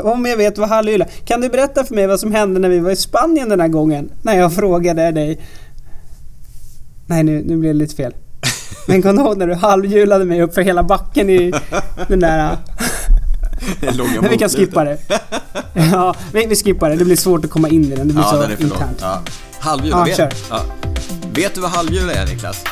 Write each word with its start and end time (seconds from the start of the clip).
om 0.00 0.26
jag 0.26 0.36
vet 0.36 0.58
vad 0.58 0.68
halvhjul 0.68 1.00
är. 1.02 1.06
Kan 1.24 1.40
du 1.40 1.48
berätta 1.48 1.84
för 1.84 1.94
mig 1.94 2.06
vad 2.06 2.20
som 2.20 2.32
hände 2.32 2.60
när 2.60 2.68
vi 2.68 2.78
var 2.78 2.90
i 2.90 2.96
Spanien 2.96 3.48
den 3.48 3.60
här 3.60 3.68
gången? 3.68 4.10
När 4.22 4.38
jag 4.38 4.54
frågade 4.54 5.10
dig... 5.10 5.40
Nej, 7.06 7.22
nu, 7.22 7.42
nu 7.46 7.56
blev 7.56 7.74
det 7.74 7.78
lite 7.78 7.94
fel. 7.94 8.14
Men 8.86 9.02
kom 9.02 9.18
ihåg 9.18 9.38
när 9.38 9.46
du 9.46 9.54
halvhjulade 9.54 10.24
mig 10.24 10.42
upp 10.42 10.54
för 10.54 10.62
hela 10.62 10.82
backen 10.82 11.30
i 11.30 11.52
den 12.08 12.20
där... 12.20 12.56
Långa 13.80 14.20
Men 14.20 14.30
vi 14.30 14.38
kan 14.38 14.48
skippa 14.48 14.84
det. 14.84 14.98
Ja, 15.92 16.14
vi, 16.32 16.46
vi 16.46 16.56
skippar 16.56 16.90
det. 16.90 16.96
Det 16.96 17.04
blir 17.04 17.16
svårt 17.16 17.44
att 17.44 17.50
komma 17.50 17.68
in 17.68 17.84
i 17.84 17.96
den. 17.96 18.08
Det 18.08 18.14
blir 18.14 18.24
Ja, 18.24 18.30
så 18.30 18.40
den 18.42 18.50
är 18.50 18.56
för 18.56 18.62
lång. 18.64 18.72
internt. 18.72 18.98
Ja. 19.00 19.22
Halvhjul, 19.58 19.90
Ja, 19.90 20.04
vet, 20.04 20.18
ja. 20.50 20.60
vet 21.34 21.54
du 21.54 21.60
vad 21.60 21.70
halvhjul 21.70 22.10
är 22.10 22.26
Niklas? 22.26 22.64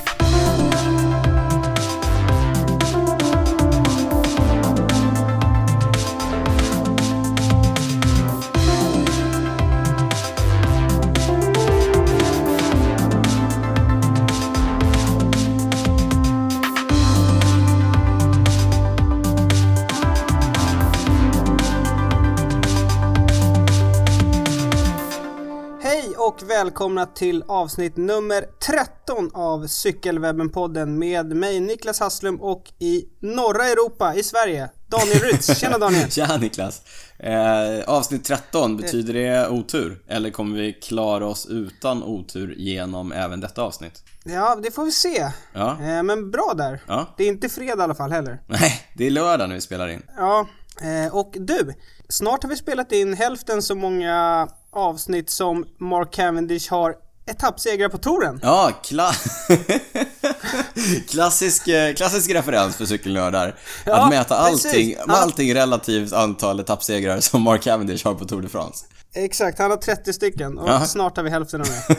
Och 26.42 26.50
välkomna 26.50 27.06
till 27.06 27.44
avsnitt 27.48 27.96
nummer 27.96 28.44
13 28.66 29.30
av 29.34 29.66
Cykelwebben-podden 29.66 30.86
med 30.98 31.36
mig 31.36 31.60
Niklas 31.60 32.00
Hasslum 32.00 32.40
och 32.40 32.72
i 32.78 33.04
norra 33.20 33.64
Europa, 33.64 34.14
i 34.14 34.22
Sverige, 34.22 34.70
Daniel 34.88 35.18
Rytz. 35.18 35.58
Tjena 35.60 35.78
Daniel! 35.78 36.10
Tja 36.10 36.36
Niklas! 36.36 36.82
Eh, 37.18 37.80
avsnitt 37.86 38.24
13, 38.24 38.76
betyder 38.76 39.14
det 39.14 39.48
otur? 39.48 40.02
Eller 40.08 40.30
kommer 40.30 40.58
vi 40.58 40.72
klara 40.72 41.26
oss 41.26 41.46
utan 41.46 42.02
otur 42.02 42.54
genom 42.58 43.12
även 43.12 43.40
detta 43.40 43.62
avsnitt? 43.62 44.02
Ja, 44.24 44.58
det 44.62 44.70
får 44.70 44.84
vi 44.84 44.92
se. 44.92 45.26
Ja. 45.52 45.70
Eh, 45.70 46.02
Men 46.02 46.30
bra 46.30 46.54
där. 46.56 46.82
Ja. 46.86 47.14
Det 47.16 47.24
är 47.24 47.28
inte 47.28 47.48
fredag 47.48 47.80
i 47.80 47.84
alla 47.84 47.94
fall 47.94 48.12
heller. 48.12 48.40
Nej, 48.46 48.82
det 48.94 49.06
är 49.06 49.10
lördag 49.10 49.48
när 49.48 49.54
vi 49.54 49.60
spelar 49.60 49.88
in. 49.88 50.02
Ja, 50.16 50.48
eh, 50.82 51.14
och 51.14 51.34
du, 51.38 51.74
snart 52.08 52.42
har 52.42 52.50
vi 52.50 52.56
spelat 52.56 52.92
in 52.92 53.14
hälften 53.14 53.62
så 53.62 53.74
många 53.74 54.48
avsnitt 54.72 55.30
som 55.30 55.64
Mark 55.80 56.12
Cavendish 56.12 56.70
har 56.70 56.94
etappsegrar 57.30 57.88
på 57.88 57.98
touren. 57.98 58.40
Ja, 58.42 58.70
kla... 58.84 59.12
klassisk, 61.08 61.68
eh, 61.68 61.94
klassisk 61.94 62.30
referens 62.30 62.76
för 62.76 62.84
cykelnördar. 62.86 63.54
Ja, 63.86 63.94
att 64.04 64.10
mäta 64.10 64.36
allting, 64.36 64.94
allting 65.08 65.54
relativt 65.54 66.12
antal 66.12 66.60
etappsegrar 66.60 67.20
som 67.20 67.42
Mark 67.42 67.62
Cavendish 67.62 68.04
har 68.04 68.14
på 68.14 68.24
Tour 68.24 68.42
de 68.42 68.48
France. 68.48 68.84
Exakt, 69.14 69.58
han 69.58 69.70
har 69.70 69.78
30 69.78 70.12
stycken 70.12 70.58
och 70.58 70.68
Ja. 70.68 70.84
snart 70.86 71.16
har 71.16 71.24
vi 71.24 71.30
hälften 71.30 71.60
av 71.60 71.66
det. 71.66 71.96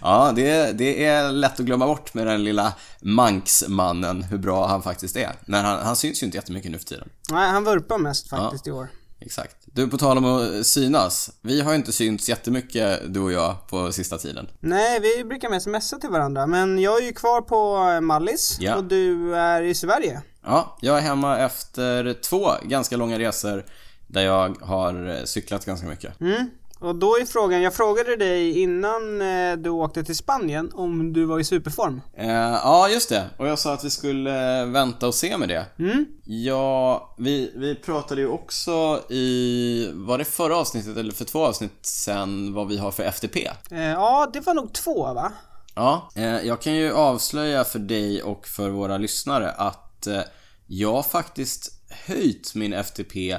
Ja, 0.00 0.32
det, 0.36 0.72
det 0.78 1.04
är 1.04 1.32
lätt 1.32 1.60
att 1.60 1.66
glömma 1.66 1.86
bort 1.86 2.14
med 2.14 2.26
den 2.26 2.44
lilla 2.44 2.72
Manksmannen, 3.00 4.22
hur 4.22 4.38
bra 4.38 4.66
han 4.66 4.82
faktiskt 4.82 5.16
är. 5.16 5.32
När 5.46 5.62
han, 5.62 5.78
han 5.86 5.96
syns 5.96 6.22
ju 6.22 6.26
inte 6.26 6.36
jättemycket 6.36 6.70
nu 6.70 6.78
för 6.78 6.84
tiden. 6.84 7.08
Nej, 7.30 7.50
han 7.50 7.64
vurpar 7.64 7.98
mest 7.98 8.28
faktiskt 8.28 8.66
i 8.66 8.70
år. 8.70 8.88
Exakt. 9.24 9.56
Du, 9.64 9.88
på 9.88 9.98
tal 9.98 10.18
om 10.18 10.24
att 10.24 10.66
synas. 10.66 11.30
Vi 11.42 11.60
har 11.60 11.70
ju 11.70 11.76
inte 11.76 11.92
synts 11.92 12.28
jättemycket, 12.28 13.00
du 13.14 13.20
och 13.20 13.32
jag, 13.32 13.66
på 13.68 13.92
sista 13.92 14.18
tiden. 14.18 14.48
Nej, 14.60 15.00
vi 15.00 15.24
brukar 15.24 15.48
mest 15.50 15.66
messa 15.66 15.98
till 15.98 16.10
varandra, 16.10 16.46
men 16.46 16.78
jag 16.78 17.02
är 17.02 17.06
ju 17.06 17.12
kvar 17.12 17.40
på 17.40 17.90
eh, 17.94 18.00
Mallis 18.00 18.56
Ja. 18.60 18.74
och 18.76 18.84
du 18.84 19.36
är 19.36 19.62
i 19.62 19.74
Sverige. 19.74 20.22
Ja, 20.44 20.76
jag 20.80 20.98
är 20.98 21.02
hemma 21.02 21.38
efter 21.38 22.14
två 22.22 22.50
ganska 22.62 22.96
långa 22.96 23.18
resor 23.18 23.64
där 24.06 24.22
jag 24.24 24.56
har 24.62 25.08
eh, 25.18 25.24
cyklat 25.24 25.64
ganska 25.64 25.86
mycket. 25.86 26.20
Mm. 26.20 26.50
Och 26.84 26.94
då 26.94 27.16
är 27.16 27.24
frågan, 27.24 27.62
jag 27.62 27.74
frågade 27.74 28.16
dig 28.16 28.60
innan 28.60 29.22
eh, 29.22 29.56
du 29.56 29.70
åkte 29.70 30.04
till 30.04 30.16
Spanien 30.16 30.70
om 30.74 31.12
du 31.12 31.24
var 31.24 31.38
i 31.38 31.44
superform. 31.44 32.00
Eh, 32.16 32.28
ja, 32.30 32.88
just 32.88 33.08
det. 33.08 33.30
Och 33.38 33.48
jag 33.48 33.58
sa 33.58 33.72
att 33.72 33.84
vi 33.84 33.90
skulle 33.90 34.60
eh, 34.60 34.66
vänta 34.66 35.06
och 35.06 35.14
se 35.14 35.36
med 35.36 35.48
det. 35.48 35.66
Mm. 35.78 36.06
Ja, 36.24 37.14
vi, 37.18 37.52
vi 37.56 37.74
pratade 37.74 38.20
ju 38.20 38.28
också 38.28 39.00
i, 39.10 39.90
var 39.92 40.18
det 40.18 40.24
förra 40.24 40.56
avsnittet 40.56 40.96
eller 40.96 41.12
för 41.12 41.24
två 41.24 41.46
avsnitt 41.46 41.78
sen 41.82 42.54
vad 42.54 42.68
vi 42.68 42.78
har 42.78 42.90
för 42.90 43.02
FTP? 43.02 43.50
Eh, 43.70 43.80
ja, 43.82 44.30
det 44.32 44.40
var 44.40 44.54
nog 44.54 44.72
två 44.72 45.14
va? 45.14 45.32
Ja, 45.74 46.10
eh, 46.14 46.24
jag 46.24 46.60
kan 46.60 46.74
ju 46.74 46.92
avslöja 46.92 47.64
för 47.64 47.78
dig 47.78 48.22
och 48.22 48.46
för 48.46 48.70
våra 48.70 48.98
lyssnare 48.98 49.50
att 49.50 50.06
eh, 50.06 50.20
jag 50.66 51.06
faktiskt 51.06 51.72
höjt 52.06 52.54
min 52.54 52.72
FTP 52.72 53.38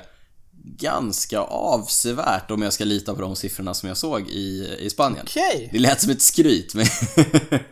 ganska 0.77 1.39
avsevärt 1.39 2.51
om 2.51 2.61
jag 2.61 2.73
ska 2.73 2.83
lita 2.83 3.15
på 3.15 3.21
de 3.21 3.35
siffrorna 3.35 3.73
som 3.73 3.89
jag 3.89 3.97
såg 3.97 4.29
i, 4.29 4.75
i 4.79 4.89
Spanien. 4.89 5.25
Okej, 5.27 5.69
Det 5.71 5.79
lät 5.79 6.01
som 6.01 6.11
ett 6.11 6.21
skryt 6.21 6.75
men... 6.75 6.85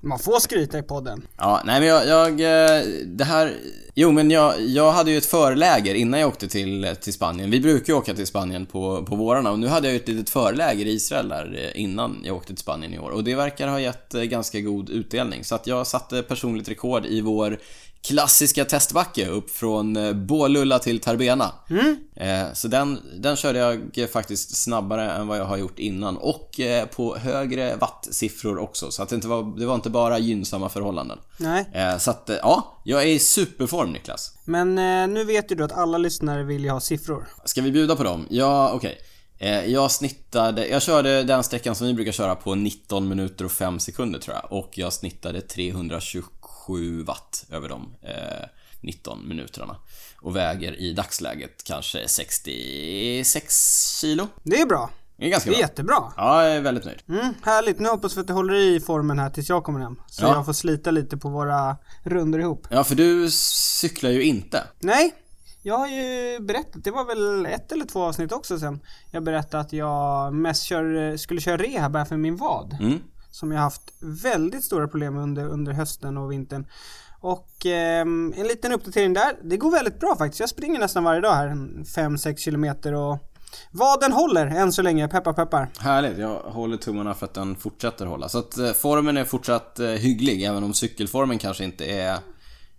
man 0.00 0.18
får 0.18 0.40
skryta 0.40 0.78
i 0.78 0.82
podden. 0.82 1.26
ja, 1.38 1.62
nej 1.64 1.80
men 1.80 1.88
jag, 1.88 2.06
jag... 2.06 2.30
eh, 2.30 2.82
Det 3.06 3.24
här... 3.24 3.56
Jo 3.94 4.12
men 4.12 4.30
jag, 4.30 4.60
jag 4.60 4.92
hade 4.92 5.10
ju 5.10 5.18
ett 5.18 5.26
förläger 5.26 5.94
innan 5.94 6.20
jag 6.20 6.28
åkte 6.28 6.48
till, 6.48 6.96
till 7.00 7.12
Spanien. 7.12 7.50
Vi 7.50 7.60
brukar 7.60 7.92
ju 7.92 7.98
åka 7.98 8.14
till 8.14 8.26
Spanien 8.26 8.66
på, 8.66 9.04
på 9.04 9.16
vårarna 9.16 9.50
och 9.50 9.58
nu 9.58 9.66
hade 9.66 9.86
jag 9.86 9.92
ju 9.92 9.98
ett 10.00 10.08
litet 10.08 10.30
förläger 10.30 10.86
i 10.86 10.90
Israel 10.92 11.28
där 11.28 11.70
eh, 11.74 11.80
innan 11.82 12.22
jag 12.24 12.36
åkte 12.36 12.48
till 12.48 12.56
Spanien 12.62 12.94
i 12.94 12.98
år. 12.98 13.10
Och 13.10 13.24
det 13.24 13.34
verkar 13.34 13.68
ha 13.68 13.80
gett 13.80 14.14
eh, 14.14 14.22
ganska 14.22 14.60
god 14.60 14.90
utdelning. 14.90 15.44
Så 15.44 15.54
att 15.54 15.66
jag 15.66 15.86
satte 15.86 16.22
personligt 16.22 16.68
rekord 16.68 17.06
i 17.06 17.20
vår 17.20 17.58
klassiska 18.06 18.64
testbacke 18.64 19.26
upp 19.26 19.50
från 19.50 19.96
eh, 19.96 20.12
Bålulla 20.12 20.78
till 20.78 21.00
Tarbena. 21.00 21.52
Eh, 22.16 22.52
Så 22.54 22.68
den, 22.68 22.98
den 23.18 23.36
körde 23.36 23.58
jag 23.94 24.10
faktiskt 24.10 24.56
snabbare 24.56 25.10
än 25.12 25.26
vad 25.26 25.38
jag 25.38 25.44
har 25.44 25.56
gjort 25.56 25.78
innan 25.78 26.16
och 26.16 26.60
eh, 26.60 26.86
på 26.86 27.16
högre 27.16 27.76
wattsiffror 27.76 28.58
också. 28.58 28.90
Så 28.90 29.02
att 29.02 29.08
det 29.08 29.14
inte 29.14 29.28
var, 29.28 29.58
det 29.58 29.66
var 29.66 29.74
inte 29.74 29.90
bara 29.90 30.18
gynnsamma 30.18 30.68
förhållanden. 30.68 31.18
Nej, 31.36 31.66
Så 32.00 32.10
att, 32.10 32.30
ja, 32.42 32.80
jag 32.84 33.02
är 33.02 33.06
i 33.06 33.18
superform 33.18 33.92
Niklas. 33.92 34.32
men 34.44 34.74
nu 35.14 35.24
vet 35.24 35.50
ju 35.50 35.54
du 35.56 35.64
att 35.64 35.72
alla 35.72 35.98
lyssnare 35.98 36.42
vill 36.44 36.64
ju 36.64 36.70
ha 36.70 36.80
siffror. 36.80 37.28
Ska 37.44 37.62
vi 37.62 37.70
bjuda 37.72 37.96
på 37.96 38.02
dem? 38.04 38.26
Ja, 38.30 38.70
okej. 38.74 38.98
Eh, 39.38 39.64
Jag 39.64 39.90
snittade, 39.90 40.66
jag 40.68 40.82
körde 40.82 41.22
den 41.22 41.42
sträckan 41.42 41.74
som 41.74 41.86
vi 41.86 41.94
brukar 41.94 42.12
köra 42.12 42.34
på 42.34 42.54
19 42.54 43.08
minuter 43.08 43.44
och 43.44 43.52
5 43.52 43.78
sekunder 43.80 44.18
tror 44.18 44.36
jag. 44.36 44.52
Och 44.58 44.70
jag 44.74 44.92
snittade 44.92 45.40
327 45.40 46.22
watt 47.06 47.44
över 47.50 47.68
de 47.68 47.94
eh, 48.02 48.46
19 48.80 49.28
minuterna. 49.28 49.76
Och 50.20 50.36
väger 50.36 50.72
i 50.80 50.92
dagsläget 50.92 51.64
kanske 51.64 52.08
66 52.08 53.98
kilo. 54.00 54.28
Det 54.42 54.60
är 54.60 54.66
bra. 54.66 54.90
Det 55.16 55.26
är 55.26 55.30
ganska 55.30 55.50
Det 55.50 55.54
är 55.56 55.58
bra. 55.58 55.68
jättebra. 55.68 56.12
Ja, 56.16 56.44
jag 56.46 56.56
är 56.56 56.60
väldigt 56.60 56.84
nöjd. 56.84 57.02
Mm, 57.08 57.34
härligt, 57.42 57.78
nu 57.78 57.88
hoppas 57.88 58.16
vi 58.16 58.20
att 58.20 58.26
du 58.26 58.32
håller 58.32 58.54
i 58.54 58.80
formen 58.80 59.18
här 59.18 59.30
tills 59.30 59.48
jag 59.48 59.64
kommer 59.64 59.80
hem. 59.80 59.96
Så 60.06 60.24
Ja. 60.24 60.34
jag 60.34 60.46
får 60.46 60.52
slita 60.52 60.90
lite 60.90 61.16
på 61.16 61.28
våra 61.28 61.76
runder 62.04 62.38
ihop. 62.38 62.66
Ja, 62.70 62.84
för 62.84 62.94
du 62.94 63.30
cyklar 63.30 64.10
ju 64.10 64.22
inte. 64.22 64.64
Nej, 64.80 65.14
jag 65.62 65.78
har 65.78 65.88
ju 65.88 66.38
berättat, 66.40 66.84
det 66.84 66.90
var 66.90 67.04
väl 67.04 67.46
ett 67.46 67.72
eller 67.72 67.84
två 67.84 68.02
avsnitt 68.02 68.32
också 68.32 68.58
sen. 68.58 68.80
Jag 69.10 69.24
berättade 69.24 69.60
att 69.60 69.72
jag 69.72 70.34
mest 70.34 70.62
kör, 70.62 71.16
skulle 71.16 71.40
köra 71.40 71.56
rehab 71.56 71.96
här 71.96 72.04
för 72.04 72.16
min 72.16 72.36
vad. 72.36 72.72
Mm. 72.80 72.98
Som 73.32 73.52
jag 73.52 73.60
haft 73.60 73.82
väldigt 74.00 74.64
stora 74.64 74.88
problem 74.88 75.16
under, 75.16 75.46
under 75.46 75.72
hösten 75.72 76.16
och 76.16 76.32
vintern. 76.32 76.66
Och 77.20 77.66
ehm, 77.66 78.34
en 78.36 78.46
liten 78.46 78.72
uppdatering 78.72 79.12
där. 79.12 79.36
Det 79.42 79.56
går 79.56 79.70
väldigt 79.70 80.00
bra 80.00 80.16
faktiskt. 80.18 80.40
Jag 80.40 80.48
springer 80.48 80.80
nästan 80.80 81.04
varje 81.04 81.20
dag 81.20 81.34
här, 81.34 81.48
5-6 81.48 82.36
kilometer 82.36 82.92
och 82.94 83.18
vaden 83.70 84.12
håller 84.12 84.46
än 84.46 84.72
så 84.72 84.82
länge, 84.82 85.08
peppar 85.08 85.32
peppar. 85.32 85.68
Härligt, 85.78 86.18
jag 86.18 86.38
håller 86.38 86.76
tummarna 86.76 87.14
för 87.14 87.26
att 87.26 87.34
den 87.34 87.56
fortsätter 87.56 88.06
hålla. 88.06 88.28
Så 88.28 88.38
att 88.38 88.58
eh, 88.58 88.72
formen 88.72 89.16
är 89.16 89.24
fortsatt 89.24 89.78
eh, 89.78 89.86
hygglig, 89.86 90.42
även 90.42 90.64
om 90.64 90.74
cykelformen 90.74 91.38
kanske 91.38 91.64
inte 91.64 91.84
är 91.84 92.18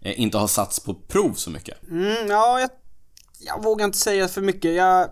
eh, 0.01 0.19
inte 0.19 0.37
har 0.37 0.47
satts 0.47 0.79
på 0.79 0.93
prov 0.93 1.33
så 1.33 1.49
mycket. 1.49 1.83
Mm, 1.91 2.27
ja, 2.29 2.59
jag, 2.59 2.69
jag 3.39 3.63
vågar 3.63 3.85
inte 3.85 3.97
säga 3.97 4.27
för 4.27 4.41
mycket. 4.41 4.75
Jag, 4.75 5.09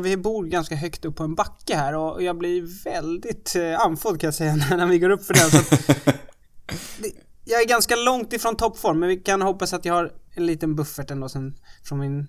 vi 0.00 0.16
bor 0.16 0.46
ganska 0.46 0.74
högt 0.74 1.04
upp 1.04 1.16
på 1.16 1.24
en 1.24 1.34
backe 1.34 1.76
här 1.76 1.94
och 1.94 2.22
jag 2.22 2.38
blir 2.38 2.84
väldigt 2.84 3.56
eh, 3.56 3.80
andfådd 3.80 4.20
kan 4.20 4.28
jag 4.28 4.34
säga 4.34 4.56
när, 4.70 4.86
vi 4.86 4.98
går 4.98 5.10
upp 5.10 5.24
för 5.24 5.34
den. 5.34 5.50
Så 5.50 5.76
det, 7.02 7.12
jag 7.44 7.62
är 7.62 7.68
ganska 7.68 7.96
långt 7.96 8.32
ifrån 8.32 8.56
toppform 8.56 9.00
men 9.00 9.08
vi 9.08 9.16
kan 9.16 9.42
hoppas 9.42 9.72
att 9.72 9.84
jag 9.84 9.94
har 9.94 10.12
en 10.34 10.46
liten 10.46 10.76
buffert 10.76 11.10
ändå 11.10 11.28
sen 11.28 11.54
från 11.84 11.98
min 11.98 12.28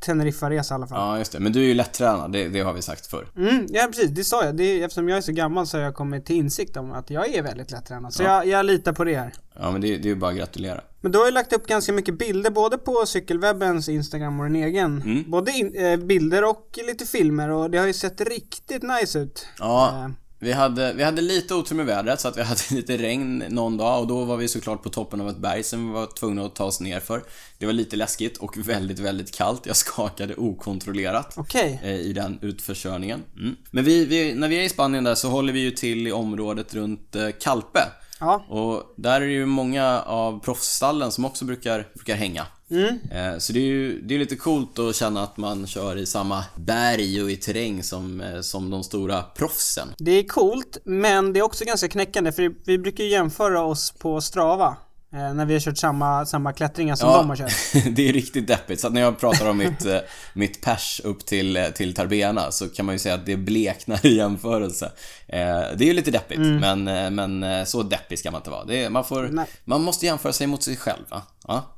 Teneriffa-resa 0.00 0.74
i 0.74 0.76
alla 0.76 0.86
fall. 0.86 0.98
Ja, 0.98 1.18
just 1.18 1.32
det. 1.32 1.40
Men 1.40 1.52
du 1.52 1.60
är 1.60 1.64
ju 1.64 1.74
lättränad, 1.74 2.32
det, 2.32 2.48
det 2.48 2.60
har 2.60 2.72
vi 2.72 2.82
sagt 2.82 3.06
förr. 3.06 3.26
Mm, 3.36 3.66
ja 3.68 3.86
precis, 3.86 4.10
det 4.10 4.24
sa 4.24 4.44
jag. 4.44 4.56
Det, 4.56 4.64
är- 4.64 4.84
eftersom 4.84 5.08
jag 5.08 5.18
är 5.18 5.22
så 5.22 5.32
gammal 5.32 5.66
så 5.66 5.76
har 5.76 5.84
jag 5.84 5.94
kommit 5.94 6.26
till 6.26 6.36
insikt 6.36 6.76
om 6.76 6.92
att 6.92 7.10
jag 7.10 7.34
är 7.34 7.42
väldigt 7.42 7.70
lättränad. 7.70 8.14
Så 8.14 8.22
jag, 8.22 8.46
jag 8.46 8.66
litar 8.66 8.92
på 8.92 9.04
det 9.04 9.14
här. 9.16 9.32
Ja, 9.58 9.70
men 9.70 9.80
det, 9.80 9.86
det 9.88 9.94
är 10.08 10.10
ju 10.10 10.14
bara 10.16 10.30
att 10.30 10.36
gratulera. 10.36 10.80
Men 11.00 11.12
du 11.12 11.18
har 11.18 11.26
ju 11.26 11.32
lagt 11.32 11.52
upp 11.52 11.66
ganska 11.66 11.92
mycket 11.92 12.18
bilder 12.18 12.50
både 12.50 12.78
på 12.78 13.06
cykelwebbens 13.06 13.88
Instagram 13.88 14.40
och 14.40 14.46
din 14.50 14.56
egen. 14.64 15.02
Mm. 15.02 15.30
Både 15.30 15.50
in, 15.52 15.74
eh, 15.74 15.96
bilder 15.96 16.44
och 16.44 16.78
lite 16.86 17.04
filmer 17.06 17.48
och 17.50 17.70
det 17.70 17.78
har 17.78 17.86
ju 17.86 17.92
sett 17.92 18.20
riktigt 18.20 18.82
nice 18.82 19.18
ut. 19.18 19.46
Ja, 19.58 19.88
Eh, 20.04 20.08
Vi 20.42 20.52
hade, 20.52 20.92
vi 20.92 21.02
hade 21.02 21.22
lite 21.22 21.54
otur 21.54 21.76
med 21.76 21.86
vädret 21.86 22.20
så 22.20 22.28
att 22.28 22.36
vi 22.36 22.42
hade 22.50 22.60
lite 22.70 22.96
regn 22.96 23.44
någon 23.48 23.76
dag 23.76 24.00
och 24.00 24.06
då 24.06 24.24
var 24.24 24.36
vi 24.36 24.48
såklart 24.48 24.82
på 24.82 24.88
toppen 24.88 25.20
av 25.20 25.28
ett 25.28 25.36
berg 25.36 25.62
som 25.62 25.86
vi 25.86 25.94
var 25.94 26.06
tvungna 26.06 26.44
att 26.44 26.54
ta 26.54 26.64
oss 26.64 26.80
ner 26.80 27.00
för. 27.00 27.22
Det 27.58 27.66
var 27.66 27.72
lite 27.72 27.96
läskigt 27.96 28.36
och 28.36 28.68
väldigt, 28.68 28.98
väldigt 28.98 29.34
kallt. 29.34 29.66
Jag 29.66 29.76
skakade 29.76 30.34
okontrollerat 30.34 31.34
Okej. 31.36 31.80
eh, 31.82 31.94
i 31.94 32.12
den 32.12 32.38
utförskörningen. 32.42 33.22
Mm. 33.36 33.56
Men 33.70 33.84
vi, 33.84 34.04
vi, 34.04 34.34
när 34.34 34.48
vi 34.48 34.58
är 34.58 34.62
i 34.62 34.68
Spanien 34.68 35.04
där 35.04 35.14
så 35.14 35.28
håller 35.28 35.52
vi 35.52 35.60
ju 35.60 35.70
till 35.70 36.06
i 36.06 36.12
området 36.12 36.74
runt 36.74 37.16
eh, 37.16 37.28
Calpe. 37.40 37.80
Ja. 38.20 38.44
Och 38.48 38.94
där 38.96 39.20
är 39.20 39.26
det 39.26 39.32
ju 39.32 39.46
många 39.46 40.00
av 40.00 40.40
proffsstallen 40.40 41.12
som 41.12 41.24
också 41.24 41.44
brukar, 41.44 41.88
brukar 41.94 42.14
hänga. 42.14 42.46
Eh, 42.70 43.38
Så 43.38 43.52
det 43.52 43.58
är 43.58 43.64
ju 43.64 44.00
det 44.00 44.14
är 44.14 44.18
lite 44.18 44.36
coolt 44.36 44.78
att 44.78 44.96
känna 44.96 45.22
att 45.22 45.36
man 45.36 45.66
kör 45.66 45.96
i 45.96 46.06
samma 46.06 46.44
berg 46.56 47.22
och 47.22 47.30
i 47.30 47.36
terräng 47.36 47.82
som, 47.82 48.20
eh, 48.20 48.40
som 48.40 48.70
de 48.70 48.84
stora 48.84 49.22
proffsen. 49.22 49.88
Det 49.98 50.10
är 50.10 50.22
coolt, 50.22 50.78
men 50.84 51.32
det 51.32 51.40
är 51.40 51.42
också 51.42 51.64
ganska 51.64 51.88
knäckande 51.88 52.32
för 52.32 52.52
vi 52.66 52.78
brukar 52.78 53.04
ju 53.04 53.10
jämföra 53.10 53.62
oss 53.62 53.90
på 53.98 54.20
Strava. 54.20 54.76
Eh, 55.12 55.34
när 55.34 55.46
vi 55.46 55.52
har 55.52 55.60
kört 55.60 55.78
samma, 55.78 56.26
samma 56.26 56.52
klättringar 56.52 56.96
som 56.96 57.08
de 57.08 57.28
har 57.28 57.36
kört. 57.36 57.52
det 57.96 58.08
är 58.08 58.12
riktigt 58.12 58.46
deppigt. 58.46 58.80
Så 58.80 58.88
när 58.88 59.00
jag 59.00 59.18
pratar 59.18 59.50
om 59.50 59.58
mitt, 59.58 59.86
mitt 60.34 60.62
pers 60.62 61.00
upp 61.04 61.26
till, 61.26 61.66
till 61.74 61.94
Tarbena 61.94 62.50
så 62.52 62.68
kan 62.68 62.86
man 62.86 62.94
ju 62.94 62.98
säga 62.98 63.14
att 63.14 63.26
det 63.26 63.36
bleknar 63.36 64.06
i 64.06 64.16
jämförelse. 64.16 64.92
Det 65.26 65.80
är 65.80 65.82
ju 65.82 65.92
lite 65.92 66.10
deppigt, 66.10 66.40
men, 66.40 66.88
eh, 66.88 67.10
men 67.10 67.42
eh, 67.42 67.64
så 67.64 67.82
deppig 67.82 68.18
ska 68.18 68.30
man 68.30 68.38
inte 68.38 68.50
vara. 68.50 68.64
Det 68.64 68.90
man, 68.90 69.04
får, 69.04 69.22
Nej. 69.22 69.46
man 69.64 69.82
måste 69.82 70.06
jämföra 70.06 70.32
sig 70.32 70.46
mot 70.46 70.62
sig 70.62 70.76
själv, 70.76 71.02
va? 71.10 71.22
Ja. 71.48 71.76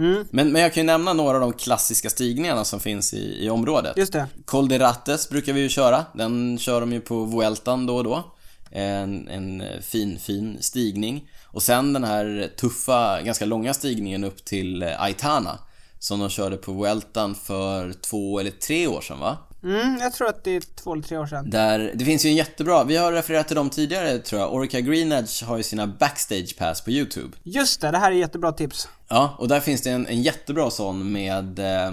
Mm. 0.00 0.26
Men, 0.30 0.52
men 0.52 0.62
jag 0.62 0.74
kan 0.74 0.80
ju 0.80 0.86
nämna 0.86 1.12
några 1.12 1.34
av 1.34 1.40
de 1.40 1.52
klassiska 1.52 2.10
stigningarna 2.10 2.64
som 2.64 2.80
finns 2.80 3.14
i, 3.14 3.44
i 3.44 3.50
området. 3.50 3.96
Just 3.96 4.12
det. 4.12 4.26
Col 4.44 4.68
de 4.68 4.78
Rates 4.78 5.28
brukar 5.28 5.52
vi 5.52 5.60
ju 5.60 5.68
köra. 5.68 6.04
Den 6.14 6.58
kör 6.58 6.80
de 6.80 6.92
ju 6.92 7.00
på 7.00 7.24
Vueltan 7.24 7.86
då 7.86 7.96
och 7.96 8.04
då. 8.04 8.34
En, 8.70 9.28
en 9.28 9.62
fin, 9.82 10.18
fin 10.18 10.58
stigning. 10.60 11.28
Och 11.46 11.62
sen 11.62 11.92
den 11.92 12.04
här 12.04 12.50
tuffa, 12.56 13.22
ganska 13.22 13.44
långa 13.44 13.74
stigningen 13.74 14.24
upp 14.24 14.44
till 14.44 14.82
Aitana. 14.82 15.58
Som 15.98 16.20
de 16.20 16.28
körde 16.28 16.56
på 16.56 16.72
Vueltan 16.72 17.34
för 17.34 17.92
två 17.92 18.40
eller 18.40 18.50
tre 18.50 18.86
år 18.86 19.00
sedan 19.00 19.18
va? 19.18 19.38
Mm, 19.64 19.98
jag 20.00 20.12
tror 20.12 20.28
att 20.28 20.44
det 20.44 20.50
är 20.56 20.60
två 20.60 20.92
eller 20.92 21.02
tre 21.02 21.16
år 21.18 21.26
sedan. 21.26 21.50
Där, 21.50 21.92
det 21.94 22.04
finns 22.04 22.24
ju 22.24 22.28
en 22.30 22.36
jättebra, 22.36 22.84
vi 22.84 22.96
har 22.96 23.12
refererat 23.12 23.46
till 23.46 23.56
dem 23.56 23.70
tidigare 23.70 24.18
tror 24.18 24.40
jag. 24.40 24.54
Orica 24.54 24.80
Greenedge 24.80 25.44
har 25.44 25.56
ju 25.56 25.62
sina 25.62 25.86
backstage 25.86 26.56
pass 26.58 26.80
på 26.80 26.90
YouTube. 26.90 27.36
Just 27.42 27.80
det, 27.80 27.90
det 27.90 27.98
här 27.98 28.10
är 28.12 28.16
jättebra 28.16 28.52
tips. 28.52 28.88
Ja, 29.08 29.34
och 29.38 29.48
där 29.48 29.60
finns 29.60 29.82
det 29.82 29.90
en, 29.90 30.06
en 30.06 30.22
jättebra 30.22 30.70
sån 30.70 31.12
med, 31.12 31.58
eh, 31.58 31.86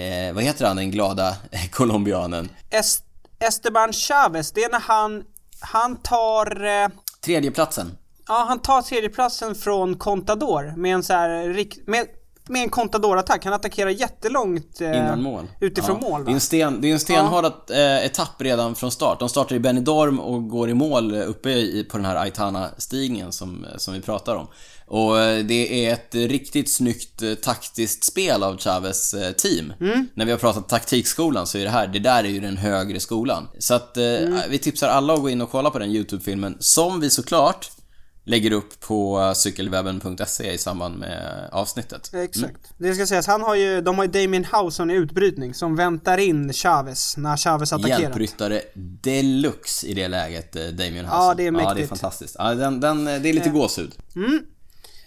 eh, 0.00 0.34
vad 0.34 0.44
heter 0.44 0.66
han, 0.66 0.76
den 0.76 0.90
glada 0.90 1.36
colombianen? 1.72 2.48
Es- 2.70 3.02
Esteban 3.38 3.92
Chavez, 3.92 4.52
det 4.52 4.64
är 4.64 4.70
när 4.70 4.80
han, 4.80 5.24
han 5.60 5.96
tar, 5.96 6.64
eh, 6.66 6.88
Tredjeplatsen. 7.24 7.92
ja 8.28 8.44
han 8.48 8.58
tar 8.58 8.82
tredjeplatsen 8.82 9.54
från 9.54 9.94
Contador 9.98 10.74
med 10.76 10.94
en 10.94 11.02
så 11.02 11.12
här, 11.12 11.66
med, 11.90 12.06
med 12.48 12.62
en 12.62 12.70
Contador-attack. 12.70 13.44
Han 13.44 13.52
attackerar 13.52 13.90
jättelångt 13.90 14.80
eh, 14.80 14.88
Innan 14.88 15.22
mål. 15.22 15.46
utifrån 15.60 15.98
ja. 16.02 16.08
mål 16.08 16.20
Det 16.24 16.30
är 16.30 16.32
va? 16.32 16.34
en, 16.34 16.40
sten, 16.40 16.80
det 16.80 16.88
är 16.88 16.92
en 16.92 17.00
stenhård 17.00 17.44
eh, 17.70 18.04
etapp 18.06 18.34
redan 18.42 18.74
från 18.74 18.90
start. 18.90 19.18
De 19.18 19.28
startar 19.28 19.56
i 19.56 19.60
Benidorm 19.60 20.20
och 20.20 20.48
går 20.48 20.70
i 20.70 20.74
mål 20.74 21.14
uppe 21.14 21.50
i, 21.50 21.84
på 21.90 21.96
den 21.96 22.06
här 22.06 22.16
Aitana-stigningen 22.16 23.32
som, 23.32 23.66
som 23.76 23.94
vi 23.94 24.00
pratar 24.00 24.34
om. 24.36 24.46
Och 24.86 25.20
eh, 25.20 25.44
det 25.44 25.86
är 25.86 25.92
ett 25.92 26.14
riktigt 26.14 26.72
snyggt 26.72 27.22
eh, 27.22 27.34
taktiskt 27.34 28.04
spel 28.04 28.42
av 28.42 28.58
Chavez 28.58 29.14
eh, 29.14 29.32
team. 29.32 29.72
Mm. 29.80 30.08
När 30.14 30.24
vi 30.24 30.30
har 30.30 30.38
pratat 30.38 30.68
taktikskolan 30.68 31.46
så 31.46 31.58
är 31.58 31.64
det 31.64 31.70
här, 31.70 31.86
det 31.86 31.98
där 31.98 32.24
är 32.24 32.28
ju 32.28 32.40
den 32.40 32.56
högre 32.56 33.00
skolan. 33.00 33.48
Så 33.58 33.74
att 33.74 33.96
eh, 33.96 34.04
Mm. 34.04 34.40
vi 34.50 34.58
tipsar 34.58 34.88
alla 34.88 35.14
att 35.14 35.20
gå 35.20 35.30
in 35.30 35.40
och 35.40 35.50
kolla 35.50 35.70
på 35.70 35.78
den 35.78 35.90
YouTube-filmen, 35.90 36.56
som 36.60 37.00
vi 37.00 37.10
såklart 37.10 37.70
lägger 38.28 38.52
upp 38.52 38.80
på 38.80 39.32
cykelwebben.se 39.36 40.52
i 40.52 40.58
samband 40.58 40.98
med 40.98 41.48
avsnittet. 41.52 42.10
Exakt. 42.14 42.56
Det 42.78 42.94
ska 42.94 43.06
sägas, 43.06 43.26
han 43.26 43.42
har 43.42 43.54
ju, 43.54 43.80
de 43.80 43.98
har 43.98 44.04
ju 44.04 44.10
Damien 44.10 44.44
Housen 44.44 44.90
i 44.90 44.94
utbrytning 44.94 45.54
som 45.54 45.76
väntar 45.76 46.18
in 46.18 46.52
Chavez 46.52 47.16
när 47.16 47.36
Chavez 47.36 47.72
attackerar. 47.72 48.00
Hjälpryttare 48.00 48.60
deluxe 49.02 49.86
i 49.86 49.94
det 49.94 50.08
läget, 50.08 50.56
eh, 50.56 50.62
Damien 50.66 51.04
Ja, 51.04 51.10
Hassan. 51.10 51.36
det 51.36 51.42
är 51.42 51.46
Ja, 51.46 51.52
det 51.52 51.62
är 51.62 51.66
mäktigt. 51.66 51.88
fantastiskt. 51.88 52.36
Ja, 52.38 52.54
den, 52.54 52.80
den, 52.80 53.04
det 53.04 53.12
är 53.28 53.32
lite 53.32 53.50
gåshud. 53.50 53.92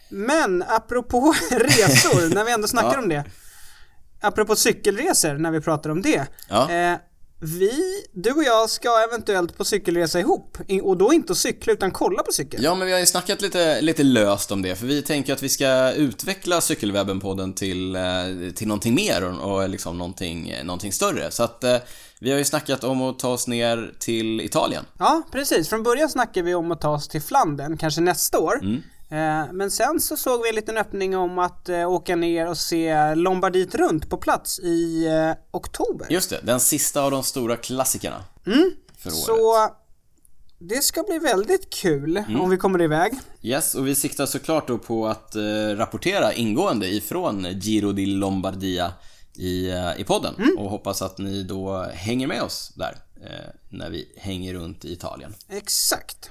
Men 0.09 0.63
apropå 0.67 1.33
resor, 1.51 2.33
när 2.35 2.44
vi 2.45 2.51
ändå 2.51 2.67
snackar 2.67 2.94
Ja. 2.94 3.00
om 3.00 3.09
det. 3.09 3.24
Apropå 4.21 4.56
cykelresor, 4.56 5.33
när 5.33 5.51
vi 5.51 5.62
pratar 5.62 5.89
om 5.89 6.01
det. 6.01 6.27
Ja. 6.50 6.71
Eh, 6.71 6.97
vi, 7.43 8.03
du 8.13 8.31
och 8.31 8.43
jag 8.43 8.69
ska 8.69 9.03
eventuellt 9.09 9.57
på 9.57 9.65
cykelresa 9.65 10.19
ihop. 10.19 10.57
Och 10.83 10.97
då 10.97 11.13
inte 11.13 11.35
cykla 11.35 11.73
utan 11.73 11.91
kolla 11.91 12.23
på 12.23 12.31
cykel. 12.31 12.63
Ja, 12.63 12.75
men 12.75 12.88
vi 12.88 12.93
har 12.93 12.99
ju 12.99 13.05
snackat 13.05 13.41
lite, 13.41 13.81
lite 13.81 14.03
löst 14.03 14.51
om 14.51 14.61
det, 14.61 14.75
för 14.75 14.85
vi 14.85 15.01
tänker 15.01 15.33
att 15.33 15.43
vi 15.43 15.49
ska 15.49 15.91
utveckla 15.91 16.59
Cykelwebben-podden 16.59 17.53
till, 17.53 17.95
eh, 17.95 18.03
till 18.55 18.67
någonting 18.67 18.95
mer 18.95 19.23
och, 19.23 19.51
och 19.51 19.69
liksom 19.69 19.97
någonting, 19.97 20.55
någonting 20.63 20.91
större. 20.91 21.31
Så 21.31 21.43
att 21.43 21.63
eh, 21.63 21.77
vi 22.19 22.31
har 22.31 22.38
ju 22.38 22.45
snackat 22.45 22.83
om 22.83 23.01
att 23.01 23.19
ta 23.19 23.29
oss 23.29 23.47
ner 23.47 23.93
till 23.99 24.41
Italien. 24.41 24.85
Ja, 24.97 25.21
precis. 25.31 25.69
Från 25.69 25.83
början 25.83 26.09
snackade 26.09 26.45
vi 26.45 26.55
om 26.55 26.71
att 26.71 26.81
ta 26.81 26.89
oss 26.89 27.07
till 27.07 27.21
Flandern, 27.21 27.77
kanske 27.77 28.01
nästa 28.01 28.39
år. 28.39 28.59
Mm. 28.61 28.83
Eh, 29.11 29.53
Men 29.53 29.71
sen 29.71 29.99
så 29.99 30.17
såg 30.17 30.43
vi 30.43 30.49
en 30.49 30.55
liten 30.55 30.77
öppning 30.77 31.17
om 31.17 31.39
att 31.39 31.69
eh, 31.69 31.89
åka 31.89 32.15
ner 32.15 32.47
och 32.47 32.57
se 32.57 33.15
Lombardiet 33.15 33.75
runt 33.75 34.09
på 34.09 34.17
plats 34.17 34.59
i 34.59 35.05
eh, 35.07 35.31
oktober. 35.51 36.07
Just 36.09 36.29
det, 36.29 36.39
den 36.43 36.59
sista 36.59 37.01
av 37.03 37.11
de 37.11 37.23
stora 37.23 37.55
klassikerna. 37.57 38.23
För 38.43 38.49
året. 38.51 38.65
Mm. 39.05 39.13
Så 39.25 39.69
det 40.59 40.83
ska 40.83 41.03
bli 41.03 41.19
väldigt 41.19 41.69
kul 41.73 42.17
Mm. 42.17 42.41
om 42.41 42.49
vi 42.49 42.57
kommer 42.57 42.81
iväg. 42.81 43.13
Yes, 43.41 43.75
och 43.75 43.87
vi 43.87 43.95
siktar 43.95 44.25
såklart 44.25 44.67
då 44.67 44.77
på 44.77 45.07
att 45.07 45.35
rapportera 45.75 46.33
ingående 46.33 46.87
ifrån 46.87 47.47
Giro 47.51 47.91
di 47.91 48.05
Lombardia 48.05 48.93
i, 49.35 49.71
i 49.97 50.03
podden. 50.07 50.35
Och 50.57 50.69
hoppas 50.69 51.01
att 51.01 51.17
ni 51.17 51.43
då 51.43 51.83
hänger 51.93 52.27
med 52.27 52.41
oss 52.41 52.71
där 52.75 52.95
när 53.69 53.89
vi 53.89 54.13
hänger 54.17 54.53
runt 54.53 54.85
i 54.85 54.93
Italien. 54.93 55.33
Exakt. 55.49 56.29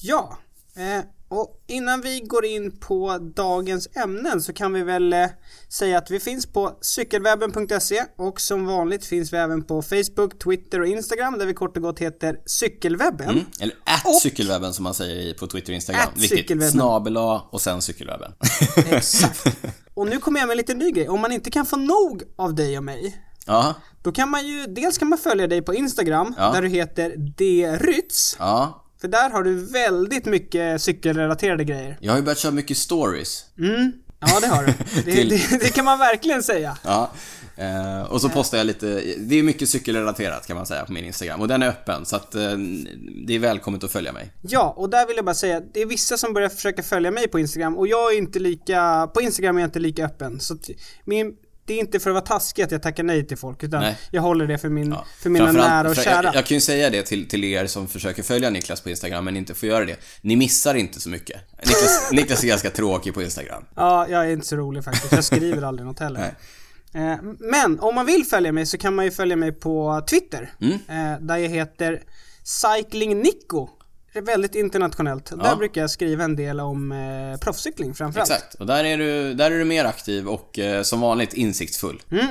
Ja, 0.00 0.38
eh, 0.76 1.04
och 1.34 1.64
innan 1.66 2.00
vi 2.00 2.20
går 2.20 2.44
in 2.44 2.78
på 2.78 3.18
dagens 3.18 3.88
ämnen 3.96 4.42
så 4.42 4.52
kan 4.52 4.72
vi 4.72 4.82
väl 4.82 5.12
eh, 5.12 5.26
säga 5.68 5.98
att 5.98 6.10
vi 6.10 6.20
finns 6.20 6.46
på 6.46 6.78
cykelwebben.se 6.80 8.04
och 8.16 8.40
som 8.40 8.66
vanligt 8.66 9.04
finns 9.06 9.32
vi 9.32 9.36
även 9.36 9.64
på 9.64 9.82
Facebook, 9.82 10.38
Twitter 10.44 10.80
och 10.80 10.86
Instagram 10.86 11.38
där 11.38 11.46
vi 11.46 11.54
kort 11.54 11.76
och 11.76 11.82
gott 11.82 11.98
heter 11.98 12.36
Cykelwebben. 12.46 13.28
Mm. 13.28 13.44
Eller 13.60 13.74
att 13.84 14.20
cykelwebben 14.20 14.74
som 14.74 14.82
man 14.82 14.94
säger 14.94 15.34
på 15.34 15.46
Twitter 15.46 15.72
och 15.72 15.74
Instagram. 15.74 16.08
Viktigt. 16.16 16.70
Snabel 16.70 17.16
och 17.50 17.60
sen 17.60 17.82
cykelwebben. 17.82 18.32
Exakt. 18.90 19.44
Och 19.94 20.06
nu 20.06 20.18
kommer 20.18 20.40
jag 20.40 20.46
med 20.46 20.52
en 20.54 20.58
liten 20.58 20.78
ny 20.78 20.90
grej. 20.90 21.08
Om 21.08 21.20
man 21.20 21.32
inte 21.32 21.50
kan 21.50 21.66
få 21.66 21.76
nog 21.76 22.22
av 22.36 22.54
dig 22.54 22.78
och 22.78 22.84
mig 22.84 23.24
ja, 23.46 23.74
då 24.02 24.12
kan 24.12 24.30
man 24.30 24.46
ju, 24.46 24.66
dels 24.66 24.98
kan 24.98 25.08
man 25.08 25.18
följa 25.18 25.46
dig 25.46 25.62
på 25.62 25.74
Instagram 25.74 26.34
Ja. 26.38 26.52
där 26.52 26.62
du 26.62 26.68
heter 26.68 27.16
drytz. 27.16 28.36
ja. 28.38 28.83
För 29.04 29.08
där 29.08 29.30
har 29.30 29.42
du 29.42 29.54
väldigt 29.54 30.24
mycket 30.24 30.82
cykelrelaterade 30.82 31.64
grejer. 31.64 31.98
Jag 32.00 32.12
har 32.12 32.18
ju 32.18 32.24
börjat 32.24 32.38
köra 32.38 32.52
mycket 32.52 32.76
stories. 32.76 33.44
Mm, 33.58 33.92
ja 34.20 34.40
det 34.40 34.46
har 34.46 34.64
du. 34.64 34.72
Det, 35.04 35.12
Till- 35.12 35.28
det, 35.28 35.58
det 35.60 35.74
kan 35.74 35.84
man 35.84 35.98
verkligen 35.98 36.42
säga. 36.42 36.78
Ja. 36.84 37.10
Eh, 37.56 38.02
och 38.02 38.20
så 38.20 38.28
postar 38.28 38.58
jag 38.58 38.66
lite, 38.66 38.86
det 39.18 39.38
är 39.38 39.42
mycket 39.42 39.68
cykelrelaterat 39.68 40.46
kan 40.46 40.56
man 40.56 40.66
säga 40.66 40.84
på 40.84 40.92
min 40.92 41.04
Instagram. 41.04 41.40
Och 41.40 41.48
den 41.48 41.62
är 41.62 41.68
öppen, 41.68 42.06
så 42.06 42.16
att 42.16 42.34
eh, 42.34 42.50
det 43.26 43.34
är 43.34 43.38
välkommet 43.38 43.84
att 43.84 43.92
följa 43.92 44.12
mig. 44.12 44.32
Ja, 44.42 44.74
och 44.76 44.90
där 44.90 45.06
vill 45.06 45.16
jag 45.16 45.24
bara 45.24 45.34
säga, 45.34 45.60
det 45.74 45.82
är 45.82 45.86
vissa 45.86 46.16
som 46.16 46.32
börjar 46.32 46.48
försöka 46.48 46.82
följa 46.82 47.10
mig 47.10 47.28
på 47.28 47.38
Instagram 47.38 47.76
och 47.78 47.86
jag 47.86 48.12
är 48.14 48.18
inte 48.18 48.38
lika, 48.38 49.10
på 49.14 49.20
Instagram 49.20 49.56
är 49.56 49.60
jag 49.60 49.66
inte 49.68 49.78
lika 49.80 50.04
öppen. 50.04 50.40
Så 50.40 50.56
min, 51.04 51.32
det 51.66 51.74
är 51.74 51.78
inte 51.78 52.00
för 52.00 52.10
att 52.10 52.14
vara 52.14 52.24
taskig 52.24 52.62
att 52.62 52.70
jag 52.70 52.82
tackar 52.82 53.02
nej 53.02 53.26
till 53.26 53.36
folk 53.38 53.62
utan 53.62 53.80
Nej. 53.80 53.96
jag 54.10 54.22
håller 54.22 54.46
det 54.46 54.58
för, 54.58 54.68
min, 54.68 54.90
Ja. 54.92 55.04
för 55.20 55.30
mina 55.30 55.52
nära 55.52 55.88
och 55.88 55.96
kära. 55.96 56.22
Jag, 56.24 56.34
jag 56.34 56.46
kan 56.46 56.54
ju 56.54 56.60
säga 56.60 56.90
det 56.90 57.02
till, 57.02 57.28
till 57.28 57.44
er 57.44 57.66
som 57.66 57.88
försöker 57.88 58.22
följa 58.22 58.50
Niklas 58.50 58.80
på 58.80 58.90
Instagram 58.90 59.24
men 59.24 59.36
inte 59.36 59.54
får 59.54 59.68
göra 59.68 59.84
det. 59.84 59.96
Ni 60.20 60.36
missar 60.36 60.74
inte 60.74 61.00
så 61.00 61.08
mycket. 61.08 61.40
Niklas, 61.58 62.08
Niklas 62.12 62.44
är 62.44 62.48
ganska 62.48 62.70
tråkig 62.70 63.14
på 63.14 63.22
Instagram. 63.22 63.64
Ja, 63.76 64.08
jag 64.08 64.24
är 64.26 64.30
inte 64.32 64.46
så 64.46 64.56
rolig 64.56 64.84
faktiskt. 64.84 65.12
Jag 65.12 65.24
skriver 65.24 65.62
aldrig 65.62 65.86
något 65.86 65.98
heller. 66.00 66.34
Eh, 66.96 67.16
Men 67.38 67.80
om 67.80 67.94
man 67.94 68.06
vill 68.06 68.24
följa 68.24 68.52
mig 68.52 68.66
så 68.66 68.78
kan 68.78 68.94
man 68.94 69.04
ju 69.04 69.10
följa 69.10 69.36
mig 69.36 69.52
på 69.52 70.04
Twitter. 70.10 70.52
Mm. 70.60 70.72
eh, 70.74 71.20
Där 71.20 71.36
jag 71.36 71.48
heter 71.48 72.02
Cycling 72.42 73.18
Nico. 73.22 73.68
Det 74.14 74.18
är 74.20 74.22
väldigt 74.22 74.54
internationellt. 74.54 75.26
Där 75.30 75.56
brukar 75.56 75.80
jag 75.80 75.90
skriva 75.90 76.24
en 76.24 76.36
del 76.36 76.60
om 76.60 76.92
eh, 76.92 77.38
proffscykling 77.40 77.94
framförallt. 77.94 78.30
Exakt. 78.30 78.54
Och 78.54 78.66
där 78.66 78.84
är 78.84 78.98
du, 78.98 79.34
där 79.34 79.50
är 79.50 79.58
du 79.58 79.64
mer 79.64 79.84
aktiv 79.84 80.28
och 80.28 80.58
eh, 80.58 80.82
som 80.82 81.00
vanligt 81.00 81.32
insiktsfull. 81.34 82.02
Mm, 82.10 82.26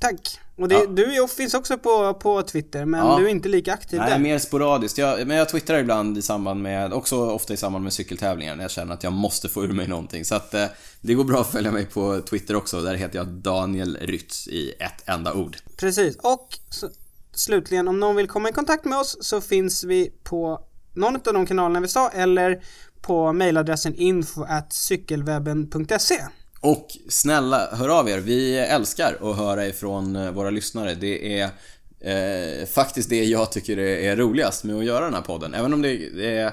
tack. 0.00 0.38
Och 0.56 0.68
det, 0.68 0.74
Ja. 0.74 0.86
du 0.86 1.02
är, 1.04 1.26
finns 1.26 1.54
också 1.54 1.78
på, 1.78 2.14
på 2.14 2.42
Twitter 2.42 2.84
men 2.84 3.00
Ja. 3.06 3.16
du 3.18 3.24
är 3.26 3.28
inte 3.30 3.48
lika 3.48 3.72
aktiv 3.72 3.98
Nej, 4.00 4.10
där. 4.10 4.18
mer 4.18 4.38
sporadiskt. 4.38 4.98
Jag, 4.98 5.26
men 5.26 5.36
jag 5.36 5.48
twittrar 5.48 5.78
ibland 5.78 6.18
i 6.18 6.22
samband 6.22 6.62
med, 6.62 6.92
också 6.92 7.16
ofta 7.30 7.52
i 7.54 7.56
samband 7.56 7.84
med 7.84 7.92
cykeltävlingar 7.92 8.56
när 8.56 8.64
jag 8.64 8.70
känner 8.70 8.94
att 8.94 9.04
jag 9.04 9.12
måste 9.12 9.48
få 9.48 9.64
ur 9.64 9.72
mig 9.72 9.88
någonting. 9.88 10.24
Så 10.24 10.34
att 10.34 10.54
eh, 10.54 10.66
det 11.00 11.14
går 11.14 11.24
bra 11.24 11.40
att 11.40 11.52
följa 11.52 11.72
mig 11.72 11.86
på 11.86 12.20
Twitter 12.20 12.56
också. 12.56 12.80
Där 12.80 12.94
heter 12.94 13.18
jag 13.18 13.26
Daniel 13.28 13.98
Rytz 14.00 14.48
i 14.48 14.72
ett 14.78 15.02
enda 15.08 15.32
ord. 15.34 15.56
Precis. 15.76 16.16
Och 16.16 16.58
så, 16.70 16.88
slutligen, 17.32 17.88
om 17.88 18.00
någon 18.00 18.16
vill 18.16 18.28
komma 18.28 18.48
i 18.48 18.52
kontakt 18.52 18.84
med 18.84 18.98
oss 18.98 19.16
så 19.20 19.40
finns 19.40 19.84
vi 19.84 20.12
på 20.22 20.60
någon 20.94 21.14
av 21.14 21.34
de 21.34 21.46
kanalerna 21.46 21.80
vi 21.80 21.88
sa 21.88 22.08
eller 22.08 22.62
på 23.00 23.32
mejladressen 23.32 23.94
info 23.94 24.46
cykelwebben.se. 24.70 26.20
Och 26.60 26.86
snälla, 27.08 27.68
hör 27.72 27.88
av 27.88 28.08
er. 28.08 28.18
Vi 28.18 28.58
älskar 28.58 29.16
att 29.30 29.36
höra 29.36 29.66
ifrån 29.66 30.16
eh, 30.16 30.30
våra 30.30 30.50
lyssnare. 30.50 30.94
Det 30.94 31.40
är 31.40 31.50
eh, 32.00 32.66
faktiskt 32.66 33.08
det 33.08 33.24
jag 33.24 33.52
tycker 33.52 33.78
är, 33.78 34.12
är, 34.12 34.16
roligast 34.16 34.64
med 34.64 34.76
att 34.76 34.84
göra 34.84 35.04
den 35.04 35.14
här 35.14 35.20
podden. 35.20 35.54
Även 35.54 35.74
om 35.74 35.82
det, 35.82 35.96
det 35.96 36.38
är, 36.38 36.46
äh, 36.46 36.52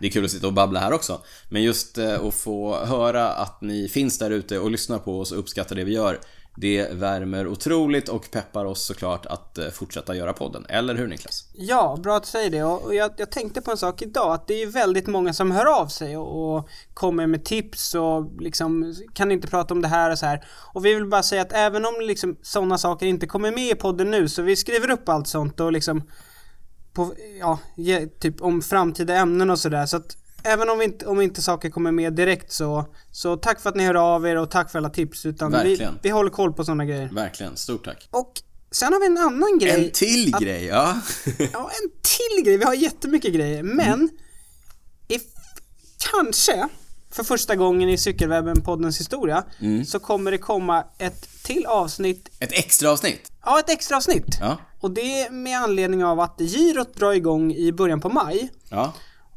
det 0.00 0.06
är 0.06 0.10
kul 0.10 0.24
att 0.24 0.30
sitta 0.30 0.46
och 0.46 0.52
babbla 0.52 0.80
här 0.80 0.92
också. 0.92 1.20
Men 1.48 1.62
just 1.62 1.98
eh, 1.98 2.26
att 2.26 2.34
få 2.34 2.84
höra 2.84 3.28
att 3.28 3.60
ni 3.60 3.88
finns 3.88 4.18
där 4.18 4.30
ute 4.30 4.58
och 4.58 4.70
lyssnar 4.70 4.98
på 4.98 5.20
oss 5.20 5.32
och 5.32 5.38
uppskattar 5.38 5.76
det 5.76 5.84
vi 5.84 5.92
gör. 5.92 6.18
Det 6.56 6.92
värmer 6.92 7.46
otroligt 7.46 8.08
och 8.08 8.30
peppar 8.30 8.64
oss 8.64 8.84
såklart 8.84 9.26
att 9.26 9.58
eh, 9.58 9.68
fortsätta 9.68 10.14
göra 10.14 10.32
podden. 10.32 10.66
Eller 10.68 10.94
hur 10.94 11.06
Niklas? 11.06 11.48
Ja, 11.54 11.98
bra 12.02 12.16
att 12.16 12.22
du 12.22 12.28
säger 12.28 12.50
det. 12.50 12.64
Och 12.64 12.94
jag, 12.94 13.10
jag 13.16 13.30
tänkte 13.30 13.62
på 13.62 13.70
en 13.70 13.76
sak 13.76 14.02
idag, 14.02 14.32
att 14.32 14.46
det 14.46 14.62
är 14.62 14.66
väldigt 14.66 15.06
många 15.06 15.32
som 15.32 15.50
hör 15.50 15.80
av 15.80 15.86
sig 15.86 16.16
och, 16.16 16.56
och 16.56 16.68
kommer 16.94 17.26
med 17.26 17.44
tips 17.44 17.94
och 17.94 18.40
liksom 18.40 18.94
kan 19.14 19.32
inte 19.32 19.48
prata 19.48 19.74
om 19.74 19.82
det 19.82 19.88
här 19.88 20.10
och 20.10 20.18
så 20.18 20.26
här. 20.26 20.44
Och 20.74 20.84
vi 20.84 20.94
vill 20.94 21.06
bara 21.06 21.22
säga 21.22 21.42
att 21.42 21.52
även 21.52 21.86
om 21.86 21.94
liksom 22.00 22.36
sådana 22.42 22.78
saker 22.78 23.06
inte 23.06 23.26
kommer 23.26 23.50
med 23.52 23.70
i 23.70 23.74
podden 23.74 24.10
nu, 24.10 24.28
så 24.28 24.42
vi 24.42 24.56
skriver 24.56 24.90
upp 24.90 25.08
allt 25.08 25.28
sånt 25.28 25.60
och 25.60 25.72
liksom 25.72 26.02
på, 26.92 27.14
ja, 27.40 27.58
typ 28.20 28.42
om 28.42 28.62
framtida 28.62 29.14
ämnen 29.14 29.50
och 29.50 29.58
sådär. 29.58 29.86
Så 29.86 29.96
att 29.96 30.16
även 30.44 30.70
om 30.70 30.82
inte, 30.82 31.06
om 31.06 31.20
inte 31.20 31.42
saker 31.42 31.70
kommer 31.70 31.92
med 31.92 32.12
direkt 32.12 32.52
så, 32.52 32.86
så 33.10 33.36
tack 33.36 33.60
för 33.60 33.70
att 33.70 33.76
ni 33.76 33.84
hör 33.84 33.94
av 34.14 34.26
er 34.26 34.36
och 34.36 34.50
tack 34.50 34.70
för 34.70 34.78
alla 34.78 34.90
tips. 34.90 35.26
Utan 35.26 35.52
Verkligen. 35.52 35.92
Vi, 35.94 35.98
vi 36.02 36.08
håller 36.08 36.30
koll 36.30 36.52
på 36.52 36.64
sådana 36.64 36.84
grejer. 36.84 37.08
Verkligen, 37.08 37.56
stort 37.56 37.84
tack. 37.84 38.08
Och 38.10 38.32
sen 38.70 38.92
har 38.92 39.00
vi 39.00 39.06
en 39.06 39.18
annan 39.18 39.58
grej. 39.58 39.84
En 39.84 39.90
till 39.90 40.34
att, 40.34 40.42
grej, 40.42 40.64
ja. 40.64 41.00
ja, 41.52 41.70
en 41.82 41.90
till 42.02 42.44
grej. 42.44 42.56
Vi 42.56 42.64
har 42.64 42.74
jättemycket 42.74 43.34
grejer. 43.34 43.62
Men, 43.62 43.92
mm. 43.92 44.08
if, 45.08 45.22
kanske 46.12 46.68
för 47.10 47.24
första 47.24 47.56
gången 47.56 47.88
i 47.88 47.96
Cykelwebben-poddens 47.96 48.98
historia 48.98 49.44
mm. 49.60 49.84
så 49.84 49.98
kommer 49.98 50.30
det 50.30 50.38
komma 50.38 50.84
ett 50.98 51.28
till 51.42 51.66
avsnitt. 51.66 52.28
Ett 52.38 52.52
extra 52.52 52.90
avsnitt? 52.90 53.32
Ja, 53.44 53.58
ett 53.58 53.70
extra 53.70 53.96
avsnitt. 53.96 54.38
Ja. 54.40 54.58
Och 54.80 54.90
det 54.90 55.20
är 55.20 55.30
med 55.30 55.58
anledning 55.58 56.04
av 56.04 56.20
att 56.20 56.38
girot 56.38 56.94
drar 56.94 57.12
igång 57.12 57.52
i 57.52 57.72
början 57.72 58.00
på 58.00 58.08
maj. 58.08 58.50
Ja. 58.68 58.92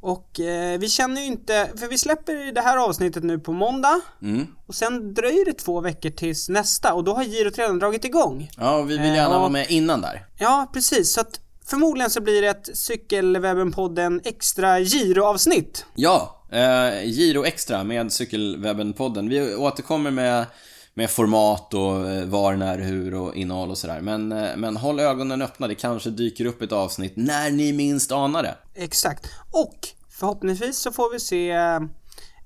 Och 0.05 0.39
eh, 0.39 0.79
vi 0.79 0.89
känner 0.89 1.21
ju 1.21 1.27
inte, 1.27 1.69
för 1.77 1.87
vi 1.87 1.97
släpper 1.97 2.51
det 2.51 2.61
här 2.61 2.77
avsnittet 2.77 3.23
nu 3.23 3.39
på 3.39 3.51
måndag. 3.51 4.01
Mm. 4.21 4.47
Och 4.67 4.75
sen 4.75 5.13
dröjer 5.13 5.45
det 5.45 5.53
två 5.53 5.81
veckor 5.81 6.09
tills 6.09 6.49
nästa 6.49 6.93
och 6.93 7.03
då 7.03 7.13
har 7.13 7.23
girot 7.23 7.57
redan 7.57 7.79
dragit 7.79 8.05
igång. 8.05 8.49
Ja, 8.57 8.77
och 8.77 8.89
vi 8.89 8.97
vill 8.97 9.15
gärna 9.15 9.21
eh, 9.21 9.33
och, 9.33 9.39
vara 9.39 9.49
med 9.49 9.69
innan 9.69 10.01
där. 10.01 10.25
Ja, 10.39 10.69
precis, 10.73 11.13
så 11.13 11.21
att 11.21 11.39
förmodligen 11.65 12.09
så 12.09 12.21
blir 12.21 12.41
det 12.41 12.47
ett 12.47 12.69
Cykelwebben-podden 12.73 14.21
extra 14.23 14.79
giroavsnitt. 14.79 15.85
Ja, 15.95 16.45
eh, 16.51 17.05
Giro 17.05 17.45
extra 17.45 17.83
med 17.83 18.07
Cykelwebben-podden. 18.11 19.29
Vi 19.29 19.55
återkommer 19.55 20.11
med 20.11 20.45
med 20.97 21.09
format 21.09 21.73
och 21.73 22.09
eh, 22.09 22.25
var, 22.25 22.55
när, 22.55 22.77
hur 22.77 23.13
och 23.13 23.35
innehåll 23.35 23.69
och 23.69 23.77
sådär. 23.77 24.01
Men, 24.01 24.31
eh, 24.31 24.57
men 24.57 24.77
håll 24.77 24.99
ögonen 24.99 25.41
öppna, 25.41 25.67
det 25.67 25.75
kanske 25.75 26.09
dyker 26.09 26.45
upp 26.45 26.61
ett 26.61 26.71
avsnitt 26.71 27.13
när 27.15 27.51
ni 27.51 27.73
minst 27.73 28.11
anar 28.11 28.43
det. 28.43 28.55
Exakt. 28.75 29.27
Och 29.51 29.75
förhoppningsvis 30.09 30.77
så 30.77 30.91
får 30.91 31.13
vi 31.13 31.19
se 31.19 31.51
eh, 31.51 31.79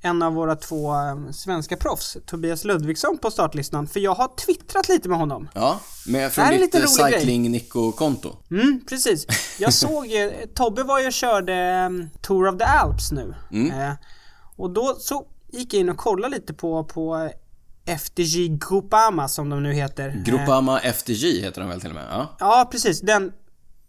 en 0.01 0.21
av 0.21 0.33
våra 0.33 0.55
två 0.55 0.93
svenska 1.33 1.77
proffs, 1.77 2.17
Tobias 2.25 2.63
Ludvigsson, 2.63 3.17
på 3.17 3.31
startlistan. 3.31 3.87
För 3.87 3.99
jag 3.99 4.15
har 4.15 4.35
twittrat 4.45 4.89
lite 4.89 5.09
med 5.09 5.17
honom. 5.17 5.49
Ja, 5.53 5.79
med, 6.07 6.31
från 6.31 6.49
ditt 6.49 6.89
cycling 6.89 7.51
Nico-konto. 7.51 8.35
Mm, 8.51 8.81
precis. 8.89 9.27
Jag 9.59 9.73
såg 9.73 10.07
ju, 10.07 10.31
Tobbe 10.55 10.83
var 10.83 10.99
ju 10.99 11.07
och 11.07 11.13
körde 11.13 11.89
Tour 12.21 12.47
of 12.47 12.57
the 12.57 12.63
Alps 12.63 13.11
nu. 13.11 13.35
Mm. 13.51 13.81
Eh, 13.81 13.93
och 14.55 14.69
då 14.69 14.95
så 14.99 15.25
gick 15.51 15.73
jag 15.73 15.79
in 15.79 15.89
och 15.89 15.97
kollade 15.97 16.35
lite 16.35 16.53
på, 16.53 16.83
på 16.83 17.29
FDJ 17.97 18.47
Groupama 18.47 19.27
som 19.27 19.49
de 19.49 19.63
nu 19.63 19.73
heter. 19.73 20.23
Groupama 20.25 20.79
eh, 20.79 20.93
FDJ 20.93 21.41
heter 21.41 21.61
de 21.61 21.69
väl 21.69 21.81
till 21.81 21.89
och 21.89 21.95
med? 21.95 22.05
Ja, 22.09 22.35
ja 22.39 22.67
precis. 22.71 23.01
Den... 23.01 23.31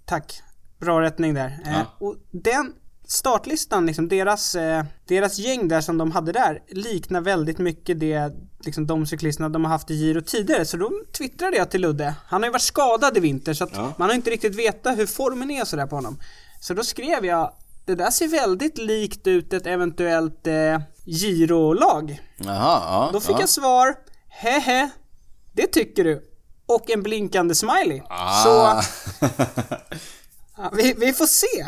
Tack. 0.04 0.42
Bra 0.80 1.00
rättning 1.00 1.34
där. 1.34 1.60
Eh, 1.64 1.72
ja. 1.72 1.86
och 1.98 2.16
den 2.30 2.72
startlistan, 3.06 3.86
liksom 3.86 4.08
deras, 4.08 4.54
eh, 4.54 4.84
deras 5.08 5.38
gäng 5.38 5.68
där 5.68 5.80
som 5.80 5.98
de 5.98 6.10
hade 6.10 6.32
där 6.32 6.62
liknar 6.68 7.20
väldigt 7.20 7.58
mycket 7.58 8.00
det, 8.00 8.32
liksom 8.64 8.86
de 8.86 9.06
cyklisterna 9.06 9.48
de 9.48 9.64
har 9.64 9.72
haft 9.72 9.90
i 9.90 9.94
Giro 9.94 10.20
tidigare. 10.20 10.64
Så 10.64 10.76
då 10.76 10.90
twittrade 11.18 11.56
jag 11.56 11.70
till 11.70 11.80
Ludde. 11.80 12.14
Han 12.26 12.42
har 12.42 12.48
ju 12.48 12.52
varit 12.52 12.62
skadad 12.62 13.16
i 13.16 13.20
vinter 13.20 13.54
så 13.54 13.64
att 13.64 13.76
ja. 13.76 13.94
man 13.96 14.08
har 14.08 14.16
inte 14.16 14.30
riktigt 14.30 14.54
vetat 14.54 14.98
hur 14.98 15.06
formen 15.06 15.50
är 15.50 15.64
sådär 15.64 15.86
på 15.86 15.96
honom. 15.96 16.18
Så 16.60 16.74
då 16.74 16.84
skrev 16.84 17.24
jag 17.24 17.52
det 17.90 17.96
där 17.96 18.10
ser 18.10 18.28
väldigt 18.28 18.78
likt 18.78 19.26
ut 19.26 19.52
ett 19.52 19.66
eventuellt 19.66 20.46
eh, 20.46 20.80
Giro-lag. 21.04 22.20
Jaha, 22.36 22.82
ja. 22.84 23.10
Då 23.12 23.20
fick 23.20 23.36
ja. 23.36 23.40
jag 23.40 23.48
svar, 23.48 23.94
hehe, 24.28 24.90
det 25.52 25.66
tycker 25.66 26.04
du. 26.04 26.22
Och 26.66 26.90
en 26.90 27.02
blinkande 27.02 27.54
smiley. 27.54 28.02
Ah. 28.08 28.42
Så... 28.42 28.82
ja, 30.56 30.72
vi, 30.76 30.94
vi 30.98 31.12
får 31.12 31.26
se. 31.26 31.66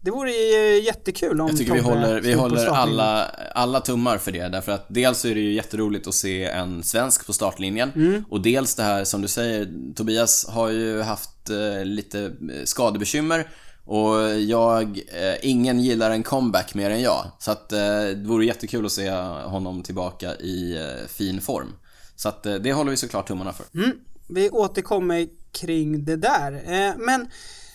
Det 0.00 0.10
vore 0.10 0.30
ju 0.30 0.80
jättekul 0.80 1.40
om 1.40 1.48
Jag 1.48 1.58
tycker 1.58 1.72
vi 1.72 1.80
håller, 1.80 2.20
vi 2.20 2.32
håller 2.32 2.66
alla, 2.66 3.24
alla 3.54 3.80
tummar 3.80 4.18
för 4.18 4.32
det 4.32 4.48
därför 4.48 4.72
att 4.72 4.86
dels 4.88 5.24
är 5.24 5.34
det 5.34 5.40
ju 5.40 5.52
jätteroligt 5.52 6.06
att 6.06 6.14
se 6.14 6.44
en 6.44 6.82
svensk 6.82 7.26
på 7.26 7.32
startlinjen 7.32 7.92
mm. 7.94 8.24
och 8.30 8.40
dels 8.40 8.74
det 8.74 8.82
här 8.82 9.04
som 9.04 9.22
du 9.22 9.28
säger, 9.28 9.68
Tobias 9.94 10.46
har 10.48 10.68
ju 10.68 11.02
haft 11.02 11.50
eh, 11.50 11.84
lite 11.84 12.32
skadebekymmer 12.64 13.48
och 13.84 14.40
jag, 14.40 14.98
eh, 14.98 15.34
ingen 15.42 15.80
gillar 15.80 16.10
en 16.10 16.22
comeback 16.22 16.74
mer 16.74 16.90
än 16.90 17.02
jag. 17.02 17.26
Så 17.38 17.50
att 17.50 17.72
eh, 17.72 17.78
det 17.78 18.24
vore 18.26 18.46
jättekul 18.46 18.86
att 18.86 18.92
se 18.92 19.10
honom 19.44 19.82
tillbaka 19.82 20.34
i 20.34 20.76
eh, 20.76 21.08
fin 21.08 21.40
form. 21.40 21.72
Så 22.16 22.28
att 22.28 22.46
eh, 22.46 22.54
det 22.54 22.72
håller 22.72 22.90
vi 22.90 22.96
såklart 22.96 23.28
tummarna 23.28 23.52
för. 23.52 23.66
Mm, 23.74 23.96
vi 24.28 24.50
återkommer 24.50 25.28
kring 25.52 26.04
det 26.04 26.16
där. 26.16 26.52
Eh, 26.52 26.94
men 26.98 27.28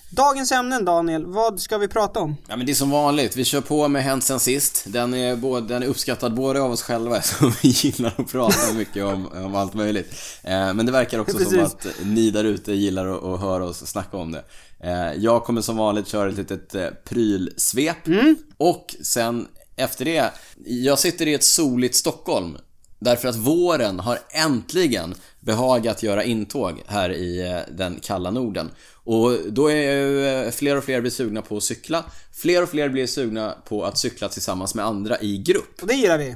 Dagens 0.10 0.52
ämnen 0.52 0.86
Daniel, 0.86 1.26
vad 1.26 1.60
ska 1.60 1.78
vi 1.78 1.88
prata 1.88 2.20
om? 2.20 2.36
Ja 2.48 2.58
men 2.58 2.66
det 2.66 2.72
är 2.72 2.74
som 2.74 2.90
vanligt, 2.92 3.36
vi 3.36 3.44
kör 3.44 3.62
på 3.62 3.88
med 3.88 4.04
Hänt 4.04 4.24
sen 4.24 4.40
sist. 4.40 4.86
Den 4.88 5.14
är, 5.14 5.36
både, 5.36 5.68
den 5.68 5.84
är 5.84 5.88
uppskattad 5.88 6.36
både 6.36 6.62
av 6.62 6.72
oss 6.72 6.82
själva, 6.82 7.22
som 7.22 7.52
vi 7.62 7.70
gillar 7.70 8.14
att 8.18 8.32
prata 8.32 8.74
mycket 8.74 9.04
om, 9.04 9.28
om 9.28 9.56
allt 9.56 9.74
möjligt. 9.74 10.14
Eh, 10.44 10.74
men 10.74 10.86
det 10.86 10.92
verkar 10.92 11.20
också 11.20 11.40
som 11.40 11.60
att 11.60 11.88
ni 12.04 12.32
där 12.32 12.44
ute 12.44 12.74
gillar 12.74 13.08
att, 13.08 13.24
att 13.24 13.40
höra 13.40 13.66
oss 13.66 13.88
snacka 13.88 14.18
om 14.18 14.32
det. 14.32 14.44
Eh, 14.84 15.14
jag 15.18 15.44
kommer 15.44 15.62
som 15.62 15.78
vanligt 15.78 16.08
köra 16.08 16.30
ett 16.30 16.38
litet 16.38 16.76
eh, 16.76 16.88
prylsvep. 17.04 18.08
Mm. 18.08 18.36
Och 18.58 18.96
sen 19.02 19.48
efter 19.76 20.06
det, 20.06 20.32
jag 20.66 21.00
sitter 21.00 21.28
i 21.28 21.34
ett 21.34 21.44
soligt 21.44 21.96
Stockholm. 21.96 22.58
Därför 23.00 23.28
att 23.28 23.36
våren 23.36 24.00
har 24.00 24.20
äntligen 24.30 25.16
behagat 25.40 26.04
göra 26.04 26.24
intåg 26.24 26.84
här 26.88 27.10
i 27.10 27.52
eh, 27.52 27.76
den 27.78 28.00
kalla 28.02 28.32
Norden. 28.32 28.72
Och 28.94 29.32
då 29.50 29.72
är 29.72 29.76
ju 29.76 30.52
fler 30.52 30.78
och 30.78 30.84
fler 30.84 31.02
blir 31.02 31.12
sugna 31.12 31.42
på 31.42 31.58
att 31.58 31.64
cykla. 31.64 32.06
Fler 32.34 32.64
och 32.64 32.70
fler 32.70 32.90
blir 32.90 33.08
sugna 33.08 33.56
på 33.68 33.86
att 33.86 33.98
cykla 33.98 34.30
tillsammans 34.30 34.76
med 34.76 34.86
andra 34.86 35.22
i 35.22 35.38
grupp. 35.38 35.82
Och 35.82 35.88
det 35.88 35.94
gillar 35.94 36.18
vi. 36.18 36.36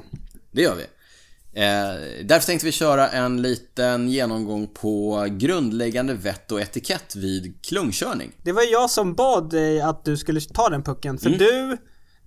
Det 0.50 0.62
gör 0.62 0.74
vi. 0.74 0.84
Eh, 1.54 2.24
därför 2.24 2.46
tänkte 2.46 2.66
vi 2.66 2.72
köra 2.72 3.08
en 3.08 3.42
liten 3.42 4.08
genomgång 4.08 4.66
på 4.66 5.26
grundläggande 5.30 6.14
vett 6.14 6.52
och 6.52 6.60
etikett 6.60 7.16
vid 7.16 7.62
klungkörning. 7.62 8.32
Det 8.42 8.52
var 8.52 8.72
jag 8.72 8.90
som 8.90 9.14
bad 9.14 9.50
dig 9.50 9.80
att 9.80 10.04
du 10.04 10.16
skulle 10.16 10.40
ta 10.40 10.68
den 10.68 10.82
pucken, 10.82 11.18
för 11.18 11.26
mm. 11.26 11.38
du 11.38 11.76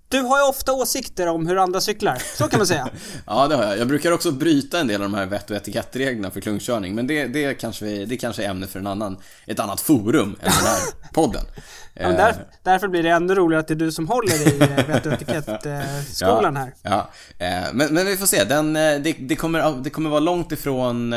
du 0.10 0.22
har 0.22 0.38
ju 0.38 0.44
ofta 0.44 0.74
åsikter 0.74 1.28
om 1.28 1.48
hur 1.48 1.58
andra 1.58 1.82
cyklar, 1.82 2.22
så 2.38 2.48
kan 2.48 2.60
man 2.60 2.68
säga. 2.68 2.90
ja, 3.26 3.48
det 3.48 3.56
har 3.56 3.64
jag. 3.64 3.78
Jag 3.78 3.88
brukar 3.88 4.12
också 4.12 4.32
bryta 4.32 4.80
en 4.80 4.88
del 4.88 5.02
av 5.02 5.10
de 5.10 5.18
här 5.18 5.26
vett 5.26 5.50
och 5.50 5.56
etikettreglerna 5.56 6.32
för 6.32 6.42
klungkörning, 6.42 6.96
men 6.96 7.08
det, 7.08 7.28
det, 7.28 7.54
kanske, 7.54 7.86
det 7.86 8.18
kanske 8.18 8.44
är 8.44 8.50
ämne 8.50 8.68
för 8.68 8.80
en 8.80 8.88
annan, 8.88 9.18
ett 9.46 9.60
annat 9.60 9.82
forum 9.82 10.36
än 10.42 10.52
den 10.52 10.52
här 10.52 10.80
podden. 11.14 11.46
Ja, 11.94 12.10
där, 12.10 12.30
eh. 12.30 12.36
därför 12.64 12.88
blir 12.88 13.04
det 13.04 13.10
ännu 13.10 13.36
roligare 13.36 13.60
att 13.60 13.68
det 13.68 13.74
är 13.74 13.76
du 13.76 13.92
som 13.92 14.08
håller 14.08 14.48
i 14.48 14.62
eh, 14.62 14.88
vett 14.88 15.06
och 15.06 15.14
etikettskolan 15.22 16.58
här. 16.58 16.74
Ja, 16.82 17.10
eh, 17.38 17.74
men, 17.74 17.94
men 17.94 18.06
vi 18.06 18.18
får 18.18 18.26
se. 18.26 18.44
Den, 18.44 18.74
det, 18.74 19.16
det, 19.20 19.36
kommer, 19.36 19.84
det 19.84 19.90
kommer 19.90 20.10
vara 20.10 20.20
långt 20.20 20.52
ifrån 20.52 21.14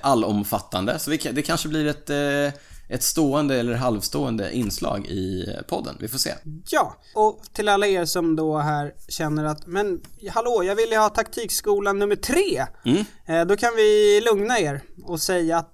allomfattande, 0.00 0.98
så 0.98 1.10
vi, 1.10 1.16
det 1.16 1.42
kanske 1.42 1.68
blir 1.68 1.86
ett 1.86 2.10
ett 2.88 3.02
stående 3.02 3.56
eller 3.56 3.74
halvstående 3.74 4.52
inslag 4.52 5.06
i 5.06 5.56
podden. 5.68 5.96
Vi 6.00 6.08
får 6.08 6.18
se. 6.18 6.34
Ja, 6.70 6.96
och 7.14 7.40
till 7.52 7.68
alla 7.68 7.86
er 7.86 8.04
som 8.04 8.36
då 8.36 8.58
här 8.58 8.94
känner 9.08 9.44
att 9.44 9.66
men 9.66 10.00
hallå, 10.30 10.64
jag 10.64 10.76
vill 10.76 10.90
ju 10.90 10.96
ha 10.96 11.08
taktikskolan 11.08 11.98
nummer 11.98 12.16
tre. 12.16 12.66
Mm. 12.84 13.04
Eh, 13.26 13.46
då 13.46 13.56
kan 13.56 13.70
vi 13.76 14.20
lugna 14.20 14.58
er 14.58 14.80
och 15.04 15.20
säga 15.20 15.58
att 15.58 15.72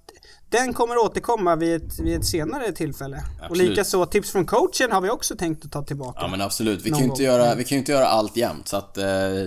den 0.52 0.72
kommer 0.72 0.98
återkomma 0.98 1.56
vid 1.56 1.76
ett, 1.76 2.00
vid 2.00 2.16
ett 2.16 2.26
senare 2.26 2.72
tillfälle. 2.72 3.22
Absolut. 3.40 3.50
Och 3.50 3.56
likaså 3.56 4.06
tips 4.06 4.30
från 4.30 4.46
coachen 4.46 4.92
har 4.92 5.00
vi 5.00 5.10
också 5.10 5.36
tänkt 5.36 5.64
att 5.64 5.72
ta 5.72 5.82
tillbaka. 5.82 6.18
Ja 6.22 6.28
men 6.28 6.40
absolut. 6.40 6.86
Vi 6.86 6.90
kan 6.90 6.98
ju 6.98 7.04
inte, 7.04 7.22
göra, 7.22 7.54
vi 7.54 7.64
kan 7.64 7.78
inte 7.78 7.92
göra 7.92 8.06
allt 8.06 8.36
jämt. 8.36 8.68
Så 8.68 8.76
att 8.76 8.98
eh, 8.98 9.04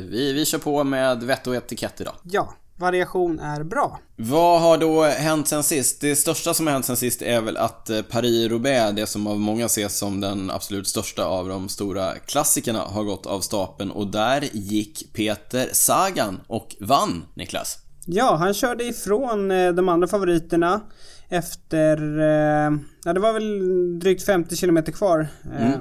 vi, 0.10 0.34
vi 0.34 0.46
kör 0.46 0.60
på 0.60 0.84
med 0.84 1.24
vett 1.24 1.48
och 1.48 1.56
etikett 1.56 2.02
idag. 2.02 2.16
Ja. 2.24 2.54
Variation 2.78 3.40
är 3.40 3.64
bra. 3.64 4.00
Vad 4.16 4.62
har 4.62 4.78
då 4.78 5.04
hänt 5.04 5.48
sen 5.48 5.64
sist? 5.64 6.02
Det 6.02 6.16
största 6.16 6.54
som 6.54 6.68
har 6.68 6.74
hänt 6.74 6.86
sen 6.86 6.98
sist 6.98 7.22
är 7.22 7.42
väl 7.42 7.58
att 7.58 7.90
eh, 7.90 8.02
Paris-Roubaix, 8.02 8.96
det 8.96 9.08
som 9.08 9.28
av 9.28 9.40
många 9.40 9.66
ses 9.66 9.98
som 9.98 10.22
den 10.22 10.52
absolut 10.52 10.88
största 10.88 11.26
av 11.26 11.48
de 11.48 11.70
stora 11.70 12.14
klassikerna, 12.14 12.80
har 12.80 13.04
gått 13.04 13.26
av 13.26 13.40
stapeln 13.40 13.92
och 13.92 14.08
där 14.08 14.50
gick 14.52 15.14
Peter 15.14 15.70
Sagan 15.72 16.40
och 16.48 16.76
vann, 16.80 17.26
Niklas. 17.34 17.78
Ja, 18.06 18.36
han 18.36 18.54
körde 18.54 18.84
ifrån 18.84 19.52
eh, 19.52 19.72
de 19.72 19.90
andra 19.90 20.08
favoriterna 20.08 20.82
efter... 21.30 22.20
Eh, 22.20 22.78
ja, 23.04 23.14
det 23.14 23.20
var 23.20 23.34
väl 23.34 24.00
drygt 24.00 24.26
50 24.26 24.56
km 24.58 24.84
kvar. 24.84 25.28
Mm. 25.60 25.80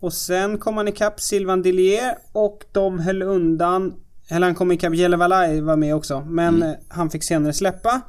Och 0.00 0.12
sen 0.12 0.58
kom 0.58 0.76
han 0.76 0.88
ikapp 0.88 1.20
Sylvain 1.20 1.62
Dillier 1.62 2.14
och 2.32 2.64
de 2.72 2.98
höll 2.98 3.22
undan... 3.22 3.94
Eller 4.28 4.46
han 4.46 4.54
kom 4.54 4.72
Jelle 4.72 5.16
Valai 5.16 5.60
var 5.60 5.76
med 5.76 5.94
också, 5.94 6.20
men 6.20 6.62
eh, 6.62 6.72
han 6.88 7.10
fick 7.10 7.24
senare 7.24 7.52
släppa. 7.52 8.00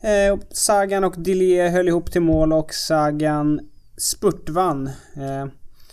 Eh, 0.00 0.32
och 0.32 0.40
Sagan 0.50 1.04
och 1.04 1.14
Dillier 1.18 1.70
höll 1.70 1.88
ihop 1.88 2.12
till 2.12 2.20
mål 2.20 2.52
och 2.52 2.74
Sagan 2.74 3.60
spurtvann. 3.96 4.86
Eh, 5.16 5.46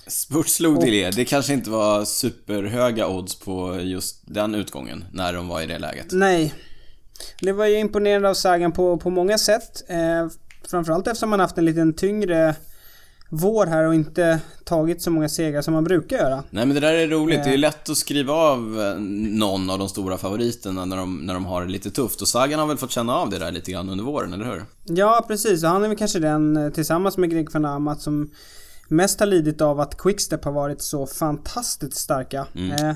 Spurt 0.07 0.47
slog 0.47 0.81
till 0.81 0.93
er. 0.93 1.11
Det 1.11 1.25
kanske 1.25 1.53
inte 1.53 1.69
var 1.69 2.05
superhöga 2.05 3.07
odds 3.07 3.35
på 3.35 3.79
just 3.81 4.21
den 4.25 4.55
utgången, 4.55 5.05
när 5.11 5.33
de 5.33 5.47
var 5.47 5.61
i 5.61 5.65
det 5.65 5.79
läget. 5.79 6.05
Nej. 6.11 6.53
Det 7.41 7.51
var 7.51 7.65
ju 7.65 7.79
imponerande 7.79 8.29
av 8.29 8.33
Sagan 8.33 8.71
på, 8.71 8.97
på 8.97 9.09
många 9.09 9.37
sätt. 9.37 9.83
Eh, 9.89 10.27
framförallt 10.69 11.07
eftersom 11.07 11.29
man 11.29 11.39
haft 11.39 11.57
en 11.57 11.65
liten 11.65 11.93
tyngre 11.93 12.55
vår 13.29 13.65
här 13.65 13.83
och 13.83 13.95
inte 13.95 14.39
tagit 14.63 15.01
så 15.01 15.11
många 15.11 15.29
segrar 15.29 15.61
som 15.61 15.73
man 15.73 15.83
brukar 15.83 16.17
göra. 16.17 16.43
Nej 16.49 16.65
men 16.65 16.75
det 16.75 16.79
där 16.79 16.93
är 16.93 17.07
roligt. 17.07 17.43
Det 17.43 17.49
är 17.49 17.51
ju 17.51 17.57
lätt 17.57 17.89
att 17.89 17.97
skriva 17.97 18.33
av 18.33 18.81
eh, 18.81 18.99
någon 19.39 19.69
av 19.69 19.79
de 19.79 19.89
stora 19.89 20.17
favoriterna 20.17 20.85
när 20.85 20.97
de, 20.97 21.17
när 21.17 21.33
de 21.33 21.45
har 21.45 21.65
det 21.65 21.71
lite 21.71 21.91
tufft. 21.91 22.21
Och 22.21 22.27
Sagan 22.27 22.59
har 22.59 22.67
väl 22.67 22.77
fått 22.77 22.91
känna 22.91 23.15
av 23.15 23.29
det 23.29 23.39
där 23.39 23.51
lite 23.51 23.71
grann 23.71 23.89
under 23.89 24.03
våren, 24.05 24.33
eller 24.33 24.45
hur? 24.45 24.65
Ja, 24.83 25.25
precis. 25.27 25.63
Och 25.63 25.69
han 25.69 25.83
är 25.83 25.87
väl 25.87 25.97
kanske 25.97 26.19
den, 26.19 26.57
eh, 26.57 26.69
tillsammans 26.69 27.17
med 27.17 27.29
Greg 27.29 27.53
van 27.53 27.65
Amat, 27.65 28.01
som 28.01 28.29
mest 28.87 29.19
har 29.19 29.27
lidit 29.27 29.61
av 29.61 29.79
att 29.79 29.97
Quickstep 29.97 30.45
har 30.45 30.51
varit 30.51 30.81
så 30.81 31.07
fantastiskt 31.07 31.97
starka. 31.97 32.47
Eh, 32.55 32.93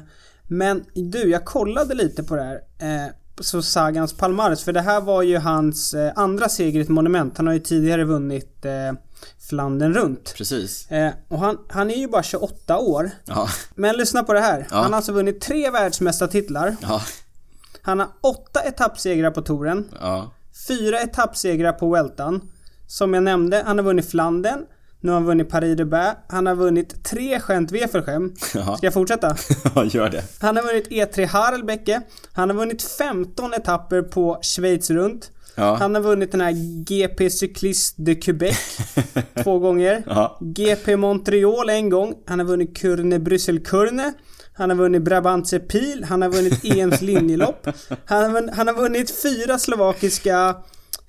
men 0.47 0.85
du, 0.93 1.29
jag 1.29 1.45
kollade 1.45 1.93
lite 1.93 2.23
på 2.23 2.35
det 2.35 2.43
här. 2.43 2.55
Eh, 2.79 3.11
så 3.39 3.61
Sagans 3.61 4.13
Palmares, 4.13 4.63
för 4.63 4.73
det 4.73 4.81
här 4.81 5.01
var 5.01 5.21
ju 5.21 5.37
hans 5.37 5.93
eh, 5.93 6.11
andra 6.15 6.49
seger 6.49 6.79
i 6.79 6.83
ett 6.83 6.89
monument. 6.89 7.37
Han 7.37 7.47
har 7.47 7.53
ju 7.53 7.59
tidigare 7.59 8.03
vunnit 8.03 8.65
eh, 8.65 8.99
Flandern 9.49 9.93
runt. 9.93 10.33
Precis. 10.37 10.91
Eh, 10.91 11.13
och 11.27 11.39
han, 11.39 11.57
han 11.69 11.91
är 11.91 11.95
ju 11.95 12.07
bara 12.07 12.23
28 12.23 12.77
år. 12.77 13.11
Ja. 13.25 13.49
Men 13.75 13.97
lyssna 13.97 14.23
på 14.23 14.33
det 14.33 14.39
här. 14.39 14.67
Ja. 14.71 14.75
Han 14.77 14.91
har 14.91 14.97
alltså 14.97 15.11
vunnit 15.11 15.41
tre 15.41 15.69
världsmästartitlar. 15.69 16.75
Ja. 16.81 17.01
Han 17.81 17.99
har 17.99 18.07
åtta 18.21 18.59
etappsegrar 18.61 19.31
på 19.31 19.41
touren. 19.41 19.89
Ja. 20.01 20.31
Fyra 20.67 20.99
etappsegrar 20.99 21.73
på 21.73 21.89
Weltan. 21.89 22.41
Som 22.87 23.13
jag 23.13 23.23
nämnde, 23.23 23.63
han 23.65 23.77
har 23.77 23.85
vunnit 23.85 24.09
Flandern. 24.09 24.65
Nu 24.99 25.11
har 25.11 25.15
han 25.19 25.25
vunnit 25.25 25.49
Paris-Roubaix. 25.49 26.15
Han 26.27 26.45
har 26.45 26.55
vunnit 26.55 27.03
tre 27.03 27.39
Gent 27.47 27.71
Wevelgem. 27.71 28.33
Ja. 28.53 28.77
Ska 28.77 28.85
jag 28.85 28.93
fortsätta? 28.93 29.35
Ja, 29.75 29.85
gör 29.85 30.09
det. 30.09 30.23
Han 30.39 30.55
har 30.55 30.63
vunnit 30.63 30.87
E3 30.89 31.27
Harelbecke. 31.27 32.01
Han 32.33 32.49
har 32.49 32.57
vunnit 32.57 32.83
15 32.83 33.53
etapper 33.53 34.01
på 34.01 34.39
Schweiz 34.41 34.89
runt. 34.89 35.31
Ja. 35.55 35.75
Han 35.75 35.95
har 35.95 36.01
vunnit 36.01 36.31
den 36.31 36.41
här 36.41 36.83
GP 36.85 37.29
Cycliste 37.29 38.01
de 38.01 38.15
Quebec 38.15 38.77
två 39.43 39.59
gånger. 39.59 40.03
Ja. 40.07 40.37
GP 40.41 40.95
Montreal 40.97 41.69
en 41.69 41.89
gång. 41.89 42.13
Han 42.27 42.39
har 42.39 42.45
vunnit 42.45 42.77
Kurne 42.77 43.19
Bryssel-Kurne. 43.19 44.13
Han 44.53 44.69
har 44.69 44.77
vunnit 44.77 45.01
Brabantse 45.01 45.59
Pil. 45.59 46.05
Han 46.09 46.21
har 46.21 46.29
vunnit 46.29 46.65
EMs 46.77 47.01
linjelopp. 47.01 47.67
Han 48.05 48.23
har, 48.23 48.41
vunn- 48.41 48.53
han 48.55 48.67
har 48.67 48.73
vunnit 48.75 49.21
fyra 49.21 49.57
slovakiska 49.59 50.55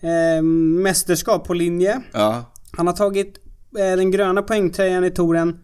eh, 0.01 0.43
mästerskap 0.83 1.47
på 1.47 1.55
linje. 1.55 2.01
Ja. 2.13 2.53
Han 2.77 2.87
har 2.87 2.95
tagit 2.95 3.35
eh, 3.79 3.97
den 3.97 4.11
gröna 4.11 4.43
poängtröjan 4.43 5.05
i 5.05 5.11
touren 5.11 5.59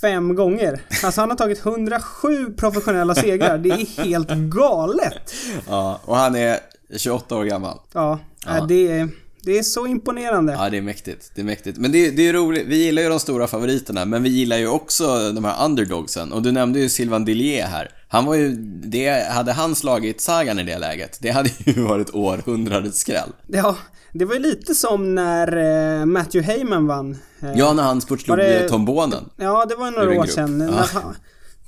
fem 0.00 0.34
gånger. 0.34 0.80
Alltså 1.04 1.20
han 1.20 1.30
har 1.30 1.36
tagit 1.36 1.66
107 1.66 2.46
professionella 2.56 3.14
segrar. 3.14 3.58
Det 3.58 3.68
är 3.70 4.04
helt 4.04 4.28
galet. 4.30 5.34
Ja. 5.68 6.00
Och 6.04 6.16
han 6.16 6.36
är 6.36 6.58
28 6.96 7.36
år 7.36 7.44
gammal. 7.44 7.78
Ja, 7.92 8.18
Ja. 8.46 8.56
äh, 8.58 8.66
Det, 8.66 8.88
är, 8.92 9.08
det 9.42 9.58
är 9.58 9.62
så 9.62 9.86
imponerande. 9.86 10.52
Ja, 10.52 10.70
det 10.70 10.76
är 10.76 10.82
mäktigt. 10.82 11.30
Det 11.34 11.40
är 11.40 11.44
mäktigt. 11.44 11.78
Men 11.78 11.92
det, 11.92 12.10
det 12.10 12.28
är 12.28 12.32
roligt. 12.32 12.66
Vi 12.66 12.76
gillar 12.84 13.02
ju 13.02 13.08
de 13.08 13.20
stora 13.20 13.46
favoriterna, 13.46 14.04
men 14.04 14.22
vi 14.22 14.28
gillar 14.28 14.56
ju 14.56 14.68
också 14.68 15.32
de 15.32 15.44
här 15.44 15.64
underdogsen. 15.64 16.32
Och 16.32 16.42
du 16.42 16.52
nämnde 16.52 16.78
ju 16.80 16.88
Sylvain 16.88 17.24
Dillier 17.24 17.66
här. 17.66 17.90
Han 18.08 18.24
var 18.24 18.34
ju... 18.34 18.48
Det, 18.84 19.28
hade 19.30 19.52
han 19.52 19.74
slagit 19.74 20.20
Sagan 20.20 20.58
i 20.58 20.62
det 20.62 20.78
läget, 20.78 21.18
det 21.20 21.30
hade 21.30 21.50
ju 21.58 21.82
varit 21.88 22.14
århundradets 22.14 22.98
skräll. 22.98 23.30
Ja, 23.46 23.76
det 24.12 24.24
var 24.24 24.34
ju 24.34 24.40
lite 24.40 24.74
som 24.74 25.14
när 25.14 25.56
eh, 26.00 26.04
Matthew 26.06 26.52
Heyman 26.52 26.86
vann. 26.86 27.18
Eh, 27.42 27.52
Ja, 27.56 27.72
när 27.72 27.82
han 27.82 28.00
spurtslog 28.00 28.38
Var 28.38 28.44
det- 28.44 28.68
Tom 28.68 28.84
Bonen. 28.84 29.24
ja, 29.36 29.64
det 29.68 29.74
var 29.74 29.86
Ur 29.88 29.92
några 29.92 30.08
år 30.10 30.14
grupp. 30.14 30.30
sedan. 30.34 30.58
När 30.58 30.66
Ja. 30.66 30.84
han, 30.92 31.14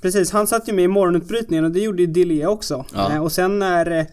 precis, 0.01 0.31
han 0.31 0.47
satt 0.47 0.69
ju 0.69 0.73
med 0.73 0.85
i 0.85 0.87
morgonutbrytningen 0.87 1.65
och 1.65 1.71
det 1.71 1.79
gjorde 1.79 2.01
ju 2.01 2.07
Dillier 2.07 2.47
också. 2.47 2.85
Ja. 2.93 3.11
Eh, 3.13 3.23
och 3.23 3.31
sen 3.31 3.59
när 3.59 3.91
eh, 3.91 4.05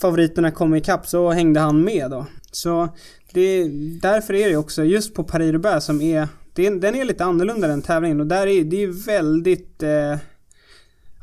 favoriterna 0.00 0.50
kom 0.50 0.74
ikapp 0.74 1.06
så 1.06 1.30
hängde 1.30 1.60
han 1.60 1.84
med 1.84 2.10
då. 2.10 2.26
Så 2.50 2.88
det, 3.32 3.68
därför 4.02 4.34
är 4.34 4.48
det 4.48 4.56
också 4.56 4.84
just 4.84 5.14
på 5.14 5.24
Paris-Roubaix 5.24 5.86
som 5.86 6.00
är 6.00 6.28
det, 6.54 6.70
den 6.70 6.94
är 6.94 7.04
lite 7.04 7.24
annorlunda 7.24 7.68
den 7.68 7.82
tävlingen 7.82 8.20
och 8.20 8.26
där 8.26 8.46
är 8.46 8.64
det 8.64 8.82
är 8.82 9.06
väldigt 9.06 9.82
eh, 9.82 10.16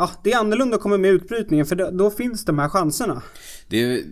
Ja, 0.01 0.09
det 0.23 0.31
är 0.31 0.37
annorlunda 0.37 0.75
att 0.75 0.81
komma 0.81 0.97
med 0.97 1.11
utbrytningen 1.11 1.65
för 1.65 1.75
då, 1.75 1.91
då 1.91 2.11
finns 2.11 2.45
de 2.45 2.59
här 2.59 2.69
chanserna. 2.69 3.21
Det, 3.67 4.03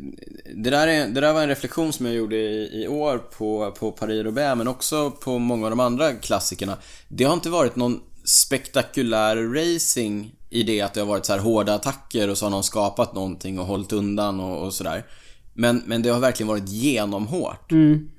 det, 0.55 0.69
där 0.69 0.87
är, 0.87 1.07
det 1.07 1.21
där 1.21 1.33
var 1.33 1.41
en 1.41 1.47
reflektion 1.47 1.93
som 1.93 2.05
jag 2.05 2.15
gjorde 2.15 2.35
i, 2.35 2.83
i 2.83 2.87
år 2.87 3.17
på, 3.17 3.75
på 3.79 3.91
Paris-Roubaix, 3.91 4.57
men 4.57 4.67
också 4.67 5.11
på 5.11 5.39
många 5.39 5.65
av 5.65 5.69
de 5.69 5.79
andra 5.79 6.13
klassikerna. 6.13 6.77
Det 7.07 7.23
har 7.23 7.33
inte 7.33 7.49
varit 7.49 7.75
någon 7.75 7.99
spektakulär 8.23 9.35
racing 9.35 10.31
i 10.49 10.63
det 10.63 10.81
att 10.81 10.93
det 10.93 10.99
har 10.99 11.07
varit 11.07 11.25
så 11.25 11.33
här 11.33 11.39
hårda 11.39 11.73
attacker 11.73 12.29
och 12.29 12.37
så 12.37 12.45
har 12.45 12.49
någon 12.49 12.63
skapat 12.63 13.13
någonting 13.13 13.59
och 13.59 13.65
hållit 13.65 13.93
undan 13.93 14.39
och, 14.39 14.65
och 14.65 14.73
sådär. 14.73 15.05
Men, 15.53 15.83
men 15.85 16.01
det 16.01 16.09
har 16.09 16.19
verkligen 16.19 16.47
varit 16.47 16.69
genomhårt. 16.69 17.71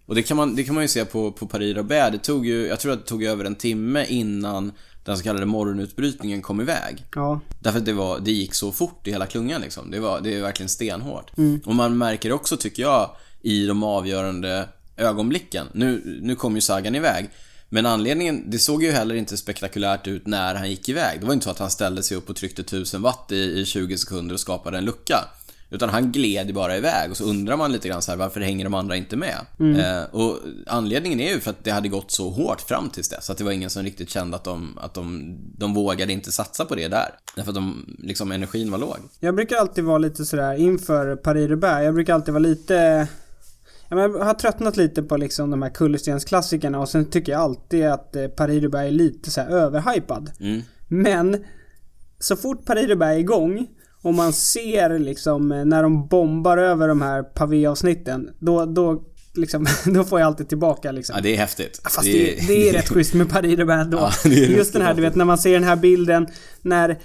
Och 0.07 0.15
det 0.15 0.23
kan 0.23 0.37
man, 0.37 0.57
det 0.57 0.65
kan 0.65 0.75
man 0.75 0.85
ju 0.85 0.89
se 0.89 1.05
på, 1.05 1.33
på 1.33 1.47
Paris-Roubaix. 1.47 2.13
Det 2.13 2.19
tog 2.19 2.47
ju, 2.47 2.67
jag 2.67 2.81
tror 2.81 2.93
att 2.93 2.99
det 2.99 3.07
tog 3.07 3.25
över 3.25 3.45
en 3.45 3.55
timme 3.55 4.07
innan 4.09 4.73
den 5.05 5.17
så 5.17 5.23
kallade 5.23 5.47
morgonutbrytningen 5.47 6.43
kom 6.43 6.61
iväg. 6.61 7.05
Ja, 7.15 7.41
Därför 7.61 7.79
att 7.79 7.85
det, 7.85 7.93
var, 7.93 8.19
det 8.21 8.33
gick 8.33 8.55
så 8.55 8.73
fort 8.73 9.07
i 9.07 9.11
hela 9.11 9.27
klungan 9.27 9.61
liksom. 9.61 9.91
Det, 9.91 10.01
var, 10.01 10.21
det 10.21 10.35
är 10.35 10.43
verkligen 10.43 10.69
stenhårt. 10.69 11.31
Och 11.67 11.75
man 11.75 11.99
märker 11.99 12.33
också, 12.33 12.57
tycker 12.57 12.83
jag, 12.83 13.11
i 13.41 13.67
de 13.67 13.83
avgörande 13.83 14.69
ögonblicken. 14.97 15.67
Nu, 15.73 16.19
nu 16.23 16.37
kom 16.37 16.55
ju 16.55 16.61
Sagan 16.61 16.95
iväg. 16.95 17.31
Men 17.73 17.87
anledningen, 17.87 18.51
det 18.51 18.59
såg 18.59 18.83
ju 18.83 18.91
heller 18.91 19.15
inte 19.15 19.37
spektakulärt 19.37 20.07
ut 20.07 20.27
när 20.27 20.55
han 20.55 20.71
gick 20.71 20.89
iväg. 20.89 21.21
Det 21.21 21.27
var 21.27 21.35
inte 21.35 21.45
så 21.45 21.51
att 21.51 21.59
han 21.59 21.71
ställde 21.71 22.03
sig 22.03 22.17
upp 22.17 22.31
och 22.31 22.37
tryckte 22.37 22.63
1000 22.63 23.03
watt 23.03 23.33
i, 23.33 23.61
i 23.61 23.65
20 23.65 23.99
sekunder 23.99 24.35
och 24.35 24.41
skapade 24.41 24.79
en 24.79 24.85
lucka. 24.85 25.25
Utan 25.71 25.89
han 25.89 26.13
gled 26.13 26.47
ju 26.47 26.53
bara 26.53 26.77
iväg 26.77 27.11
och 27.11 27.17
så 27.17 27.25
undrar 27.25 27.57
man 27.57 27.73
lite 27.73 27.89
grann 27.89 28.03
så 28.03 28.11
här, 28.11 28.19
varför 28.19 28.41
hänger 28.41 28.65
de 28.65 28.75
andra 28.75 28.97
inte 28.97 29.17
med? 29.17 29.37
Eh, 29.79 30.15
och 30.15 30.39
anledningen 30.67 31.21
är 31.21 31.33
ju 31.35 31.41
för 31.41 31.51
att 31.51 31.65
det 31.65 31.71
hade 31.71 31.89
gått 31.89 32.11
så 32.11 32.31
hårt 32.31 32.61
fram 32.61 32.91
tills 32.91 33.09
dess 33.09 33.31
att 33.31 33.39
det 33.39 33.45
var 33.45 33.53
ingen 33.53 33.71
som 33.71 33.83
riktigt 33.83 34.11
kände 34.11 34.37
att 34.37 34.45
de, 34.45 34.79
att 34.79 34.95
de, 34.95 35.37
de 35.59 35.75
vågade 35.75 36.13
inte 36.13 36.33
satsa 36.33 36.65
på 36.65 36.75
det 36.75 36.89
där. 36.89 37.09
Därför 37.37 37.51
att 37.51 37.55
de, 37.55 37.97
liksom 37.99 38.33
energin 38.33 38.71
var 38.71 38.79
låg. 38.79 38.97
Jag 39.21 39.35
brukar 39.35 39.57
alltid 39.57 39.85
vara 39.85 39.99
lite 39.99 40.25
sådär 40.25 40.55
inför 40.55 41.17
Paris-Roubaix. 41.17 41.85
Jag 41.85 41.95
brukar 41.95 42.15
alltid 42.15 42.35
vara 42.35 42.43
lite... 42.43 43.09
Jag 43.91 44.09
har 44.09 44.35
tröttnat 44.35 44.77
lite 44.77 45.03
på 45.03 45.17
liksom 45.17 45.51
de 45.51 45.63
här 45.63 45.71
kullerstensklassikerna 45.71 46.81
och 46.81 46.89
sen 46.89 47.11
tycker 47.11 47.33
jag 47.33 47.41
alltid 47.41 47.87
att 47.87 48.17
eh, 48.17 48.27
Paris-Roubaix 48.29 48.89
är 48.89 48.91
lite 48.91 49.31
så 49.31 49.41
här 49.41 49.49
överhypad. 49.49 50.31
Mm. 50.41 50.63
Men 50.89 51.45
så 52.19 52.37
fort 52.37 52.67
Paris-Roubaix 52.67 53.17
är 53.17 53.19
igång 53.19 53.67
och 54.03 54.15
man 54.15 54.33
ser 54.33 54.99
liksom 54.99 55.53
eh, 55.53 55.65
när 55.65 55.83
de 55.83 56.09
bombar 56.09 56.59
över 56.59 56.89
de 56.89 57.03
här 57.03 57.23
pavéavsnitten 57.23 58.31
då, 58.39 58.65
då 58.65 59.03
liksom, 59.35 59.67
då 59.85 60.05
får 60.05 60.21
jag 60.21 60.27
alltid 60.27 60.49
tillbaka 60.49 60.93
liksom. 60.93 61.17
Ja, 61.17 61.23
det 61.23 61.35
är 61.35 61.37
häftigt. 61.37 61.81
Fast 61.85 62.03
det, 62.03 62.47
det 62.47 62.69
är 62.69 62.73
rätt 62.73 62.89
schysst 62.95 63.15
med 63.15 63.29
Paris-Roubaix 63.31 63.85
ändå. 63.85 63.99
Ja, 63.99 64.11
det 64.25 64.45
är 64.45 64.49
Just 64.49 64.73
den 64.73 64.83
här, 64.83 64.95
du 64.95 65.03
vet 65.03 65.15
när 65.15 65.25
man 65.25 65.39
ser 65.39 65.53
den 65.53 65.65
här 65.65 65.77
bilden 65.77 66.27
när 66.63 66.99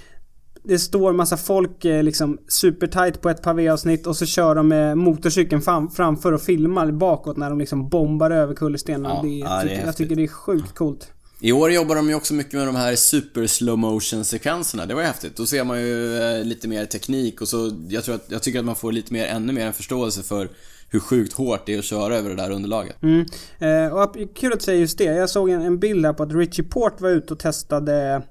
det 0.68 0.78
står 0.78 1.12
massa 1.12 1.36
folk 1.36 1.84
eh, 1.84 2.02
liksom 2.02 2.38
supertight 2.48 3.20
på 3.20 3.30
ett 3.30 3.42
pavéavsnitt 3.42 4.06
och 4.06 4.16
så 4.16 4.26
kör 4.26 4.54
de 4.54 4.68
med 4.68 4.98
motorcykeln 4.98 5.62
fram, 5.62 5.90
framför 5.90 6.32
och 6.32 6.42
filmar 6.42 6.90
bakåt 6.90 7.36
när 7.36 7.50
de 7.50 7.58
liksom 7.58 7.88
bombar 7.88 8.30
över 8.30 8.54
kullerstenarna. 8.54 9.14
Ja, 9.14 9.22
det, 9.22 9.28
ja, 9.28 9.62
jag, 9.62 9.62
tycker, 9.62 9.86
jag 9.86 9.96
tycker 9.96 10.16
det 10.16 10.22
är 10.22 10.28
sjukt 10.28 10.74
coolt. 10.74 11.12
I 11.40 11.52
år 11.52 11.72
jobbar 11.72 11.96
de 11.96 12.08
ju 12.08 12.14
också 12.14 12.34
mycket 12.34 12.52
med 12.52 12.66
de 12.66 12.76
här 12.76 12.96
super 12.96 13.46
slow 13.46 13.78
motion 13.78 14.24
sekvenserna. 14.24 14.86
Det 14.86 14.94
var 14.94 15.00
ju 15.00 15.06
häftigt. 15.06 15.36
Då 15.36 15.46
ser 15.46 15.64
man 15.64 15.80
ju 15.80 16.16
eh, 16.18 16.44
lite 16.44 16.68
mer 16.68 16.84
teknik 16.84 17.40
och 17.40 17.48
så, 17.48 17.72
jag 17.88 18.04
tror 18.04 18.14
att, 18.14 18.24
jag 18.28 18.42
tycker 18.42 18.58
att 18.58 18.64
man 18.64 18.76
får 18.76 18.92
lite 18.92 19.12
mer, 19.12 19.26
ännu 19.26 19.52
mer 19.52 19.66
en 19.66 19.72
förståelse 19.72 20.22
för 20.22 20.48
hur 20.90 21.00
sjukt 21.00 21.32
hårt 21.32 21.66
det 21.66 21.74
är 21.74 21.78
att 21.78 21.84
köra 21.84 22.16
över 22.16 22.30
det 22.30 22.36
där 22.36 22.50
underlaget. 22.50 23.02
Mm. 23.02 23.26
Eh, 23.58 23.94
och 23.94 24.16
kul 24.34 24.52
att 24.52 24.62
säga 24.62 24.78
just 24.78 24.98
det. 24.98 25.04
Jag 25.04 25.30
såg 25.30 25.50
en, 25.50 25.62
en 25.62 25.78
bild 25.78 26.06
här 26.06 26.12
på 26.12 26.22
att 26.22 26.32
Richie 26.32 26.64
Port 26.64 27.00
var 27.00 27.10
ute 27.10 27.32
och 27.32 27.38
testade 27.38 28.22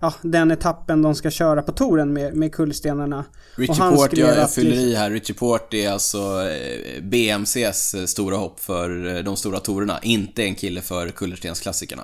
ja, 0.00 0.14
den 0.22 0.50
etappen 0.50 1.02
de 1.02 1.14
ska 1.14 1.30
köra 1.30 1.62
på 1.62 1.72
touren 1.72 2.12
med, 2.12 2.34
med 2.34 2.54
kullstenarna. 2.54 3.24
Richie 3.54 3.90
Port, 3.90 4.16
jag, 4.16 4.50
fyller 4.50 4.76
i 4.76 4.94
här. 4.94 5.10
Richie 5.10 5.36
Port 5.36 5.74
är 5.74 5.90
alltså 5.90 6.18
eh, 6.18 7.02
BMCs 7.02 7.94
eh, 7.94 8.04
stora 8.04 8.36
hopp 8.36 8.60
för 8.60 9.16
eh, 9.16 9.22
de 9.24 9.36
stora 9.36 9.60
tourerna. 9.60 9.98
Inte 10.02 10.42
en 10.42 10.54
kille 10.54 10.80
för 10.80 11.08
kullerstensklassikerna. 11.08 12.02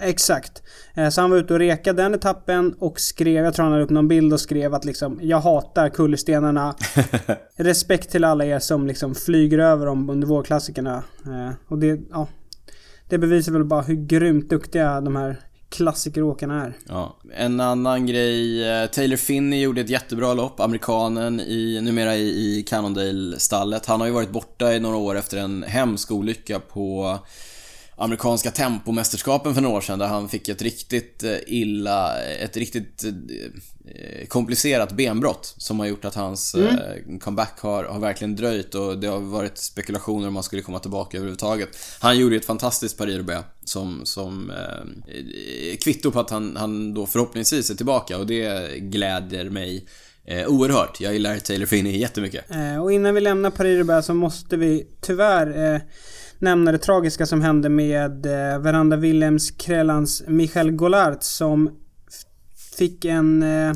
Exakt. 0.00 0.62
Så 1.12 1.20
han 1.20 1.30
var 1.30 1.36
ute 1.36 1.52
och 1.52 1.58
rekade 1.58 2.02
den 2.02 2.14
etappen 2.14 2.74
och 2.78 3.00
skrev, 3.00 3.44
jag 3.44 3.54
tror 3.54 3.62
han 3.62 3.72
hade 3.72 3.84
upp 3.84 3.90
någon 3.90 4.08
bild 4.08 4.32
och 4.32 4.40
skrev 4.40 4.74
att 4.74 4.84
liksom 4.84 5.18
Jag 5.22 5.40
hatar 5.40 5.88
kullerstenarna. 5.88 6.74
Respekt 7.56 8.10
till 8.10 8.24
alla 8.24 8.44
er 8.44 8.58
som 8.58 8.86
liksom 8.86 9.14
flyger 9.14 9.58
över 9.58 9.86
dem 9.86 10.10
under 10.10 10.26
vårklassikerna. 10.26 11.02
Och 11.68 11.78
det, 11.78 12.00
ja. 12.10 12.28
Det 13.08 13.18
bevisar 13.18 13.52
väl 13.52 13.64
bara 13.64 13.82
hur 13.82 14.06
grymt 14.06 14.50
duktiga 14.50 15.00
de 15.00 15.16
här 15.16 15.40
klassikeråkarna 15.68 16.64
är. 16.64 16.76
Ja. 16.88 17.16
En 17.34 17.60
annan 17.60 18.06
grej, 18.06 18.68
eh, 18.68 18.86
Taylor 18.86 19.16
Finney 19.16 19.60
gjorde 19.60 19.80
ett 19.80 19.90
jättebra 19.90 20.34
lopp, 20.34 20.60
amerikanen 20.60 21.40
i, 21.40 21.80
numera 21.80 22.16
i, 22.16 22.58
i 22.58 22.62
Cannondale-stallet. 22.62 23.86
Han 23.86 24.00
har 24.00 24.06
ju 24.06 24.12
varit 24.12 24.30
borta 24.30 24.74
i 24.74 24.80
några 24.80 24.96
år 24.96 25.16
efter 25.16 25.36
en 25.36 25.62
hemsk 25.62 26.10
olycka 26.10 26.60
på 26.60 27.18
amerikanska 27.96 28.50
tempomästerskapen 28.50 29.54
för 29.54 29.62
några 29.62 29.76
år 29.76 29.80
sedan 29.80 29.98
där 29.98 30.06
han 30.06 30.28
fick 30.28 30.48
ett 30.48 30.62
riktigt 30.62 31.22
eh, 31.22 31.36
illa, 31.46 32.22
ett 32.22 32.56
riktigt 32.56 33.04
eh, 33.04 34.26
komplicerat 34.28 34.92
benbrott 34.92 35.54
som 35.56 35.80
har 35.80 35.86
gjort 35.86 36.04
att 36.04 36.14
hans 36.14 36.54
mm. 36.54 37.18
comeback 37.18 37.60
har, 37.60 37.84
har 37.84 38.00
verkligen 38.00 38.36
dröjt 38.36 38.74
och 38.74 38.98
det 38.98 39.06
har 39.06 39.20
varit 39.20 39.58
spekulationer 39.58 40.28
om 40.28 40.34
han 40.34 40.42
skulle 40.42 40.62
komma 40.62 40.78
tillbaka 40.78 41.16
överhuvudtaget. 41.16 41.68
Han 42.00 42.18
gjorde 42.18 42.36
ett 42.36 42.44
fantastiskt 42.44 42.98
paris 42.98 43.16
som, 43.64 44.00
som 44.04 44.50
eh, 44.50 45.76
kvitto 45.76 46.10
på 46.10 46.20
att 46.20 46.30
han, 46.30 46.56
han 46.56 46.94
då 46.94 47.06
förhoppningsvis 47.06 47.70
är 47.70 47.74
tillbaka 47.74 48.18
och 48.18 48.26
det 48.26 48.78
gläder 48.78 49.50
mig 49.50 49.86
Eh, 50.28 50.46
oerhört. 50.46 51.00
Jag 51.00 51.12
gillar 51.12 51.38
Taylor 51.38 51.66
Finney 51.66 51.98
jättemycket. 51.98 52.50
Eh, 52.50 52.82
och 52.82 52.92
innan 52.92 53.14
vi 53.14 53.20
lämnar 53.20 53.50
Paris 53.50 54.06
så 54.06 54.14
måste 54.14 54.56
vi 54.56 54.86
tyvärr 55.00 55.74
eh, 55.74 55.80
nämna 56.38 56.72
det 56.72 56.78
tragiska 56.78 57.26
som 57.26 57.40
hände 57.40 57.68
med 57.68 58.26
eh, 58.26 58.58
Veranda 58.58 58.96
Willems 58.96 59.50
Krellans 59.50 60.22
Michel 60.26 60.70
Gollart 60.70 61.22
som 61.22 61.70
fick 62.78 63.04
en 63.04 63.42
eh, 63.42 63.72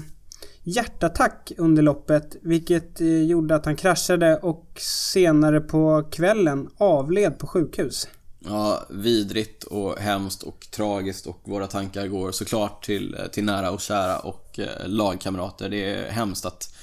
hjärtattack 0.63 1.53
under 1.59 1.83
loppet 1.83 2.37
vilket 2.43 3.01
eh, 3.01 3.23
gjorde 3.23 3.55
att 3.55 3.65
han 3.65 3.77
kraschade 3.77 4.37
och 4.37 4.67
senare 5.13 5.61
på 5.61 6.09
kvällen 6.11 6.69
avled 6.77 7.39
på 7.39 7.47
sjukhus. 7.47 8.09
Ja, 8.45 8.87
vidrigt 8.91 9.65
och 9.65 9.99
hemskt 9.99 10.43
och 10.43 10.67
tragiskt 10.71 11.27
och 11.27 11.41
våra 11.45 11.67
tankar 11.67 12.07
går 12.07 12.33
såklart 12.33 12.85
till, 12.85 13.15
eh, 13.15 13.27
till 13.27 13.45
nära 13.45 13.71
och 13.71 13.81
kära 13.81 14.19
och 14.19 14.59
eh, 14.59 14.89
lagkamrater. 14.89 15.69
Det 15.69 15.95
är 15.95 16.11
hemskt 16.11 16.45
att 16.45 16.75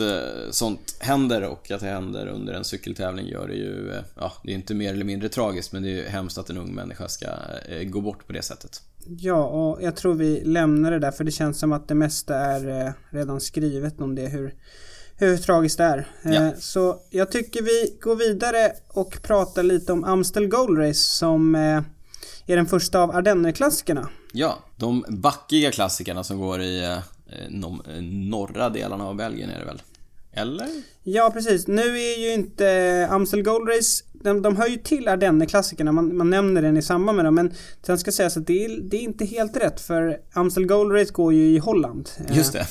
eh, 0.00 0.50
sånt 0.50 0.96
händer 1.00 1.42
och 1.42 1.70
att 1.70 1.80
det 1.80 1.86
händer 1.86 2.26
under 2.26 2.54
en 2.54 2.64
cykeltävling 2.64 3.26
gör 3.26 3.48
det 3.48 3.54
ju, 3.54 3.90
eh, 3.90 4.02
ja, 4.14 4.32
det 4.44 4.50
är 4.50 4.54
inte 4.54 4.74
mer 4.74 4.92
eller 4.92 5.04
mindre 5.04 5.28
tragiskt 5.28 5.72
men 5.72 5.82
det 5.82 5.88
är 5.88 5.94
ju 5.94 6.04
hemskt 6.04 6.38
att 6.38 6.50
en 6.50 6.56
ung 6.56 6.74
människa 6.74 7.08
ska 7.08 7.26
eh, 7.68 7.82
gå 7.82 8.00
bort 8.00 8.26
på 8.26 8.32
det 8.32 8.42
sättet. 8.42 8.82
Ja, 9.18 9.44
och 9.44 9.82
jag 9.82 9.96
tror 9.96 10.14
vi 10.14 10.44
lämnar 10.44 10.90
det 10.90 10.98
där 10.98 11.10
för 11.10 11.24
det 11.24 11.30
känns 11.30 11.58
som 11.58 11.72
att 11.72 11.88
det 11.88 11.94
mesta 11.94 12.36
är 12.36 12.92
redan 13.10 13.40
skrivet 13.40 14.00
om 14.00 14.14
det 14.14 14.28
hur 14.28 14.54
hur 15.18 15.36
tragiskt 15.36 15.78
det 15.78 15.84
är. 15.84 16.08
Ja. 16.22 16.52
Så 16.58 17.00
jag 17.10 17.30
tycker 17.30 17.62
vi 17.62 17.98
går 18.00 18.16
vidare 18.16 18.72
och 18.88 19.22
pratar 19.22 19.62
lite 19.62 19.92
om 19.92 20.04
Amstel 20.04 20.46
Gold 20.46 20.78
Race 20.78 21.00
som 21.00 21.54
är 22.46 22.56
den 22.56 22.66
första 22.66 23.00
av 23.00 23.10
Ardenner-klassikerna. 23.10 24.08
Ja, 24.32 24.58
de 24.76 25.04
backiga 25.08 25.70
klassikerna 25.70 26.24
som 26.24 26.38
går 26.38 26.62
i 26.62 26.98
de 27.50 27.82
norra 28.30 28.70
delarna 28.70 29.06
av 29.06 29.16
Belgien 29.16 29.50
är 29.50 29.58
det 29.58 29.64
väl? 29.64 29.82
Eller? 30.32 30.68
Ja, 31.02 31.30
precis. 31.34 31.66
Nu 31.66 31.98
är 31.98 32.18
ju 32.18 32.32
inte 32.32 33.08
Amstel 33.10 33.42
Gold 33.42 33.68
Race 33.68 34.04
de, 34.26 34.42
de 34.42 34.56
hör 34.56 34.66
ju 34.66 34.76
till 34.76 35.08
Ardenner-klassikerna, 35.08 35.92
man, 35.92 36.16
man 36.16 36.30
nämner 36.30 36.62
den 36.62 36.76
i 36.76 36.82
samband 36.82 37.16
med 37.16 37.24
dem. 37.24 37.34
Men 37.34 37.52
sen 37.86 37.98
ska 37.98 38.12
sägas 38.12 38.36
att 38.36 38.46
det 38.46 38.64
är, 38.64 38.80
det 38.80 38.96
är 38.96 39.00
inte 39.00 39.24
helt 39.24 39.56
rätt 39.56 39.80
för 39.80 40.20
Amstel 40.32 40.66
Gold 40.66 40.92
Race 40.92 41.12
går 41.12 41.32
ju 41.32 41.42
i 41.42 41.58
Holland. 41.58 42.10
Just 42.30 42.52
det. 42.52 42.66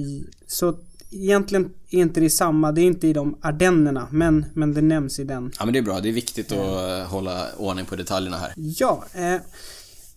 I, 0.00 0.26
så 0.46 0.78
egentligen 1.10 1.70
är 1.90 1.98
inte 1.98 2.20
det 2.20 2.30
samma, 2.30 2.72
det 2.72 2.80
är 2.80 2.84
inte 2.84 3.06
i 3.08 3.12
de 3.12 3.38
Ardennerna, 3.40 4.08
men, 4.10 4.46
men 4.54 4.74
det 4.74 4.82
nämns 4.82 5.18
i 5.18 5.24
den. 5.24 5.52
Ja 5.58 5.64
men 5.64 5.72
det 5.72 5.78
är 5.78 5.82
bra, 5.82 6.00
det 6.00 6.08
är 6.08 6.12
viktigt 6.12 6.52
att 6.52 7.06
hålla 7.08 7.46
ordning 7.56 7.86
på 7.86 7.96
detaljerna 7.96 8.36
här. 8.36 8.52
Ja. 8.56 9.04
Eh, 9.14 9.40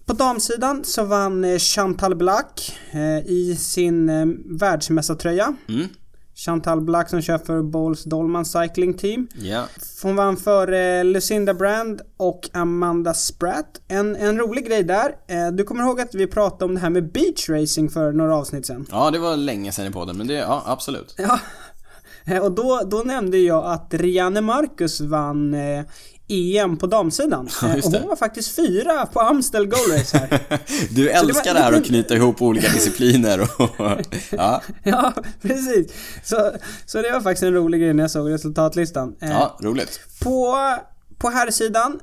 på 0.09 0.13
damsidan 0.13 0.83
så 0.85 1.03
vann 1.03 1.43
eh, 1.43 1.57
Chantal 1.57 2.15
Black 2.15 2.79
eh, 2.91 3.17
i 3.17 3.55
sin 3.59 4.09
eh, 4.09 4.25
världsmästartröja. 4.59 5.53
Mm. 5.67 5.87
Chantal 6.35 6.81
Black 6.81 7.09
som 7.09 7.21
kör 7.21 7.37
för 7.37 7.61
Bowles 7.61 8.03
Dolman 8.03 8.45
Cycling 8.45 8.93
Team. 8.93 9.27
Yeah. 9.41 9.65
Hon 10.03 10.15
vann 10.15 10.37
för 10.37 10.73
eh, 10.73 11.05
Lucinda 11.05 11.53
Brand 11.53 12.01
och 12.17 12.49
Amanda 12.53 13.13
Spratt. 13.13 13.81
En, 13.87 14.15
en 14.15 14.37
rolig 14.37 14.67
grej 14.67 14.83
där. 14.83 15.15
Eh, 15.27 15.47
du 15.47 15.63
kommer 15.63 15.83
ihåg 15.83 16.01
att 16.01 16.15
vi 16.15 16.27
pratade 16.27 16.65
om 16.65 16.75
det 16.75 16.81
här 16.81 16.89
med 16.89 17.11
beach 17.11 17.49
racing 17.49 17.93
för 17.93 18.11
några 18.11 18.35
avsnitt 18.35 18.65
sen? 18.65 18.85
Ja, 18.91 19.11
det 19.11 19.19
var 19.19 19.37
länge 19.37 19.71
sen 19.71 19.87
i 19.87 19.91
podden, 19.91 20.17
men 20.17 20.27
det, 20.27 20.33
ja 20.33 20.63
absolut. 20.65 21.15
Ja. 21.17 21.39
Eh, 22.25 22.43
och 22.43 22.51
då, 22.51 22.81
då 22.85 22.97
nämnde 22.97 23.37
jag 23.37 23.65
att 23.65 23.93
Rianne 23.93 24.41
Marcus 24.41 25.01
vann 25.01 25.55
EM 26.29 26.77
på 26.77 26.87
damsidan. 26.87 27.49
Ja, 27.61 27.75
och 27.75 27.91
hon 27.93 28.07
var 28.07 28.15
faktiskt 28.15 28.55
fyra 28.55 29.05
på 29.05 29.19
Amstel 29.19 29.65
Gold 29.65 29.93
Race 29.93 30.17
här. 30.17 30.39
du 30.95 31.09
älskar 31.09 31.53
det, 31.53 31.59
det 31.59 31.63
här 31.63 31.73
att 31.73 31.85
knyta 31.85 32.15
ihop 32.15 32.41
olika 32.41 32.67
discipliner 32.73 33.41
och... 33.41 33.69
ja. 34.31 34.61
ja, 34.83 35.13
precis. 35.41 35.93
Så, 36.23 36.51
så 36.85 37.01
det 37.01 37.11
var 37.11 37.21
faktiskt 37.21 37.43
en 37.43 37.53
rolig 37.53 37.81
grej 37.81 37.93
när 37.93 38.03
jag 38.03 38.11
såg 38.11 38.31
resultatlistan. 38.31 39.15
Eh, 39.21 39.29
ja, 39.29 39.57
roligt. 39.61 39.99
På, 40.23 40.57
på 41.17 41.29
här 41.29 41.51
sidan 41.51 41.99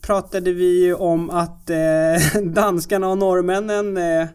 pratade 0.00 0.52
vi 0.52 0.84
ju 0.84 0.94
om 0.94 1.30
att 1.30 1.70
eh, 1.70 2.42
danskarna 2.42 3.08
och 3.08 3.18
norrmännen 3.18 3.96
eh, 3.96 4.28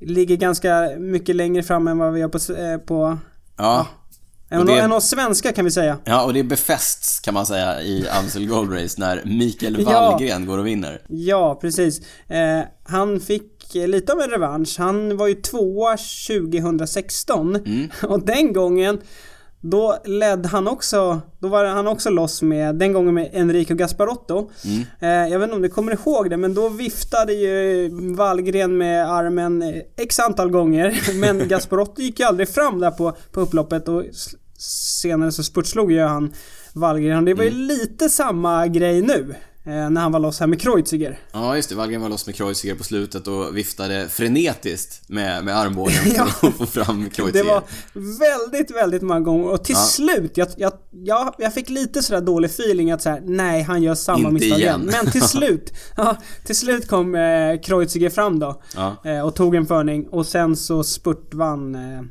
ligger 0.00 0.36
ganska 0.36 0.90
mycket 0.98 1.36
längre 1.36 1.62
fram 1.62 1.88
än 1.88 1.98
vad 1.98 2.12
vi 2.12 2.20
gör 2.20 2.28
på... 2.28 2.52
Eh, 2.52 2.78
på 2.78 3.18
ja. 3.56 3.86
En, 4.50 4.66
det, 4.66 4.80
en 4.80 4.92
av 4.92 5.00
svenska 5.00 5.52
kan 5.52 5.64
vi 5.64 5.70
säga. 5.70 5.98
Ja, 6.04 6.24
och 6.24 6.34
det 6.34 6.42
befästs 6.42 7.20
kan 7.20 7.34
man 7.34 7.46
säga 7.46 7.82
i 7.82 8.08
Amstel 8.08 8.46
Gold 8.46 8.72
Race 8.72 9.00
när 9.00 9.22
Mikael 9.24 9.84
Wallgren 9.84 10.42
ja, 10.42 10.46
går 10.46 10.58
och 10.58 10.66
vinner. 10.66 11.02
Ja, 11.08 11.58
precis. 11.60 12.00
Eh, 12.28 12.60
han 12.84 13.20
fick 13.20 13.74
lite 13.74 14.12
av 14.12 14.20
en 14.20 14.30
revansch. 14.30 14.74
Han 14.78 15.16
var 15.16 15.26
ju 15.26 15.34
tvåa 15.34 15.96
2016 15.96 17.56
mm. 17.56 17.88
och 18.02 18.26
den 18.26 18.52
gången 18.52 19.00
då 19.60 19.96
ledde 20.04 20.48
han 20.48 20.68
också, 20.68 21.20
då 21.38 21.48
var 21.48 21.64
han 21.64 21.86
också 21.86 22.10
loss 22.10 22.42
med, 22.42 22.74
den 22.74 22.92
gången 22.92 23.14
med 23.14 23.30
Enrico 23.32 23.74
Gasparotto. 23.74 24.50
Mm. 24.64 24.84
Eh, 25.00 25.32
jag 25.32 25.38
vet 25.38 25.46
inte 25.46 25.56
om 25.56 25.62
du 25.62 25.68
kommer 25.68 25.92
ihåg 25.92 26.30
det, 26.30 26.36
men 26.36 26.54
då 26.54 26.68
viftade 26.68 27.32
ju 27.32 27.88
Wallgren 28.14 28.78
med 28.78 29.12
armen 29.12 29.82
x 29.96 30.18
antal 30.18 30.50
gånger. 30.50 31.00
Men 31.20 31.48
Gasparotto 31.48 32.02
gick 32.02 32.20
ju 32.20 32.26
aldrig 32.26 32.48
fram 32.48 32.80
där 32.80 32.90
på, 32.90 33.16
på 33.32 33.40
upploppet 33.40 33.88
och 33.88 34.04
senare 34.58 35.32
så 35.32 35.42
spurtslog 35.42 35.92
ju 35.92 36.00
han 36.00 36.32
Wallgren. 36.72 37.24
Det 37.24 37.34
var 37.34 37.44
ju 37.44 37.50
mm. 37.50 37.62
lite 37.62 38.08
samma 38.08 38.66
grej 38.66 39.02
nu. 39.02 39.34
Eh, 39.68 39.90
när 39.90 40.00
han 40.00 40.12
var 40.12 40.20
loss 40.20 40.40
här 40.40 40.46
med 40.46 40.60
Kreuziger. 40.60 41.18
Ja, 41.32 41.56
just 41.56 41.68
det. 41.68 41.74
Wallgren 41.74 42.00
var 42.00 42.08
loss 42.08 42.26
med 42.26 42.34
Kreuziger 42.34 42.74
på 42.74 42.84
slutet 42.84 43.26
och 43.26 43.56
viftade 43.56 44.08
frenetiskt 44.08 45.08
med, 45.08 45.44
med 45.44 45.58
armbågen 45.58 45.94
för 46.40 46.48
att 46.48 46.54
få 46.54 46.66
fram 46.66 47.10
Kreuziger. 47.10 47.44
Det 47.44 47.50
var 47.50 47.62
väldigt, 48.18 48.76
väldigt 48.76 49.02
många 49.02 49.20
gånger 49.20 49.48
och 49.48 49.64
till 49.64 49.74
ja. 49.74 49.82
slut, 49.82 50.36
jag, 50.36 50.48
jag, 50.56 50.72
jag, 50.90 51.34
jag 51.38 51.54
fick 51.54 51.68
lite 51.68 52.02
sådär 52.02 52.20
dålig 52.20 52.48
feeling 52.48 52.90
att 52.90 53.02
såhär, 53.02 53.22
nej 53.24 53.62
han 53.62 53.82
gör 53.82 53.94
samma 53.94 54.30
misstag 54.30 54.60
igen. 54.60 54.80
igen. 54.80 54.94
Men 55.02 55.12
till 55.12 55.22
slut, 55.28 55.72
ja, 55.96 56.16
till 56.44 56.56
slut 56.56 56.88
kom 56.88 57.14
eh, 57.14 57.60
Kreuziger 57.60 58.10
fram 58.10 58.38
då. 58.38 58.62
Ja. 58.74 58.96
Eh, 59.04 59.20
och 59.20 59.34
tog 59.34 59.54
en 59.54 59.66
förning 59.66 60.08
och 60.08 60.26
sen 60.26 60.56
så 60.56 60.84
spurtvann 60.84 61.74
eh, 61.74 62.02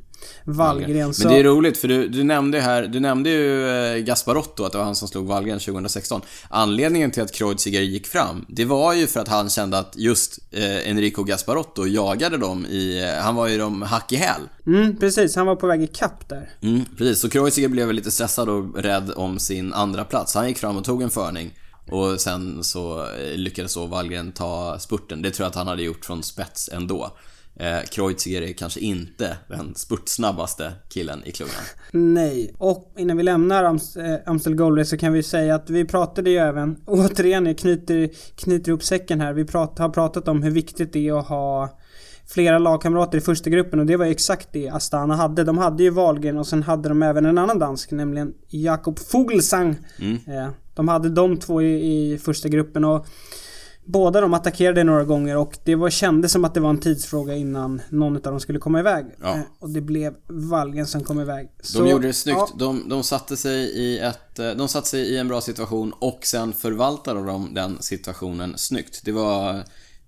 Wallgren. 0.43 1.13
Men 1.19 1.27
det 1.27 1.39
är 1.39 1.43
roligt 1.43 1.77
för 1.77 1.87
du, 1.87 2.07
du 2.07 2.23
nämnde 2.23 2.59
här, 2.59 2.83
du 2.83 2.99
nämnde 2.99 3.29
ju 3.29 3.69
eh, 3.69 3.97
Gasparotto, 3.97 4.63
att 4.63 4.71
det 4.71 4.77
var 4.77 4.85
han 4.85 4.95
som 4.95 5.07
slog 5.07 5.27
Wallgren 5.27 5.59
2016. 5.59 6.21
Anledningen 6.49 7.11
till 7.11 7.23
att 7.23 7.31
Kreuziger 7.31 7.81
gick 7.81 8.07
fram, 8.07 8.45
det 8.47 8.65
var 8.65 8.93
ju 8.93 9.07
för 9.07 9.19
att 9.19 9.27
han 9.27 9.49
kände 9.49 9.77
att 9.77 9.93
just 9.97 10.39
eh, 10.51 10.89
Enrico 10.89 11.23
Gasparotto 11.23 11.87
jagade 11.87 12.37
dem 12.37 12.65
i, 12.65 13.03
eh, 13.03 13.23
han 13.23 13.35
var 13.35 13.47
ju 13.47 13.57
dem 13.57 13.81
hack 13.81 14.11
i 14.11 14.15
häl. 14.15 14.41
Mm, 14.67 14.97
precis. 14.97 15.35
Han 15.35 15.45
var 15.45 15.55
på 15.55 15.67
väg 15.67 15.83
i 15.83 15.87
kapp 15.87 16.29
där. 16.29 16.49
Mm, 16.61 16.85
precis. 16.97 17.19
Så 17.19 17.29
Kreuziger 17.29 17.69
blev 17.69 17.93
lite 17.93 18.11
stressad 18.11 18.49
och 18.49 18.75
rädd 18.75 19.11
om 19.15 19.39
sin 19.39 19.73
andra 19.73 20.03
plats. 20.03 20.35
Han 20.35 20.47
gick 20.47 20.57
fram 20.57 20.77
och 20.77 20.83
tog 20.83 21.01
en 21.01 21.09
förning. 21.09 21.53
Och 21.91 22.21
sen 22.21 22.63
så 22.63 23.01
eh, 23.01 23.37
lyckades 23.37 23.71
så 23.71 23.85
Wallgren 23.85 24.31
ta 24.31 24.79
spurten. 24.79 25.21
Det 25.21 25.31
tror 25.31 25.45
jag 25.45 25.49
att 25.49 25.55
han 25.55 25.67
hade 25.67 25.83
gjort 25.83 26.05
från 26.05 26.23
spets 26.23 26.69
ändå. 26.73 27.17
Eh, 27.59 27.79
Kreuziger 27.91 28.41
är 28.41 28.53
kanske 28.53 28.79
inte 28.79 29.37
den 29.47 29.75
spurtsnabbaste 29.75 30.73
killen 30.89 31.21
i 31.25 31.31
klungan. 31.31 31.55
Nej, 31.91 32.53
och 32.57 32.93
innan 32.97 33.17
vi 33.17 33.23
lämnar 33.23 33.63
Ams 33.63 33.97
äh, 33.97 34.19
Amstel 34.25 34.55
Gold 34.55 34.79
Race 34.79 34.89
så 34.89 34.97
kan 34.97 35.13
vi 35.13 35.23
säga 35.23 35.55
att 35.55 35.69
vi 35.69 35.85
pratade 35.85 36.29
ju 36.29 36.37
även, 36.37 36.75
återigen 36.85 37.45
jag 37.45 37.57
knyter, 37.57 38.09
knyter 38.35 38.69
ihop 38.69 38.83
säcken 38.83 39.21
här, 39.21 39.33
vi 39.33 39.45
prat, 39.45 39.79
har 39.79 39.89
pratat 39.89 40.27
om 40.27 40.43
hur 40.43 40.51
viktigt 40.51 40.93
det 40.93 41.07
är 41.07 41.19
att 41.19 41.27
ha 41.27 41.77
flera 42.27 42.59
lagkamrater 42.59 43.17
i 43.17 43.21
första 43.21 43.49
gruppen 43.49 43.79
och 43.79 43.85
det 43.85 43.97
var 43.97 44.05
ju 44.05 44.11
exakt 44.11 44.49
det 44.51 44.69
Astana 44.69 45.15
hade. 45.15 45.43
De 45.43 45.57
hade 45.57 45.83
ju 45.83 45.89
Wahlgren 45.89 46.37
och 46.37 46.47
sen 46.47 46.63
hade 46.63 46.89
de 46.89 47.03
även 47.03 47.25
en 47.25 47.37
annan 47.37 47.59
dansk, 47.59 47.91
nämligen 47.91 48.33
Jakob 48.47 48.99
Fuglsang. 48.99 49.75
Eh, 50.27 50.49
De 50.73 50.87
hade 50.87 51.09
de 51.09 51.37
två 51.37 51.61
i, 51.61 52.13
i 52.13 52.17
första 52.17 52.49
gruppen 52.49 52.85
och 52.85 53.05
Båda 53.87 54.21
de 54.21 54.33
attackerade 54.33 54.83
några 54.83 55.03
gånger 55.03 55.37
och 55.37 55.57
det 55.63 55.75
var, 55.75 55.89
kändes 55.89 56.31
som 56.31 56.45
att 56.45 56.53
det 56.53 56.59
var 56.59 56.69
en 56.69 56.79
tidsfråga 56.79 57.35
innan 57.35 57.81
någon 57.89 58.15
av 58.15 58.21
dem 58.21 58.39
skulle 58.39 58.59
komma 58.59 58.79
iväg. 58.79 59.05
Ja. 59.21 59.33
Eh, 59.33 59.39
Och 59.59 59.69
det 59.69 59.81
blev 59.81 60.13
Wallgren 60.27 60.87
som 60.87 61.03
kom 61.03 61.21
iväg. 61.21 61.49
De 61.57 61.63
Så, 61.67 61.87
gjorde 61.87 62.07
det 62.07 62.13
snyggt. 62.13 62.37
ja, 62.37 62.49
De, 62.55 62.89
de, 62.89 63.03
satte 63.03 63.37
sig 63.37 63.57
i 63.59 63.99
ett, 63.99 64.39
eh, 64.39 64.49
de 64.51 64.67
satte 64.67 64.87
sig 64.87 64.99
i 65.01 65.17
en 65.17 65.27
bra 65.27 65.41
situation 65.41 65.93
och 65.99 66.19
sen 66.25 66.53
förvaltade 66.53 67.25
de 67.25 67.53
den 67.53 67.77
situationen 67.81 68.57
snyggt. 68.57 69.01
Det 69.03 69.11
var 69.11 69.63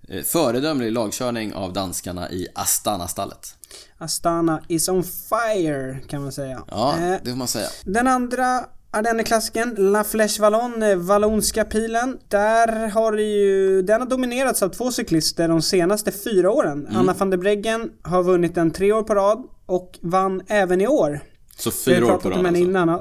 eh, 0.07 0.23
föredömlig 0.23 0.91
lagkörning 0.91 1.53
av 1.53 1.73
danskarna 1.73 2.31
i 2.31 2.47
Astana-stallet. 2.55 3.55
Astana 3.97 4.61
is 4.67 4.89
on 4.89 5.03
fire 5.03 5.99
kan 6.07 6.21
man 6.21 6.31
säga. 6.31 6.63
Ja, 6.71 6.95
det 7.23 7.29
får 7.29 7.37
man 7.37 7.47
säga. 7.47 7.67
Den 7.85 8.07
andra 8.07 8.65
Ardenner-klassiken, 8.91 9.75
La 9.77 10.03
Flèche 10.03 10.41
Wallon, 10.41 10.83
eh, 10.83 10.95
Vallonska 10.95 11.65
pilen. 11.65 12.17
Där 12.27 12.89
har 12.89 13.17
ju, 13.17 13.81
den 13.81 14.01
har 14.01 14.07
dominerats 14.07 14.63
av 14.63 14.69
två 14.69 14.91
cyklister 14.91 15.47
de 15.47 15.61
senaste 15.61 16.11
fyra 16.11 16.51
åren. 16.51 16.87
Mm. 16.87 16.97
Anna 16.97 17.13
van 17.13 17.29
der 17.29 17.37
Breggen 17.37 17.91
har 18.01 18.23
vunnit 18.23 18.55
den 18.55 18.71
tre 18.71 18.91
år 18.91 19.03
på 19.03 19.15
rad 19.15 19.43
och 19.65 19.99
vann 20.01 20.41
även 20.47 20.81
i 20.81 20.87
år. 20.87 21.19
Så 21.57 21.71
fyra 21.71 22.05
år 22.05 22.17
på 22.17 22.29
rad 22.29 22.45
alltså. 22.45 22.55
innan. 22.55 22.99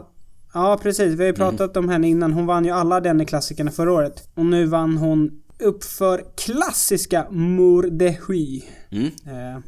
Ja, 0.55 0.79
precis. 0.83 1.14
Vi 1.14 1.18
har 1.18 1.27
ju 1.27 1.35
pratat 1.35 1.77
om 1.77 1.88
henne 1.88 2.09
innan. 2.09 2.33
Hon 2.33 2.46
vann 2.46 2.64
ju 2.64 2.70
alla 2.70 2.96
Ardenner-klassikerna 2.96 3.70
förra 3.70 3.92
året. 3.92 4.29
Och 4.35 4.46
nu 4.46 4.66
vann 4.66 4.96
hon 4.96 5.31
uppför 5.59 6.24
klassiska 6.37 7.27
Mour 7.31 7.90
de 7.90 8.18
Huy. 8.29 8.62
Mm. 8.90 9.07
Eh, 9.07 9.61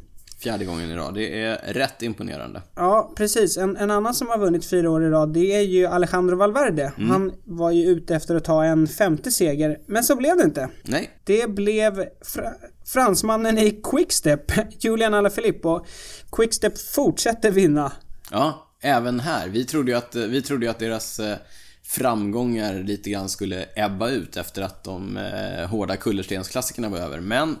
Fjärde 0.43 0.65
gången 0.65 0.91
i 0.91 0.95
rad. 0.95 1.13
Det 1.13 1.41
är 1.41 1.73
rätt 1.73 2.01
imponerande. 2.01 2.61
Ja, 2.75 3.13
precis. 3.15 3.57
En, 3.57 3.77
en 3.77 3.91
annan 3.91 4.13
som 4.13 4.27
har 4.27 4.37
vunnit 4.37 4.65
fyra 4.65 4.89
år 4.89 5.03
i 5.03 5.09
rad, 5.09 5.33
det 5.33 5.55
är 5.55 5.61
ju 5.61 5.85
Alejandro 5.85 6.35
Valverde. 6.35 6.93
Mm. 6.97 7.09
Han 7.09 7.31
var 7.43 7.71
ju 7.71 7.85
ute 7.85 8.15
efter 8.15 8.35
att 8.35 8.43
ta 8.43 8.63
en 8.65 8.87
femte 8.87 9.31
seger, 9.31 9.79
men 9.85 10.03
så 10.03 10.15
blev 10.15 10.37
det 10.37 10.43
inte. 10.43 10.69
Nej, 10.83 11.09
Det 11.23 11.49
blev 11.49 12.05
fra, 12.21 12.53
fransmannen 12.85 13.57
i 13.57 13.81
Quickstep, 13.83 14.51
Julian 14.83 15.13
Alaphilippe, 15.13 15.67
och 15.67 15.87
Quickstep 16.31 16.77
fortsätter 16.77 17.51
vinna. 17.51 17.91
Ja, 18.31 18.67
även 18.81 19.19
här. 19.19 19.47
Vi 19.47 19.65
trodde 19.65 19.91
ju 19.91 19.97
att, 19.97 20.15
vi 20.15 20.41
trodde 20.41 20.69
att 20.69 20.79
deras 20.79 21.19
eh, 21.19 21.37
framgångar 21.83 22.83
lite 22.83 23.09
grann 23.09 23.29
skulle 23.29 23.65
ebba 23.75 24.09
ut 24.09 24.37
efter 24.37 24.61
att 24.61 24.83
de 24.83 25.17
eh, 25.17 25.67
hårda 25.69 25.95
kullerstensklassikerna 25.95 26.89
var 26.89 26.97
över. 26.97 27.19
Men 27.19 27.57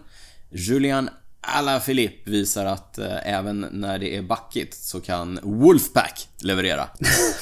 Julian 0.49 1.09
Alaphilippe 1.43 2.31
visar 2.31 2.65
att 2.65 2.97
eh, 2.97 3.33
även 3.37 3.65
när 3.71 3.99
det 3.99 4.17
är 4.17 4.21
backigt 4.21 4.73
så 4.73 4.99
kan 4.99 5.39
Wolfpack 5.43 6.27
leverera. 6.41 6.87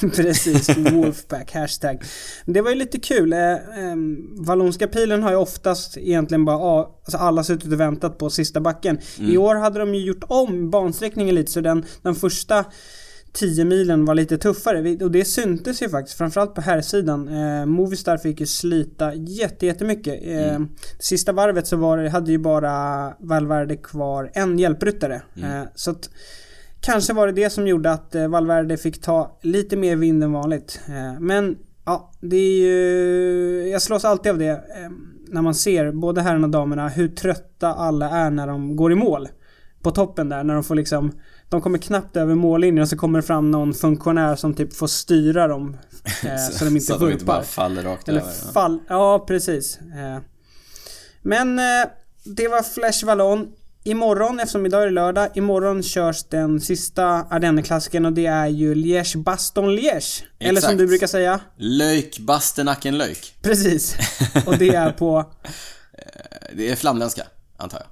Precis, 0.00 0.76
Wolfpack, 0.76 1.52
hashtag. 1.54 2.02
Det 2.44 2.60
var 2.60 2.70
ju 2.70 2.76
lite 2.76 3.00
kul. 3.00 3.32
Eh, 3.32 3.52
eh, 3.52 3.96
Vallonska 4.30 4.88
pilen 4.88 5.22
har 5.22 5.30
ju 5.30 5.36
oftast 5.36 5.96
egentligen 5.96 6.44
bara, 6.44 6.78
alltså 6.78 7.16
alla 7.16 7.44
suttit 7.44 7.72
och 7.72 7.80
väntat 7.80 8.18
på 8.18 8.30
sista 8.30 8.60
backen. 8.60 8.98
I 9.18 9.36
år 9.36 9.54
hade 9.54 9.78
de 9.78 9.94
ju 9.94 10.00
gjort 10.04 10.24
om 10.28 10.70
bansträckningen 10.70 11.34
lite 11.34 11.52
så 11.52 11.60
den, 11.60 11.84
den 12.02 12.14
första 12.14 12.64
10 13.32 13.64
milen 13.64 14.04
var 14.04 14.14
lite 14.14 14.38
tuffare 14.38 15.04
och 15.04 15.10
det 15.10 15.24
syntes 15.24 15.82
ju 15.82 15.88
faktiskt 15.88 16.18
framförallt 16.18 16.54
på 16.54 16.60
här 16.60 16.80
sidan. 16.80 17.28
Eh, 17.28 17.66
Movistar 17.66 18.16
fick 18.16 18.40
ju 18.40 18.46
slita 18.46 19.14
jätte, 19.14 19.66
jättemycket. 19.66 20.20
Eh, 20.24 20.60
Sista 20.98 21.32
varvet 21.32 21.66
så 21.66 21.76
var 21.76 22.04
hade 22.04 22.30
ju 22.32 22.38
bara 22.38 23.14
Valverde 23.18 23.76
kvar 23.76 24.30
en 24.34 24.58
hjälpryttare. 24.58 25.22
Eh, 25.36 25.62
så 25.74 25.90
att 25.90 26.10
Kanske 26.80 27.12
var 27.12 27.26
det 27.26 27.32
det 27.32 27.50
som 27.50 27.66
gjorde 27.66 27.92
att 27.92 28.14
eh, 28.14 28.28
Valverde 28.28 28.76
fick 28.76 29.00
ta 29.02 29.38
lite 29.42 29.76
mer 29.76 29.96
vind 29.96 30.24
än 30.24 30.32
vanligt. 30.32 30.80
Eh, 30.88 31.20
men 31.20 31.58
ja, 31.84 32.12
det 32.20 32.36
är 32.36 32.58
ju... 32.60 33.68
Jag 33.68 33.82
slås 33.82 34.04
alltid 34.04 34.32
av 34.32 34.38
det 34.38 34.50
eh, 34.50 34.90
när 35.28 35.42
man 35.42 35.54
ser 35.54 35.92
både 35.92 36.22
herrarna 36.22 36.46
och 36.46 36.50
damerna 36.50 36.88
hur 36.88 37.08
trötta 37.08 37.74
alla 37.74 38.10
är 38.10 38.30
när 38.30 38.46
de 38.46 38.76
går 38.76 38.92
i 38.92 38.94
mål. 38.94 39.28
På 39.82 39.90
toppen 39.90 40.28
där 40.28 40.44
när 40.44 40.54
de 40.54 40.64
får 40.64 40.74
liksom... 40.74 41.12
De 41.50 41.60
kommer 41.60 41.78
knappt 41.78 42.16
över 42.16 42.34
mållinjen 42.34 42.82
och 42.82 42.88
så 42.88 42.96
kommer 42.96 43.18
det 43.18 43.26
fram 43.26 43.50
någon 43.50 43.74
funktionär 43.74 44.36
som 44.36 44.54
typ 44.54 44.76
får 44.76 44.86
styra 44.86 45.48
dem. 45.48 45.76
Eh, 46.24 46.36
så 46.52 46.64
de 46.64 46.70
inte 46.70 46.80
så 46.86 46.94
att 46.94 47.00
de 47.00 47.10
inte 47.12 47.24
bara 47.24 47.36
vurpar. 47.38 47.46
faller 47.46 47.82
rakt 47.82 48.08
Eller 48.08 48.20
över. 48.20 48.32
Ja. 48.46 48.52
fall... 48.52 48.78
Ja, 48.88 49.24
precis. 49.28 49.78
Eh, 49.78 50.18
Men 51.22 51.58
eh, 51.58 51.64
det 52.24 52.48
var 52.48 52.62
Flash 52.62 53.04
Vallon. 53.06 53.48
Imorgon, 53.84 54.40
eftersom 54.40 54.66
idag 54.66 54.82
är 54.82 54.86
det 54.86 54.92
lördag, 54.92 55.28
imorgon 55.34 55.82
körs 55.82 56.24
den 56.24 56.60
sista 56.60 57.04
Ardenner-klassikern 57.30 58.06
och 58.06 58.12
det 58.12 58.26
är 58.26 58.46
ju 58.46 58.74
Liège-Baston-Liège. 58.74 60.22
Eller 60.38 60.60
som 60.60 60.76
du 60.76 60.86
brukar 60.86 61.06
säga. 61.06 61.40
Löjk, 61.56 62.18
bastenacken 62.18 62.98
löjk. 62.98 63.34
Precis. 63.42 63.96
Och 64.46 64.58
det 64.58 64.68
är 64.74 64.92
på... 64.92 65.18
Eh, 65.18 66.56
Det 66.56 66.70
är 66.70 66.76
flamländska, 66.76 67.22
antar 67.56 67.78
jag. 67.78 67.86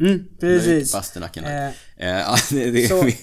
Mm, 0.00 0.24
precis. 0.40 0.92
Bastenacken 0.92 1.44
löjk. 1.44 1.54
Eh, 1.54 1.70
Eh, 2.02 2.34
det, 2.50 2.70
det 2.70 3.14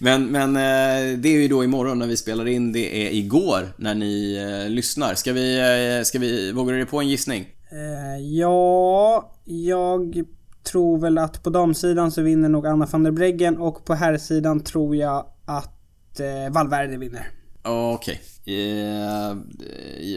men 0.00 0.26
men 0.26 0.56
eh, 0.56 1.18
det 1.18 1.28
är 1.28 1.40
ju 1.40 1.48
då 1.48 1.64
imorgon 1.64 1.98
när 1.98 2.06
vi 2.06 2.16
spelar 2.16 2.48
in. 2.48 2.72
Det 2.72 3.06
är 3.06 3.10
igår 3.10 3.72
när 3.76 3.94
ni 3.94 4.34
eh, 4.34 4.70
lyssnar. 4.70 5.14
Ska 5.14 5.32
vi, 5.32 5.58
eh, 5.98 6.04
ska 6.04 6.18
vi, 6.18 6.52
vågar 6.52 6.74
du 6.74 6.86
på 6.86 7.00
en 7.00 7.08
gissning? 7.08 7.46
eh, 7.70 8.22
ja, 8.24 9.32
jag 9.44 10.24
tror 10.64 10.98
väl 10.98 11.18
att 11.18 11.42
på 11.42 11.50
damsidan 11.50 12.12
så 12.12 12.22
vinner 12.22 12.48
nog 12.48 12.66
Anna 12.66 12.86
van 12.86 13.02
der 13.02 13.10
Breggen 13.10 13.58
och 13.58 13.84
på 13.84 13.94
herrsidan 13.94 14.60
tror 14.60 14.96
jag 14.96 15.26
att 15.44 16.20
eh, 16.20 16.52
Valverde 16.52 16.96
vinner. 16.96 17.28
Okej. 17.62 18.20
Eh, 18.44 19.36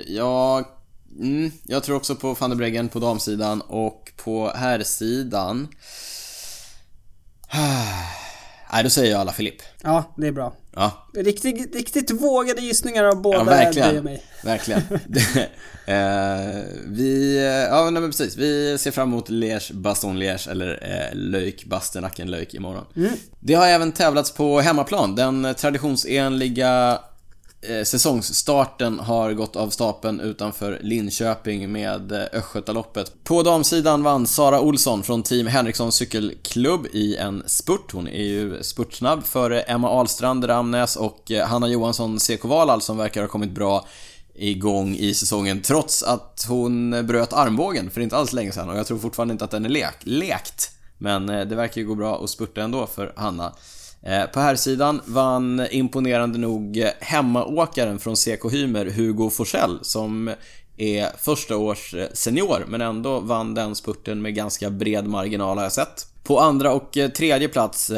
jag, 0.08 0.66
mm, 1.20 1.52
jag 1.64 1.84
tror 1.84 1.96
också 1.96 2.16
på 2.16 2.34
van 2.34 2.50
der 2.50 2.58
Breggen 2.58 2.90
på 2.90 3.00
damsidan 3.00 3.62
och 3.62 4.12
på 4.16 4.52
herrsidan... 4.56 5.68
Nej, 8.72 8.84
då 8.84 8.90
säger 8.90 9.12
jag 9.12 9.22
alla 9.22 9.32
Filip. 9.32 9.56
Ja, 9.82 10.14
det 10.18 10.28
är 10.28 10.32
bra. 10.32 10.54
Ja, 10.76 11.08
Riktigt, 11.14 11.76
riktigt 11.76 12.12
vågade 12.12 12.62
gissningar 12.62 13.04
av 13.04 13.22
båda 13.22 13.38
ja 13.38 13.44
bryr 13.44 13.54
jag 13.54 13.64
verkligen. 13.64 14.04
mig. 14.04 14.24
Verkligen. 14.44 14.82
Eh, 15.88 16.64
vi, 16.86 17.40
ja 17.70 17.90
men 17.92 18.10
precis. 18.12 18.38
Vi 18.38 18.78
ser 18.78 18.92
fram 18.92 19.10
emot 19.10 19.30
Liège, 19.30 19.74
Baston 19.74 20.20
Liège 20.20 20.52
eller 20.52 20.80
eh, 20.82 21.18
Löjk, 21.18 21.66
Bastenacken 21.66 22.32
Löjk 22.32 22.54
imorgon. 22.54 22.86
Det 23.40 23.54
har 23.54 23.68
även 23.68 23.92
tävlats 23.92 24.32
på 24.32 24.60
hemmaplan. 24.60 25.16
Den 25.16 25.56
traditionsenliga 25.58 26.92
eh, 26.92 27.00
Eh, 27.70 27.84
säsongsstarten 27.84 29.00
har 29.00 29.34
gått 29.34 29.56
av 29.56 29.70
stapeln 29.70 30.20
utanför 30.20 30.80
Linköping 30.82 31.72
med 31.72 32.12
eh, 32.12 32.20
Östgötaloppet. 32.34 33.24
På 33.24 33.44
damsidan 33.44 34.04
vann 34.04 34.28
Sara 34.28 34.62
Olsson 34.62 35.04
från 35.04 35.24
Team 35.24 35.48
Henriksson 35.48 35.92
cykelklubb 35.92 36.88
i 36.94 37.16
en 37.16 37.44
spurt. 37.46 37.92
Hon 37.92 38.08
är 38.08 38.24
ju 38.24 38.64
spurtsnabb 38.64 39.26
före 39.26 39.62
Emma 39.62 39.90
Ahlstrand, 39.90 40.50
Ramnäs 40.50 40.96
och 40.96 41.32
eh, 41.32 41.48
Hanna 41.48 41.68
Johansson, 41.68 42.20
CK 42.20 42.44
Valhall 42.44 42.82
som 42.82 42.98
verkar 42.98 43.22
ha 43.22 43.28
kommit 43.28 43.52
bra 43.52 43.88
igång 44.36 44.96
i 44.96 45.14
säsongen 45.14 45.62
trots 45.62 46.04
att 46.04 46.46
hon 46.50 47.06
bröt 47.08 47.34
armbågen 47.34 47.92
för 47.92 48.02
inte 48.02 48.18
alls 48.18 48.34
länge 48.34 48.52
sedan 48.52 48.70
och 48.70 48.78
jag 48.78 48.88
tror 48.88 48.98
fortfarande 48.98 49.32
inte 49.32 49.46
att 49.46 49.52
den 49.52 49.66
är 49.66 49.70
lek 49.70 49.96
lekt. 50.02 50.72
Men 50.98 51.26
det 51.26 51.56
verkar 51.56 51.82
ju 51.82 51.88
gå 51.88 51.96
bra 51.96 52.24
att 52.24 52.30
spurta 52.30 52.62
ändå 52.62 52.88
för 52.88 53.14
Hanna. 53.16 53.54
Eh, 54.06 54.26
på 54.26 54.40
här 54.40 54.56
sidan 54.56 55.02
vann 55.06 55.68
imponerande 55.72 56.38
nog 56.38 56.84
hemmaåkaren 57.00 58.00
från 58.00 58.16
CK 58.16 58.52
Hymer, 58.52 58.86
Hugo 58.86 59.30
Forsell, 59.30 59.80
som 59.82 60.32
är 60.78 61.10
första 61.18 61.58
års 61.58 61.94
eh, 61.94 62.08
senior, 62.14 62.66
men 62.68 62.82
ändå 62.82 63.20
vann 63.20 63.54
den 63.54 63.76
spurten 63.76 64.22
med 64.22 64.36
ganska 64.36 64.70
bred 64.70 65.08
marginal 65.08 65.58
har 65.58 65.64
jag 65.64 65.72
sett. 65.72 66.08
På 66.24 66.40
andra 66.40 66.72
och 66.72 66.98
eh, 66.98 67.10
tredje 67.10 67.48
plats, 67.48 67.92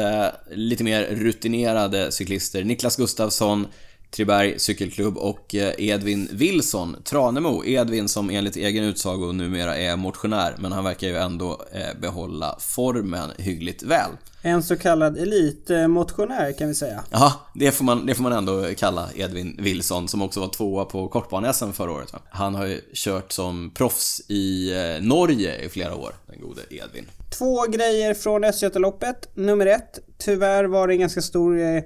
lite 0.50 0.84
mer 0.84 1.06
rutinerade 1.10 2.12
cyklister, 2.12 2.64
Niklas 2.64 2.96
Gustafsson, 2.96 3.66
Triberg 4.10 4.58
cykelklubb 4.58 5.16
och 5.18 5.54
Edvin 5.78 6.28
Wilson, 6.32 6.96
Tranemo. 7.04 7.64
Edvin 7.64 8.08
som 8.08 8.30
enligt 8.30 8.56
egen 8.56 8.84
utsago 8.84 9.32
numera 9.32 9.76
är 9.76 9.96
motionär, 9.96 10.54
men 10.58 10.72
han 10.72 10.84
verkar 10.84 11.06
ju 11.06 11.16
ändå 11.16 11.62
behålla 12.00 12.56
formen 12.60 13.30
hyggligt 13.38 13.82
väl. 13.82 14.10
En 14.48 14.62
så 14.62 14.76
kallad 14.76 15.18
elitmotionär 15.18 16.52
kan 16.52 16.68
vi 16.68 16.74
säga. 16.74 17.04
Ja, 17.10 17.32
det 17.54 17.72
får, 17.72 17.84
man, 17.84 18.06
det 18.06 18.14
får 18.14 18.22
man 18.22 18.32
ändå 18.32 18.64
kalla 18.76 19.08
Edvin 19.14 19.56
Wilson 19.58 20.08
som 20.08 20.22
också 20.22 20.40
var 20.40 20.48
tvåa 20.48 20.84
på 20.84 21.08
kortbane-SM 21.08 21.72
förra 21.72 21.92
året. 21.92 22.12
Va? 22.12 22.18
Han 22.30 22.54
har 22.54 22.66
ju 22.66 22.80
kört 22.92 23.32
som 23.32 23.70
proffs 23.74 24.20
i 24.28 24.72
eh, 24.72 25.06
Norge 25.06 25.64
i 25.64 25.68
flera 25.68 25.94
år, 25.94 26.14
den 26.26 26.40
gode 26.40 26.62
Edvin. 26.70 27.04
Två 27.38 27.66
grejer 27.66 28.14
från 28.14 28.44
Östgötaloppet. 28.44 29.30
Nummer 29.34 29.66
ett, 29.66 29.98
tyvärr 30.18 30.64
var 30.64 30.88
det 30.88 30.94
en 30.94 31.00
ganska 31.00 31.22
stor 31.22 31.60
eh, 31.60 31.82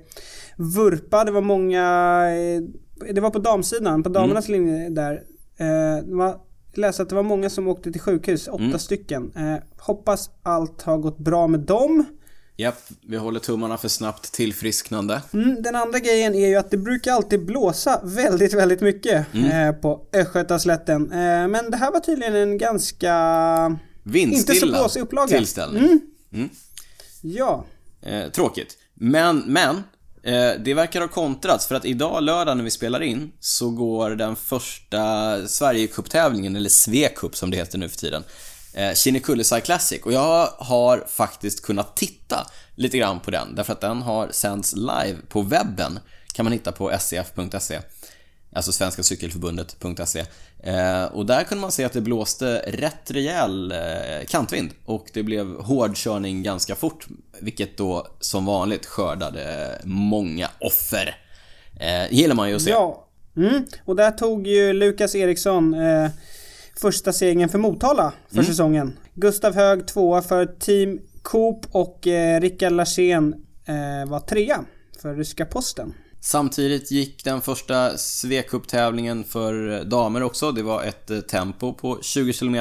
vurpa. 0.57 1.25
Det 1.25 1.31
var 1.31 1.41
många... 1.41 1.83
Eh, 2.31 2.63
det 3.15 3.21
var 3.21 3.31
på 3.31 3.39
damsidan, 3.39 4.03
på 4.03 4.09
damernas 4.09 4.49
linje 4.49 4.89
där. 4.89 5.13
Eh, 5.57 6.05
det 6.05 6.15
var, 6.15 6.37
läste 6.75 7.03
att 7.03 7.09
det 7.09 7.15
var 7.15 7.23
många 7.23 7.51
som 7.51 7.69
åkte 7.69 7.93
till 7.93 8.01
sjukhus, 8.01 8.49
åtta 8.49 8.79
stycken. 8.79 9.33
Eh, 9.37 9.57
hoppas 9.79 10.31
allt 10.43 10.83
har 10.83 10.99
gått 10.99 11.19
bra 11.19 11.47
med 11.47 11.61
dem. 11.61 12.05
Japp, 12.57 12.79
vi 13.01 13.17
håller 13.17 13.41
tummarna 13.41 13.79
för 13.79 13.89
snabbt 13.89 14.33
tillfrisknande. 14.33 15.23
Mm, 15.33 15.63
den 15.63 15.77
andra 15.77 15.99
grejen 15.99 16.35
är 16.35 16.49
ju 16.49 16.57
att 16.57 16.71
det 16.71 16.77
brukar 16.77 17.13
alltid 17.13 17.47
blåsa 17.47 18.01
väldigt, 18.05 18.55
väldigt 18.55 18.81
mycket 18.81 19.27
eh, 19.35 19.73
på 19.73 20.07
Östgötaslätten. 20.13 21.13
Eh, 21.13 21.49
men 21.49 21.71
det 21.71 21.77
här 21.77 21.93
var 21.93 22.01
tydligen 22.01 22.35
en 22.35 22.59
ganska... 22.59 23.15
Inte 23.67 23.81
så 24.05 24.11
Vindstilla 24.11 24.79
blåsig 24.79 25.01
upplaga. 25.01 25.29
tillställning. 25.29 26.01
Ja. 27.21 27.65
Eh, 28.03 28.29
tråkigt. 28.31 28.79
Men, 28.95 29.39
men. 29.47 29.83
Eh, 30.25 30.51
det 30.65 30.75
verkar 30.75 31.01
ha 31.01 31.09
kontrats 31.09 31.67
för 31.67 31.75
att 31.75 31.85
idag 31.85 32.23
lördag 32.23 32.57
när 32.57 32.65
vi 32.65 32.71
spelar 32.71 33.03
in 33.03 33.33
så 33.41 33.71
går 33.71 34.11
den 34.11 34.37
första 34.37 35.39
Sverigecuptävlingen, 35.49 36.57
eller 36.57 36.71
Svecup 36.71 37.37
som 37.37 37.51
det 37.51 37.57
heter 37.57 37.79
nu 37.79 37.89
för 37.89 37.97
tiden. 37.97 38.25
Eh, 38.75 38.95
Kinnekulle 38.95 39.45
Classic 39.45 40.03
och 40.03 40.13
jag 40.13 40.47
har 40.59 41.05
faktiskt 41.09 41.63
kunnat 41.63 41.97
titta 41.97 42.47
lite 42.75 42.99
grann 42.99 43.21
på 43.21 43.31
den 43.31 43.55
därför 43.55 43.73
att 43.73 43.81
den 43.81 44.03
har 44.03 44.29
sänds 44.31 44.75
live 44.77 45.17
på 45.29 45.43
webben. 45.43 45.99
Kan 46.33 46.45
man 46.45 46.53
hitta 46.53 46.73
på 46.73 46.99
scf.se. 46.99 47.81
Alltså 48.55 48.73
Svenska 48.73 49.03
Cykelförbundet.se. 49.03 50.25
Eh, 50.63 51.05
och 51.05 51.27
där 51.27 51.45
kunde 51.45 51.63
man 51.63 51.73
se 51.73 51.85
att 51.85 51.93
det 51.93 52.01
blåste 52.01 52.59
rätt 52.67 53.11
rejäl 53.11 53.73
eh, 53.73 54.27
kantvind 54.29 54.71
och 54.85 55.07
det 55.13 55.23
blev 55.23 55.61
hårdkörning 55.61 56.43
ganska 56.43 56.75
fort, 56.75 57.07
vilket 57.41 57.77
då 57.77 58.07
som 58.21 58.47
vanligt 58.47 58.87
skördade 58.87 59.79
många 59.85 60.49
offer. 60.61 61.17
Eh, 61.81 62.13
gillar 62.13 62.35
man 62.35 62.49
ju 62.49 62.57
att 62.57 62.63
se. 62.63 62.71
Ja. 62.71 63.09
Mm. 63.37 63.65
Och 63.85 63.97
där 63.97 64.11
tog 64.11 64.47
ju 64.47 64.73
Lukas 64.73 65.15
Eriksson 65.15 65.75
eh, 65.75 66.11
första 66.81 67.13
segern 67.13 67.49
för 67.49 67.59
Motala 67.59 68.13
för 68.29 68.35
Mm. 68.37 68.47
säsongen. 68.47 68.99
Gustav 69.15 69.55
Hög 69.55 69.87
tvåa 69.89 70.23
för 70.23 70.47
Team 70.47 70.99
Coop 71.23 71.67
och 71.71 72.07
eh, 72.07 72.41
Rickard 72.41 72.73
Larsén 72.73 73.35
eh, 73.67 74.11
var 74.11 74.21
trea 74.21 74.65
för 75.03 75.15
Ryska 75.15 75.45
Posten. 75.47 75.95
Samtidigt 76.21 76.91
gick 76.91 77.25
den 77.25 77.41
första 77.41 77.97
Svecup-tävlingen 77.97 79.25
för 79.25 79.85
damer 79.85 80.23
också. 80.23 80.53
Det 80.53 80.63
var 80.63 80.83
ett 80.83 81.11
eh, 81.11 81.21
tempo 81.21 81.73
på 81.75 81.99
20 82.03 82.33
km. 82.33 82.55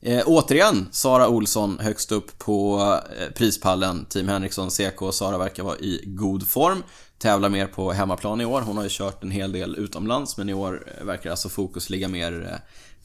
Eh, 0.00 0.22
återigen 0.26 0.88
Sara 0.90 1.28
Olsson 1.28 1.78
högst 1.80 2.12
upp 2.12 2.38
på 2.38 2.80
eh, 3.20 3.32
prispallen. 3.34 4.04
Team 4.04 4.28
Henriksson 4.28 4.70
CK. 4.70 5.12
Sara 5.12 5.38
verkar 5.38 5.62
vara 5.62 5.76
i 5.78 6.02
god 6.06 6.48
form. 6.48 6.82
Tävlar 7.18 7.48
mer 7.48 7.66
på 7.66 7.92
hemmaplan 7.92 8.40
i 8.40 8.44
år. 8.44 8.60
Hon 8.60 8.76
har 8.76 8.84
ju 8.84 8.90
kört 8.92 9.22
en 9.24 9.30
hel 9.30 9.52
del 9.52 9.76
utomlands 9.76 10.36
men 10.36 10.48
i 10.48 10.54
år 10.54 10.92
eh, 10.98 11.04
verkar 11.06 11.30
alltså 11.30 11.48
fokus 11.48 11.90
ligga 11.90 12.08
mer 12.08 12.48
eh, 12.52 12.58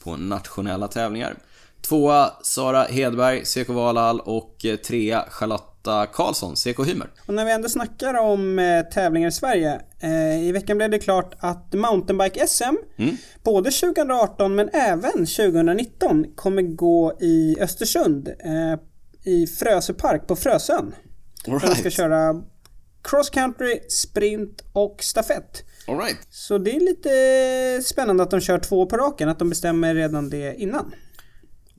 på 0.04 0.16
nationella 0.16 0.88
tävlingar. 0.88 1.34
Tvåa 1.88 2.30
Sara 2.42 2.82
Hedberg, 2.82 3.44
CK 3.44 3.68
Valhall 3.68 4.20
och 4.20 4.64
eh, 4.64 4.76
trea 4.76 5.24
Charlotta 5.30 6.06
Karlsson, 6.06 6.54
CK 6.56 6.86
Hymer. 6.86 7.10
Och 7.26 7.34
när 7.34 7.44
vi 7.44 7.52
ändå 7.52 7.68
snackar 7.68 8.14
om 8.18 8.58
eh, 8.58 8.82
tävlingar 8.82 9.28
i 9.28 9.32
Sverige. 9.32 9.80
Eh, 10.00 10.42
I 10.48 10.52
veckan 10.52 10.76
blev 10.76 10.90
det 10.90 10.98
klart 10.98 11.34
att 11.38 11.72
Mountainbike-SM, 11.74 12.74
Mm. 12.96 13.16
både 13.42 13.70
2018 13.70 14.54
men 14.54 14.68
även 14.72 15.12
2019, 15.26 16.26
kommer 16.36 16.62
gå 16.62 17.12
i 17.20 17.56
Östersund. 17.60 18.28
Eh, 18.28 18.78
I 19.32 19.46
Frösö 19.46 19.92
park 19.92 20.26
på 20.26 20.36
Frösön. 20.36 20.94
All 21.46 21.52
Där 21.52 21.58
ska 21.58 21.72
right. 21.82 21.92
köra 21.92 22.42
cross 23.02 23.30
country, 23.30 23.80
sprint 23.88 24.64
och 24.72 24.96
stafett. 25.02 25.64
All 25.88 25.98
right. 25.98 26.18
Så 26.30 26.58
det 26.58 26.76
är 26.76 26.80
lite 26.80 27.88
spännande 27.88 28.22
att 28.22 28.30
de 28.30 28.40
kör 28.40 28.58
två 28.58 28.86
på 28.86 28.96
raken, 28.96 29.28
att 29.28 29.38
de 29.38 29.48
bestämmer 29.48 29.94
redan 29.94 30.30
det 30.30 30.54
innan. 30.58 30.92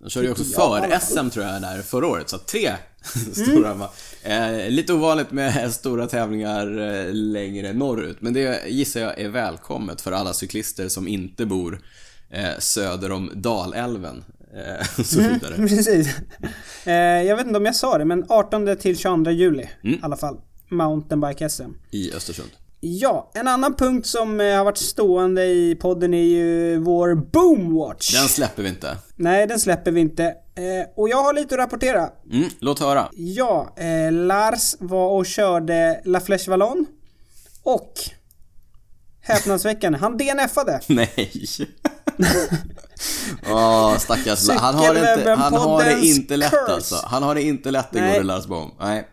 De 0.02 0.10
körde 0.10 0.26
ju 0.26 0.32
också 0.32 0.44
för-SM 0.44 1.30
tror 1.30 1.46
jag 1.46 1.62
där 1.62 1.82
förra 1.82 2.08
året, 2.08 2.30
så 2.30 2.38
tre 2.38 2.72
stora 3.34 3.72
mm. 3.72 4.62
eh, 4.64 4.70
Lite 4.70 4.94
ovanligt 4.94 5.32
med 5.32 5.72
stora 5.74 6.08
tävlingar 6.08 6.80
eh, 6.80 7.14
längre 7.14 7.74
norrut, 7.74 8.18
men 8.22 8.34
det 8.34 8.68
gissar 8.68 9.00
jag 9.00 9.20
är 9.20 9.30
välkommet 9.30 10.02
för 10.02 10.12
alla 10.12 10.34
cyklister 10.34 10.88
som 10.88 11.08
inte 11.08 11.46
bor 11.46 11.82
eh, 12.30 12.58
söder 12.60 13.12
om 13.12 13.32
Dalälven 13.36 14.24
eh, 14.54 14.88
och 15.00 15.06
så 15.06 15.20
vidare. 15.20 15.56
Precis. 15.56 16.08
Eh, 16.86 16.94
jag 16.94 17.36
vet 17.36 17.46
inte 17.46 17.58
om 17.58 17.66
jag 17.66 17.76
sa 17.76 17.98
det, 17.98 18.06
men 18.06 18.26
18 18.30 18.78
till 18.78 18.98
22 18.98 19.32
juli 19.32 19.70
i 19.84 20.00
alla 20.02 20.18
fall. 20.18 20.42
Mountainbike-SM. 20.70 21.74
I 21.92 22.14
Östersund. 22.14 22.50
Ja, 22.82 23.32
en 23.34 23.48
annan 23.48 23.76
punkt 23.76 24.08
som 24.08 24.40
eh, 24.42 24.58
har 24.58 24.64
varit 24.66 24.78
stående 24.78 25.46
i 25.46 25.76
podden 25.82 26.14
är 26.14 26.24
ju 26.24 26.78
vår 26.80 27.16
Boomwatch. 27.16 28.14
Den 28.14 28.28
släpper 28.30 28.64
vi 28.64 28.70
inte. 28.70 28.98
Nej, 29.16 29.48
den 29.48 29.60
släpper 29.60 29.92
vi 29.92 30.02
inte. 30.02 30.24
Eh, 30.26 30.90
och 30.96 31.10
jag 31.10 31.24
har 31.24 31.34
lite 31.34 31.56
att 31.56 31.60
rapportera. 31.60 32.10
Mm, 32.32 32.50
låt 32.60 32.80
höra. 32.80 33.10
Ja, 33.14 33.74
eh, 33.78 34.12
Lars 34.12 34.76
var 34.80 35.10
och 35.10 35.26
körde 35.26 36.02
La 36.06 36.20
Flèche 36.20 36.50
Wallonne. 36.50 36.86
Och 37.64 37.94
häpnadsväckande, 39.22 40.00
han 40.00 40.18
DNFade. 40.18 40.80
Nej. 40.88 41.32
Åh, 43.52 43.98
stackars 43.98 44.48
La- 44.48 44.54
han 44.60 44.76
har, 44.76 44.94
det 44.94 45.14
inte, 45.18 45.32
han 45.32 45.54
har 45.54 45.84
det 45.84 46.02
inte 46.06 46.38
lätt 46.38 46.52
Curse. 46.52 46.74
alltså. 46.74 46.96
Han 47.06 47.24
har 47.24 47.36
det 47.36 47.42
inte 47.42 47.72
lätt 47.72 47.92
den 47.92 48.12
gode 48.14 48.24
Lars 48.24 48.46
Bohm. 48.48 48.72
Nej. 48.80 49.08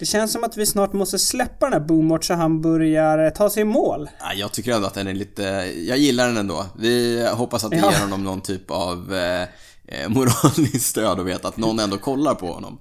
Det 0.00 0.06
känns 0.06 0.32
som 0.32 0.44
att 0.44 0.56
vi 0.56 0.66
snart 0.66 0.92
måste 0.92 1.18
släppa 1.18 1.66
den 1.66 1.72
här 1.72 1.80
Boomwatch 1.80 2.26
så 2.26 2.34
han 2.34 2.60
börjar 2.60 3.30
ta 3.30 3.50
sig 3.50 3.60
i 3.60 3.64
mål. 3.64 4.10
Ja, 4.20 4.32
Jag 4.34 4.52
tycker 4.52 4.72
ändå 4.72 4.86
att 4.86 4.94
den 4.94 5.06
är 5.06 5.14
lite... 5.14 5.42
Jag 5.88 5.98
gillar 5.98 6.26
den 6.26 6.36
ändå. 6.36 6.64
Vi 6.78 7.26
hoppas 7.32 7.64
att 7.64 7.70
det 7.70 7.76
Ja. 7.76 7.92
ger 7.92 8.00
honom 8.00 8.24
någon 8.24 8.40
typ 8.40 8.70
av 8.70 9.14
eh, 9.14 9.42
eh, 9.86 10.08
moraliskt 10.08 10.86
stöd 10.86 11.18
och 11.18 11.28
vet 11.28 11.44
att 11.44 11.56
någon 11.56 11.78
ändå 11.78 11.98
kollar 11.98 12.34
på 12.34 12.46
honom. 12.52 12.78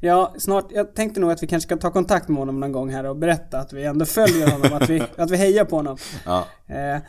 Ja, 0.00 0.34
snart. 0.38 0.66
Jag 0.70 0.94
tänkte 0.94 1.20
nog 1.20 1.30
att 1.30 1.42
vi 1.42 1.46
kanske 1.46 1.66
ska 1.68 1.76
ta 1.76 1.90
kontakt 1.90 2.28
med 2.28 2.38
honom 2.38 2.60
någon 2.60 2.72
gång 2.72 2.90
här 2.90 3.04
och 3.04 3.16
berätta 3.16 3.58
att 3.58 3.72
vi 3.72 3.84
ändå 3.84 4.04
följer 4.04 4.50
honom, 4.50 4.72
att 4.72 4.90
vi, 4.90 5.02
att 5.16 5.30
vi 5.30 5.36
hejar 5.36 5.64
på 5.64 5.76
honom. 5.76 5.96
Ja. 6.24 6.46
Eh, 6.66 7.02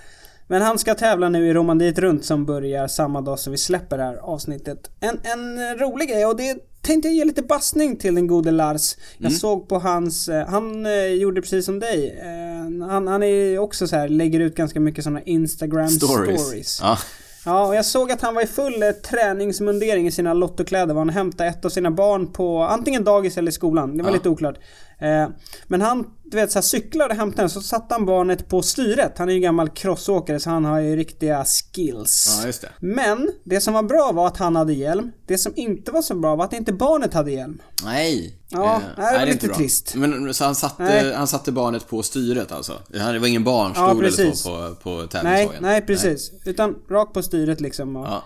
men 0.48 0.62
han 0.62 0.80
ska 0.80 0.96
tävla 0.96 1.30
nu 1.30 1.48
i 1.48 1.54
Romandiet 1.54 2.00
runt 2.00 2.26
som 2.26 2.46
börjar 2.46 2.88
samma 2.88 3.22
dag 3.22 3.40
som 3.40 3.52
vi 3.52 3.58
släpper 3.58 3.98
det 3.98 4.04
här 4.04 4.16
avsnittet. 4.16 4.92
En, 5.00 5.20
en 5.24 5.78
rolig 5.78 6.10
grej 6.10 6.26
och 6.26 6.36
det 6.38 6.58
tänkte 6.84 7.08
jag 7.08 7.16
ge 7.16 7.26
lite 7.26 7.42
bassning 7.42 7.98
till 7.98 8.16
den 8.16 8.28
gode 8.28 8.52
Lars. 8.52 8.96
Jag 9.18 9.26
Mm. 9.30 9.40
såg 9.40 9.68
på 9.70 9.80
hans, 9.80 10.30
eh, 10.30 10.48
han 10.48 10.86
eh, 10.86 11.06
gjorde 11.06 11.42
precis 11.42 11.66
som 11.66 11.80
dig. 11.80 12.20
Eh, 12.22 12.88
han, 12.90 13.08
han 13.08 13.24
är 13.24 13.58
också 13.60 13.88
så 13.88 13.96
här, 13.96 14.08
lägger 14.10 14.40
ut 14.40 14.56
ganska 14.56 14.80
mycket 14.80 15.04
sådana 15.04 15.22
Instagram 15.22 15.88
stories. 15.90 16.42
Stories. 16.42 16.80
Ja. 16.82 16.98
Ja, 17.46 17.68
och 17.68 17.76
jag 17.76 17.86
såg 17.86 18.12
att 18.12 18.22
han 18.22 18.36
var 18.36 18.42
i 18.42 18.48
full 18.48 18.84
eh, 18.84 18.90
träningsmundering 18.92 20.08
i 20.08 20.12
sina 20.12 20.34
lottokläder. 20.34 20.94
Var 20.94 21.02
han 21.02 21.10
hämtade 21.10 21.50
ett 21.50 21.66
av 21.66 21.70
sina 21.70 21.92
barn 21.92 22.32
på 22.34 22.62
antingen 22.64 23.04
dagis 23.04 23.38
eller 23.38 23.52
skolan. 23.52 23.98
Det 23.98 24.04
var 24.04 24.10
Ja. 24.10 24.14
lite 24.14 24.30
oklart. 24.30 24.56
Eh, 25.00 25.28
men 25.68 25.82
han, 25.82 26.06
du 26.34 26.42
vet, 26.42 26.52
så 26.52 26.58
här, 26.60 26.64
cyklade 26.64 27.10
och 27.10 27.16
hämtade 27.18 27.42
den, 27.42 27.50
så 27.50 27.62
satte 27.62 27.94
han 27.94 28.06
barnet 28.06 28.48
på 28.50 28.62
styret. 28.62 29.18
Han 29.18 29.30
är 29.30 29.34
ju 29.34 29.40
gammal 29.40 29.70
crossåkare 29.70 30.40
så 30.40 30.50
han 30.50 30.66
har 30.66 30.80
ju 30.80 30.96
riktiga 30.96 31.46
skills. 31.46 32.38
ja, 32.42 32.46
just 32.48 32.62
det. 32.62 32.70
Men 32.80 33.30
det 33.44 33.62
som 33.62 33.74
var 33.74 33.84
bra 33.84 34.12
var 34.14 34.28
att 34.28 34.38
han 34.38 34.56
hade 34.56 34.74
hjälm. 34.74 35.12
Det 35.28 35.38
som 35.38 35.54
inte 35.56 35.92
var 35.92 36.02
så 36.02 36.16
bra 36.16 36.36
var 36.36 36.46
att 36.46 36.54
inte 36.54 36.74
barnet 36.74 37.14
hade 37.14 37.32
hjälm. 37.32 37.62
Nej. 37.84 38.40
Ja, 38.50 38.76
Eh, 38.76 38.82
det 38.96 39.02
var 39.02 39.12
är 39.12 39.26
lite 39.26 39.48
bra. 39.48 39.56
trist. 39.56 39.96
Men 39.96 40.34
så 40.34 40.46
han 40.46 40.56
satte, 40.56 40.84
Nej. 40.84 41.14
han 41.14 41.28
satte 41.28 41.52
barnet 41.52 41.88
på 41.88 42.04
styret 42.04 42.52
alltså? 42.52 42.74
Det 42.88 43.20
var 43.20 43.28
ingen 43.28 43.44
barnstol 43.44 43.84
Ja, 43.86 43.92
eller 44.08 44.34
så 44.34 44.50
på, 44.50 44.76
på 44.84 44.90
Nej, 44.98 45.08
tävlingshojen? 45.08 45.64
nej 45.64 45.82
precis. 45.82 46.32
Utan 46.46 46.76
rakt 46.90 47.14
på 47.14 47.24
styret 47.24 47.62
liksom 47.62 47.96
och 47.96 48.06
Ja. 48.08 48.24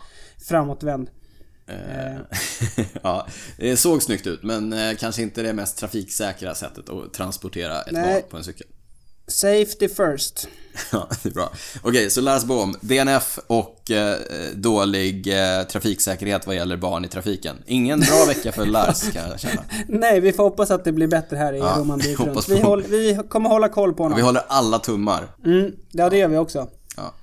framåtvänd. 0.48 1.10
Eh, 1.68 2.86
ja, 3.02 3.28
det 3.58 3.78
såg 3.78 4.04
snyggt 4.04 4.28
ut 4.28 4.44
men 4.44 4.74
eh, 4.74 4.96
kanske 4.96 5.22
inte 5.22 5.42
det 5.42 5.54
mest 5.54 5.78
trafiksäkra 5.78 6.56
sättet 6.56 6.90
att 6.90 7.14
transportera 7.14 7.82
ett 7.82 7.92
Nej. 7.92 8.14
barn 8.14 8.30
på 8.30 8.38
en 8.38 8.44
cykel. 8.44 8.68
Safety 9.28 9.88
first. 9.88 10.48
Ja, 10.92 11.08
det 11.24 11.30
är 11.30 11.34
bra. 11.34 11.52
Okej, 11.82 12.10
så 12.10 12.22
Lars 12.22 12.44
Bohm, 12.44 12.76
DNF 12.82 13.40
och 13.48 13.92
eh, 13.92 14.18
dålig 14.54 15.28
eh, 15.28 15.64
trafiksäkerhet 15.64 16.48
vad 16.48 16.56
gäller 16.56 16.78
barn 16.78 17.06
i 17.06 17.08
trafiken. 17.08 17.56
Ingen 17.66 18.00
bra 18.00 18.26
vecka 18.28 18.52
för 18.52 18.66
Lars 18.66 19.12
kan 19.12 19.30
jag 19.30 19.40
känna. 19.40 19.64
Nej, 19.88 20.20
vi 20.20 20.34
får 20.34 20.44
hoppas 20.44 20.72
att 20.72 20.84
det 20.84 20.92
blir 20.92 21.08
bättre 21.08 21.38
här 21.38 21.54
i 21.54 21.58
Ja, 21.58 21.86
runt. 21.88 22.50
Vi, 22.50 22.60
håll, 22.62 22.84
vi 22.84 23.20
kommer 23.30 23.50
hålla 23.50 23.70
koll 23.70 23.94
på 23.94 24.04
honom. 24.04 24.16
Vi 24.16 24.22
håller 24.22 24.42
alla 24.48 24.80
tummar. 24.80 25.28
Mm, 25.46 25.72
ja, 25.92 26.10
det 26.10 26.18
gör 26.18 26.28
vi 26.28 26.38
också. 26.38 26.68
Ja. 26.98 27.14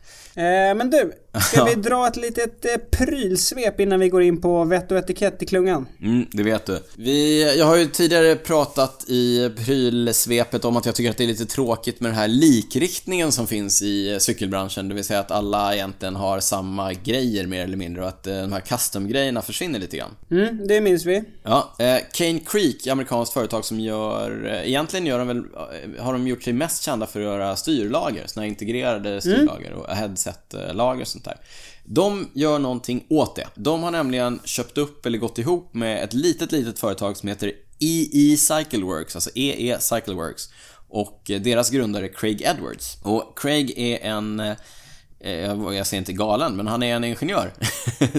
Eh, 0.43 0.75
men 0.75 0.91
du, 0.91 1.13
ska 1.41 1.65
vi 1.65 1.75
dra 1.75 2.09
ett 2.09 2.17
litet 2.17 2.65
eh, 2.65 2.77
prylsvep 2.91 3.81
innan 3.81 4.01
vi 4.01 4.09
går 4.09 4.23
in 4.23 4.41
på 4.41 4.65
vett 4.65 4.93
och 4.93 4.99
etikett 4.99 5.43
i 5.43 5.47
klungan? 5.47 5.87
Mm, 6.03 6.27
det 6.33 6.43
vet 6.43 6.67
du. 6.67 6.81
Vi, 6.97 7.59
jag 7.59 7.67
har 7.67 7.77
ju 7.77 7.87
tidigare 7.87 8.37
pratat 8.37 9.05
i 9.09 9.51
prylsvepet 9.65 10.65
om 10.65 10.77
att 10.77 10.87
jag 10.87 10.95
tycker 10.95 11.11
att 11.11 11.17
det 11.17 11.25
är 11.25 11.29
lite 11.29 11.47
tråkigt 11.47 12.01
med 12.01 12.11
den 12.11 12.19
här 12.19 12.29
likriktningen 12.29 13.33
som 13.33 13.47
finns 13.47 13.83
i 13.83 14.17
cykelbranschen. 14.21 14.89
Det 14.89 14.95
vill 14.95 15.05
säga 15.05 15.21
att 15.21 15.31
alla 15.31 15.75
egentligen 15.75 16.17
har 16.17 16.41
samma 16.41 16.93
grejer 16.93 17.47
mer 17.47 17.65
eller 17.65 17.77
mindre 17.77 18.03
och 18.03 18.09
att 18.09 18.27
eh, 18.27 18.37
de 18.37 18.53
här 18.53 18.61
custom-grejerna 18.61 19.43
försvinner 19.43 19.79
lite 19.79 19.97
grann. 19.97 20.11
Mm, 20.31 20.67
det 20.67 20.81
minns 20.81 21.05
vi. 21.05 21.25
Ja, 21.43 21.75
eh, 21.79 21.97
Cane 22.13 22.41
Creek, 22.47 22.87
amerikanskt 22.87 23.35
företag 23.35 23.65
som 23.65 23.81
gör, 23.81 24.47
eh, 24.47 24.69
egentligen 24.69 25.07
gör 25.07 25.19
de 25.19 25.29
väl, 25.29 25.39
eh, 25.39 26.05
har 26.05 26.13
de 26.13 26.29
gjort 26.29 26.43
sig 26.43 26.53
mest 26.53 26.83
kända 26.83 27.07
för 27.07 27.21
att 27.21 27.25
göra 27.25 27.57
styrlager, 27.57 28.23
såna 28.27 28.43
här 28.43 28.49
integrerade 28.49 29.21
styrlager 29.21 29.73
och 29.73 29.89
headset-lager 29.89 31.03
och 31.03 31.09
sånt 31.09 31.24
där. 31.25 31.41
De 31.85 32.31
gör 32.35 32.59
någonting 32.59 33.07
åt 33.11 33.37
det. 33.37 33.47
De 33.55 33.83
har 33.83 33.91
nämligen 33.91 34.41
köpt 34.45 34.79
upp 34.79 35.07
eller 35.07 35.19
gått 35.19 35.39
ihop 35.39 35.75
med 35.75 36.05
ett 36.05 36.13
litet, 36.15 36.53
litet 36.53 36.79
företag 36.79 37.17
som 37.17 37.29
heter 37.29 37.53
EE 37.81 38.37
Cycleworks, 38.37 39.15
alltså 39.15 39.31
EE 39.35 39.81
Cycleworks. 39.81 40.49
Och 40.89 41.31
eh, 41.31 41.41
deras 41.41 41.71
grundare 41.71 42.09
Craig 42.09 42.43
Edwards. 42.43 42.99
Och 43.03 43.39
Craig 43.39 43.79
är 43.79 43.99
en 43.99 44.41
eh, 44.41 45.75
jag 45.75 45.87
säger 45.87 45.99
inte 45.99 46.13
galen, 46.13 46.57
men 46.57 46.67
han 46.67 46.83
är 46.83 46.97
en 46.97 47.05
ingenjör. 47.05 47.53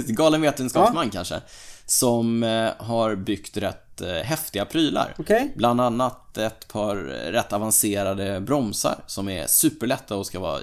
galen 0.14 0.42
vetenskapsman 0.42 1.06
ja. 1.06 1.12
kanske. 1.12 1.42
Som 1.86 2.44
eh, 2.44 2.72
har 2.78 3.16
byggt 3.16 3.58
rätt 3.58 4.02
eh, 4.02 4.14
häftiga 4.14 4.66
prylar. 4.66 5.16
Okay. 5.18 5.48
Bland 5.56 5.82
annat 5.82 6.38
ett 6.38 6.68
par 6.68 6.96
rätt 7.32 7.54
avancerade 7.54 8.42
bromsar 8.42 9.04
som 9.08 9.30
är 9.30 9.48
superlätta 9.48 10.16
och 10.16 10.26
ska 10.26 10.40
vara 10.40 10.60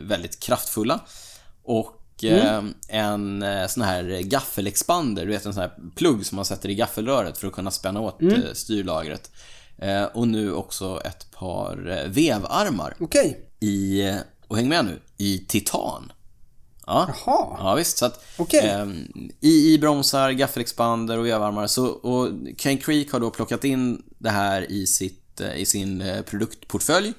väldigt 0.00 0.40
kraftfulla. 0.40 1.00
Och 1.64 2.24
mm. 2.24 2.74
en 2.88 3.44
sån 3.68 3.82
här 3.82 4.20
gaffelexpander, 4.22 5.26
du 5.26 5.32
vet 5.32 5.46
en 5.46 5.54
sån 5.54 5.62
här 5.62 5.72
plugg 5.96 6.26
som 6.26 6.36
man 6.36 6.44
sätter 6.44 6.68
i 6.68 6.74
gaffelröret 6.74 7.38
för 7.38 7.46
att 7.46 7.52
kunna 7.52 7.70
spänna 7.70 8.00
åt 8.00 8.20
mm. 8.20 8.40
styrlagret. 8.54 9.30
Och 10.12 10.28
nu 10.28 10.52
också 10.52 11.00
ett 11.04 11.30
par 11.30 12.06
vevarmar. 12.08 12.94
Okej. 13.00 13.28
Okay. 13.28 13.70
I, 13.70 14.14
och 14.48 14.56
häng 14.56 14.68
med 14.68 14.84
nu, 14.84 15.00
i 15.16 15.38
titan. 15.48 16.12
Ja. 16.86 17.14
Jaha. 17.26 17.56
Ja, 17.58 17.74
visst. 17.74 17.98
Så 17.98 18.06
att, 18.06 18.24
okay. 18.38 18.60
eh, 18.60 18.86
II-bromsar, 19.40 20.30
gaffelexpander 20.30 21.18
och 21.18 21.26
vevarmar. 21.26 21.66
Så, 21.66 21.86
och 21.86 22.28
Kane 22.58 22.76
Creek 22.76 23.12
har 23.12 23.20
då 23.20 23.30
plockat 23.30 23.64
in 23.64 24.02
det 24.18 24.30
här 24.30 24.70
i, 24.70 24.86
sitt, 24.86 25.40
eh, 25.40 25.56
i 25.56 25.66
sin 25.66 26.00
eh, 26.00 26.22
produktportfölj 26.22 27.12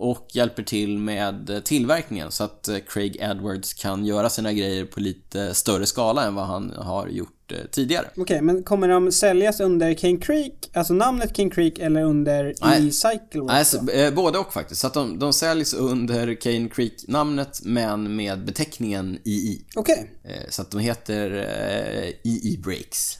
och 0.00 0.26
hjälper 0.32 0.62
till 0.62 0.98
med 0.98 1.64
tillverkningen 1.64 2.30
så 2.30 2.44
att 2.44 2.68
eh, 2.68 2.76
Craig 2.88 3.16
Edwards 3.20 3.74
kan 3.74 4.04
göra 4.04 4.30
sina 4.30 4.52
grejer 4.52 4.84
på 4.84 5.00
lite 5.00 5.54
större 5.54 5.86
skala 5.86 6.26
än 6.26 6.34
vad 6.34 6.46
han 6.46 6.70
har 6.76 7.08
gjort 7.08 7.52
eh, 7.52 7.58
tidigare. 7.70 8.06
Okej, 8.10 8.22
okay, 8.22 8.40
men 8.40 8.62
kommer 8.62 8.88
de 8.88 9.12
säljas 9.12 9.60
under 9.60 9.94
King 9.94 10.18
Creek, 10.18 10.70
alltså 10.72 10.94
namnet 10.94 11.36
King 11.36 11.50
Creek 11.50 11.78
eller 11.78 12.02
under 12.02 12.44
E-Cycle? 12.44 13.42
Nej, 13.42 13.58
alltså, 13.58 13.90
eh, 13.90 14.14
både 14.14 14.38
och 14.38 14.52
faktiskt. 14.52 14.80
Så 14.80 14.86
att 14.86 14.94
de, 14.94 15.18
de 15.18 15.32
säljs 15.32 15.74
under 15.74 16.34
Kane 16.34 16.68
Creek-namnet 16.68 17.60
men 17.64 18.16
med 18.16 18.44
beteckningen 18.44 19.18
II. 19.24 19.64
Okej. 19.76 20.10
Okay. 20.24 20.36
Så 20.48 20.62
att 20.62 20.70
de 20.70 20.80
heter 20.80 21.30
II 22.24 22.60
Breaks. 22.64 23.18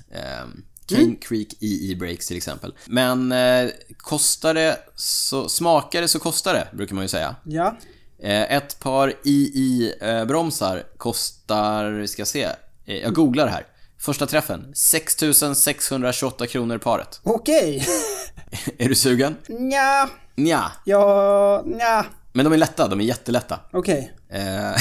Ehm, 0.92 0.98
Cane 0.98 1.04
mm. 1.04 1.16
Creek 1.16 1.62
EE 1.62 1.94
Breaks 1.94 2.26
till 2.26 2.36
exempel. 2.36 2.74
Men 2.86 3.32
eh, 3.32 3.70
kostar 3.96 4.54
det 4.54 4.78
så... 4.96 5.48
Smakar 5.48 6.00
det 6.00 6.08
så 6.08 6.18
kostar 6.18 6.54
det, 6.54 6.68
brukar 6.72 6.94
man 6.94 7.04
ju 7.04 7.08
säga. 7.08 7.36
Ja. 7.44 7.76
Eh, 8.22 8.52
ett 8.56 8.80
par 8.80 9.14
II-bromsar 9.24 10.82
kostar, 10.96 11.90
vi 11.90 12.08
ska 12.08 12.24
se, 12.24 12.48
eh, 12.86 12.96
jag 12.96 13.14
googlar 13.14 13.46
här. 13.46 13.66
Första 13.98 14.26
träffen, 14.26 14.72
6628 14.74 16.46
kronor 16.46 16.78
paret. 16.78 17.20
Okej. 17.22 17.76
Okay. 17.76 18.74
är 18.84 18.88
du 18.88 18.94
sugen? 18.94 19.36
Nja. 19.48 20.08
Nja. 20.34 20.72
Ja, 20.84 21.62
nja. 21.66 22.06
Men 22.32 22.44
de 22.44 22.52
är 22.52 22.56
lätta, 22.56 22.88
de 22.88 23.00
är 23.00 23.04
jättelätta. 23.04 23.60
Okej. 23.72 24.12
Okay. 24.28 24.40
Eh, 24.40 24.74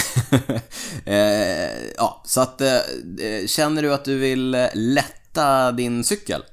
eh, 1.16 1.72
ja, 1.98 2.22
så 2.26 2.42
att 2.42 2.62
eh, 2.62 2.78
känner 3.48 3.82
du 3.82 3.94
att 3.94 4.06
du 4.06 4.18
vill 4.18 4.68
lätta 4.74 5.19
tvätta 5.34 5.72
din 5.72 6.04
cykel 6.04 6.44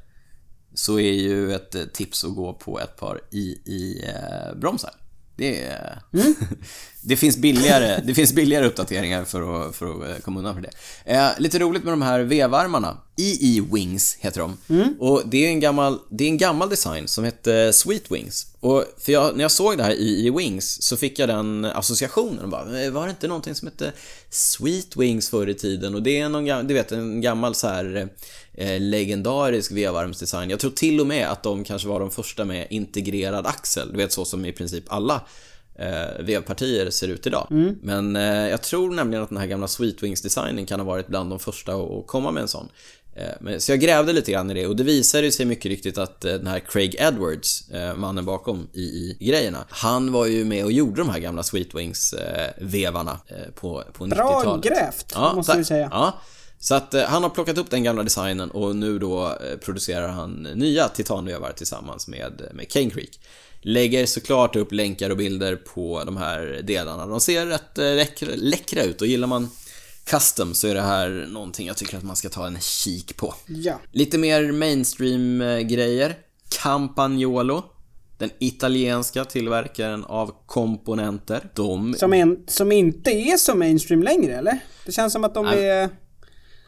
så 0.74 0.98
är 0.98 1.12
ju 1.12 1.54
ett 1.54 1.94
tips 1.94 2.24
att 2.24 2.34
gå 2.34 2.54
på 2.54 2.80
ett 2.80 2.96
par 2.96 3.20
II-bromsar. 3.30 4.90
Det, 5.36 5.64
är, 5.64 6.02
mm. 6.12 6.34
det, 7.06 7.16
finns 7.16 7.36
billigare, 7.36 8.00
det 8.04 8.14
finns 8.14 8.32
billigare 8.32 8.66
uppdateringar 8.66 9.24
för 9.24 9.68
att, 9.68 9.76
för 9.76 9.86
att 9.86 10.10
eh, 10.10 10.22
komma 10.22 10.38
undan 10.38 10.54
för 10.54 10.62
det. 10.62 10.70
Eh, 11.04 11.28
lite 11.38 11.58
roligt 11.58 11.84
med 11.84 11.92
de 11.92 12.02
här 12.02 12.20
vevarmarna. 12.20 12.96
EE 13.16 13.60
Wings 13.72 14.16
heter 14.20 14.40
de. 14.40 14.56
Mm. 14.68 14.94
Och 15.00 15.22
det 15.26 15.46
är, 15.46 15.48
en 15.48 15.60
gammal, 15.60 15.98
det 16.10 16.24
är 16.24 16.28
en 16.28 16.38
gammal 16.38 16.68
design 16.68 17.08
som 17.08 17.24
heter 17.24 17.72
Sweet 17.72 18.10
Wings. 18.10 18.46
Och 18.60 18.84
för 18.98 19.12
jag, 19.12 19.36
när 19.36 19.44
jag 19.44 19.50
såg 19.50 19.76
det 19.76 19.82
här 19.82 19.90
EE 19.90 20.30
Wings 20.30 20.82
så 20.82 20.96
fick 20.96 21.18
jag 21.18 21.28
den 21.28 21.64
associationen. 21.64 22.50
Bara, 22.50 22.82
eh, 22.82 22.90
var 22.90 23.04
det 23.04 23.10
inte 23.10 23.28
någonting 23.28 23.54
som 23.54 23.68
hette 23.68 23.92
Sweet 24.30 24.96
Wings 24.96 25.30
förr 25.30 25.48
i 25.48 25.54
tiden? 25.54 25.94
Och 25.94 26.02
det 26.02 26.20
är 26.20 26.28
någon, 26.28 26.66
du 26.66 26.74
vet, 26.74 26.92
en 26.92 27.20
gammal 27.20 27.54
så 27.54 27.68
här 27.68 28.08
eh, 28.54 28.80
legendarisk 28.80 29.72
vevarmsdesign. 29.72 30.50
Jag 30.50 30.58
tror 30.58 30.70
till 30.70 31.00
och 31.00 31.06
med 31.06 31.30
att 31.30 31.42
de 31.42 31.64
kanske 31.64 31.88
var 31.88 32.00
de 32.00 32.10
första 32.10 32.44
med 32.44 32.66
integrerad 32.70 33.46
axel. 33.46 33.92
Du 33.92 33.96
vet 33.96 34.12
så 34.12 34.24
som 34.24 34.44
i 34.44 34.52
princip 34.52 34.84
alla 34.88 35.20
eh, 35.78 36.24
vevpartier 36.24 36.90
ser 36.90 37.08
ut 37.08 37.26
idag. 37.26 37.46
Mm. 37.50 37.78
Men 37.82 38.16
eh, 38.16 38.48
jag 38.48 38.62
tror 38.62 38.94
nämligen 38.94 39.22
att 39.22 39.28
den 39.28 39.38
här 39.38 39.46
gamla 39.46 39.66
Sweetwings-designen 39.66 40.66
kan 40.66 40.80
ha 40.80 40.86
varit 40.86 41.06
bland 41.06 41.30
de 41.30 41.38
första 41.38 41.74
att 41.74 42.06
komma 42.06 42.30
med 42.30 42.40
en 42.40 42.48
sån. 42.48 42.68
Eh, 43.16 43.58
så 43.58 43.72
jag 43.72 43.80
grävde 43.80 44.12
lite 44.12 44.32
grann 44.32 44.50
i 44.50 44.54
det 44.54 44.66
och 44.66 44.76
det 44.76 44.84
visade 44.84 45.32
sig 45.32 45.46
mycket 45.46 45.66
riktigt 45.66 45.98
att 45.98 46.24
eh, 46.24 46.32
den 46.32 46.46
här 46.46 46.58
Craig 46.58 46.96
Edwards, 46.98 47.70
eh, 47.70 47.94
mannen 47.96 48.24
bakom 48.24 48.68
i, 48.72 48.80
i 48.80 49.16
grejerna, 49.20 49.64
han 49.68 50.12
var 50.12 50.26
ju 50.26 50.44
med 50.44 50.64
och 50.64 50.72
gjorde 50.72 51.00
de 51.00 51.10
här 51.10 51.18
gamla 51.18 51.42
Sweetwings-vevarna 51.42 53.18
på, 53.54 53.84
på 53.92 54.06
90-talet. 54.06 54.44
Bra 54.44 54.56
grävt, 54.56 55.12
ja, 55.14 55.32
måste 55.34 55.58
vi 55.58 55.64
säga. 55.64 55.88
Ja. 55.90 56.20
Så 56.58 56.74
att 56.74 56.94
han 57.06 57.22
har 57.22 57.30
plockat 57.30 57.58
upp 57.58 57.70
den 57.70 57.82
gamla 57.82 58.02
designen 58.02 58.50
och 58.50 58.76
nu 58.76 58.98
då 58.98 59.38
producerar 59.64 60.08
han 60.08 60.42
nya 60.42 60.88
titanvevar 60.88 61.52
tillsammans 61.52 62.08
med, 62.08 62.42
med 62.54 62.72
Cane 62.72 62.90
Creek. 62.90 63.20
Lägger 63.60 64.06
såklart 64.06 64.56
upp 64.56 64.72
länkar 64.72 65.10
och 65.10 65.16
bilder 65.16 65.56
på 65.56 66.02
de 66.06 66.16
här 66.16 66.60
delarna. 66.64 67.06
De 67.06 67.20
ser 67.20 67.46
rätt 67.46 67.76
läckra, 67.76 68.28
läckra 68.36 68.82
ut 68.82 69.00
och 69.00 69.06
gillar 69.06 69.26
man 69.28 69.50
custom 70.04 70.54
så 70.54 70.68
är 70.68 70.74
det 70.74 70.80
här 70.80 71.26
någonting 71.28 71.66
jag 71.66 71.76
tycker 71.76 71.96
att 71.96 72.02
man 72.04 72.16
ska 72.16 72.28
ta 72.28 72.46
en 72.46 72.60
kik 72.60 73.16
på. 73.16 73.34
Ja. 73.46 73.80
Lite 73.92 74.18
mer 74.18 74.52
mainstream-grejer. 74.52 76.14
Campagnolo. 76.62 77.64
Den 78.18 78.30
italienska 78.38 79.24
tillverkaren 79.24 80.04
av 80.04 80.34
komponenter. 80.46 81.50
De... 81.54 81.94
Som, 81.94 82.12
en, 82.12 82.44
som 82.46 82.72
inte 82.72 83.10
är 83.10 83.36
så 83.36 83.54
mainstream 83.54 84.02
längre, 84.02 84.36
eller? 84.36 84.58
Det 84.86 84.92
känns 84.92 85.12
som 85.12 85.24
att 85.24 85.34
de 85.34 85.46
Nej. 85.46 85.68
är... 85.68 85.88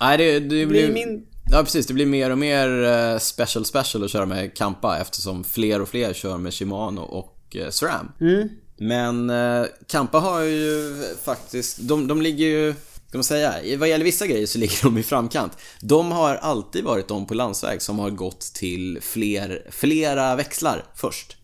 Nej, 0.00 0.18
det, 0.18 0.40
det 0.40 0.66
blir... 0.66 0.92
Min... 0.92 1.26
Ja, 1.50 1.62
precis. 1.62 1.86
Det 1.86 1.94
blir 1.94 2.06
mer 2.06 2.30
och 2.30 2.38
mer 2.38 2.82
eh, 2.84 3.18
special 3.18 3.64
special 3.64 4.04
att 4.04 4.10
köra 4.10 4.26
med 4.26 4.56
Kampa 4.56 4.98
eftersom 4.98 5.44
fler 5.44 5.80
och 5.80 5.88
fler 5.88 6.12
kör 6.12 6.38
med 6.38 6.54
Shimano 6.54 7.00
och 7.00 7.56
eh, 7.56 7.70
SRAM. 7.70 8.12
Mm. 8.20 8.48
Men 8.76 9.30
eh, 9.30 9.66
Kampa 9.86 10.18
har 10.18 10.40
ju 10.40 10.94
faktiskt... 11.22 11.78
De, 11.80 12.06
de 12.06 12.22
ligger 12.22 12.46
ju 12.46 12.74
ska 13.08 13.18
man 13.18 13.24
säga, 13.24 13.78
vad 13.78 13.88
gäller 13.88 14.04
vissa 14.04 14.26
grejer 14.26 14.46
så 14.46 14.58
ligger 14.58 14.82
de 14.82 14.98
i 14.98 15.02
framkant. 15.02 15.52
De 15.80 16.12
har 16.12 16.34
alltid 16.34 16.84
varit 16.84 17.08
de 17.08 17.26
på 17.26 17.34
landsväg 17.34 17.82
som 17.82 17.98
har 17.98 18.10
gått 18.10 18.40
till 18.40 18.98
fler, 19.02 19.66
flera 19.70 20.36
växlar 20.36 20.84
först. 20.94 21.36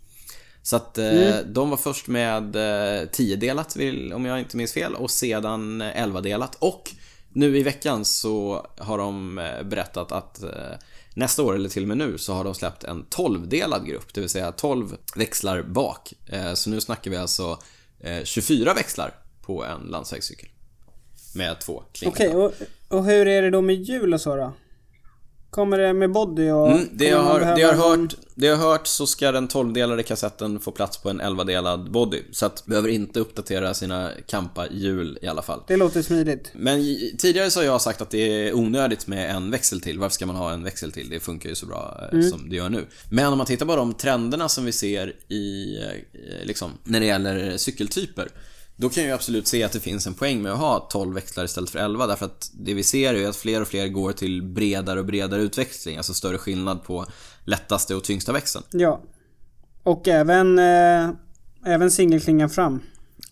Så 0.63 0.77
att 0.77 0.99
eh, 0.99 1.09
mm. 1.09 1.53
de 1.53 1.71
var 1.71 1.77
först 1.77 2.09
med 2.09 2.57
eh, 2.57 3.09
10 3.09 3.37
delat 3.37 3.77
om 4.15 4.25
jag 4.25 4.39
inte 4.39 4.57
minns 4.57 4.73
fel 4.73 4.95
och 4.95 5.11
sedan 5.11 5.81
11 5.81 6.21
delat 6.21 6.55
och 6.55 6.91
nu 7.35 7.59
i 7.59 7.63
veckan 7.63 8.05
så 8.05 8.67
har 8.79 8.99
de 8.99 9.39
eh, 9.39 9.63
berättat 9.63 10.13
att 10.13 10.43
eh, 10.43 10.51
nästa 11.15 11.43
år, 11.43 11.55
eller 11.55 11.69
till 11.69 11.83
och 11.83 11.89
med 11.89 11.97
nu, 11.97 12.19
så 12.19 12.33
har 12.33 12.45
de 12.45 12.55
släppt 12.55 12.85
en 12.85 13.05
12-delad 13.05 13.87
grupp, 13.87 14.15
det 14.15 14.21
vill 14.21 14.31
säga 14.31 14.53
12 14.53 14.97
växlar 15.17 15.63
bak. 15.63 16.13
Eh, 16.27 16.55
så 16.55 16.71
nu 16.71 16.81
snackar 16.81 17.11
vi 17.11 17.17
alltså 17.17 17.59
24 18.25 18.75
växlar 18.75 19.15
på 19.43 19.65
en 19.65 19.81
landsvägscykel. 19.81 20.49
Med 21.35 21.61
två 21.61 21.83
klingar. 21.93 22.15
Okej, 22.15 22.29
okay, 22.29 22.67
och, 22.89 22.99
och 22.99 23.05
hur 23.05 23.29
är 23.29 23.43
det 23.43 23.51
då 23.51 23.61
med 23.61 23.75
hjul 23.75 24.15
och 24.15 24.21
så 24.21 24.37
då? 24.37 24.53
Kommer 25.55 25.79
det 25.79 25.93
med 25.93 26.13
body 26.13 26.51
och... 26.51 26.71
Mm, 26.71 26.89
det, 26.93 27.05
jag 27.05 27.23
har, 27.23 27.41
det, 27.41 27.61
jag 27.61 27.75
har 27.75 27.89
hört, 27.89 28.15
det 28.35 28.47
jag 28.47 28.57
har 28.57 28.71
hört 28.71 28.87
så 28.87 29.07
ska 29.07 29.33
den 29.33 29.49
12-delade 29.49 30.03
kassetten 30.03 30.61
få 30.61 30.71
plats 30.71 30.99
på 30.99 31.11
en 31.11 31.21
11-delad 31.21 31.91
body. 31.91 32.23
Så 32.33 32.47
att 32.47 32.67
behöver 32.67 32.89
inte 32.89 33.21
uppdatera 33.21 33.75
sina 33.75 34.11
Kampa-hjul 34.27 35.19
i 35.23 35.27
alla 35.27 35.43
fall. 35.43 35.63
Det 35.67 35.77
låter 35.77 36.03
smidigt. 36.03 36.51
Men 36.55 36.81
tidigare 37.19 37.51
så 37.51 37.61
har 37.61 37.65
jag 37.65 37.81
sagt 37.81 38.01
att 38.01 38.11
det 38.11 38.19
är 38.19 38.55
onödigt 38.55 39.07
med 39.07 39.37
en 39.37 39.51
växel 39.51 39.81
till. 39.81 39.99
Varför 39.99 40.15
ska 40.15 40.27
man 40.27 40.37
ha 40.37 40.53
en 40.53 40.65
växel 40.65 40.93
till? 40.93 41.09
Det 41.11 41.21
funkar 41.21 41.49
ju 41.49 41.55
så 41.55 41.67
bra 41.67 42.01
eh, 42.03 42.19
mm. 42.19 42.31
som 42.31 42.49
det 42.49 42.57
gör 42.57 42.69
nu. 42.69 42.87
Men 43.11 43.33
om 43.33 43.39
man 43.39 43.47
tittar 43.47 43.67
på 43.67 43.77
de 43.77 43.95
trenderna 43.95 44.49
som 44.49 44.65
vi 44.65 44.73
ser 44.73 45.13
i, 45.29 45.77
eh, 45.77 46.47
liksom, 46.47 46.71
när 46.85 47.01
det 47.01 47.07
gäller 47.07 47.57
cykeltyper. 47.57 48.29
Då 48.77 48.89
kan 48.89 49.03
jag 49.03 49.09
ju 49.09 49.15
absolut 49.15 49.47
se 49.47 49.63
att 49.63 49.73
det 49.73 49.81
finns 49.81 50.07
en 50.07 50.15
poäng 50.15 50.43
med 50.43 50.53
att 50.53 50.59
ha 50.59 50.89
12 50.91 51.15
växlar 51.15 51.45
istället 51.45 51.71
för 51.71 51.79
11 51.79 52.07
därför 52.07 52.27
att 52.27 52.51
det 52.55 52.75
vi 52.75 52.83
ser 52.83 53.15
är 53.15 53.29
att 53.29 53.37
fler 53.37 53.61
och 53.61 53.69
fler 53.69 53.89
går 53.89 54.13
till 54.13 54.43
bredare 54.43 55.01
och 55.01 55.07
bredare 55.07 55.43
utväxling, 55.43 55.97
alltså 55.97 56.15
större 56.15 56.39
skillnad 56.39 56.85
på 56.85 57.07
lättaste 57.45 57.95
och 57.95 58.05
tyngsta 58.05 58.33
växeln. 58.33 58.65
Ja. 58.71 59.03
Och 59.83 60.09
även, 60.09 60.59
eh, 60.59 61.11
även 61.67 61.91
singelklingan 61.91 62.51
fram. 62.51 62.81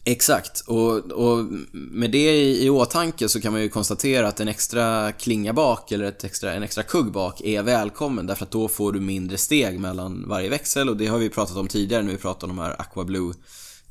Exakt, 0.05 0.61
och, 0.61 0.97
och 0.99 1.47
med 1.73 2.11
det 2.11 2.33
i, 2.33 2.67
i 2.67 2.71
åtanke 2.71 3.29
så 3.29 3.41
kan 3.41 3.53
man 3.53 3.63
ju 3.63 3.69
konstatera 3.69 4.29
att 4.29 4.41
en 4.41 4.49
extra 4.49 5.13
klinga 5.13 5.53
bak 5.53 5.93
eller 5.93 6.05
ett 6.05 6.25
extra, 6.25 6.53
en 6.53 6.63
extra 6.63 6.83
kugg 6.83 7.13
bak 7.13 7.41
är 7.41 7.63
välkommen 7.63 8.27
därför 8.27 8.45
att 8.45 8.51
då 8.51 8.69
får 8.69 8.93
du 8.93 9.01
mindre 9.01 9.37
steg 9.37 9.81
mellan 9.81 10.29
varje 10.29 10.49
växel 10.49 10.89
och 10.89 10.97
det 10.97 11.07
har 11.07 11.19
vi 11.19 11.29
pratat 11.29 11.57
om 11.57 11.69
tidigare 11.69 12.03
när 12.03 12.13
vi 12.13 12.19
pratade 12.19 12.51
om 12.51 12.57
de 12.57 12.63
här 12.63 12.81
Aqua 12.81 13.05
Blue 13.05 13.35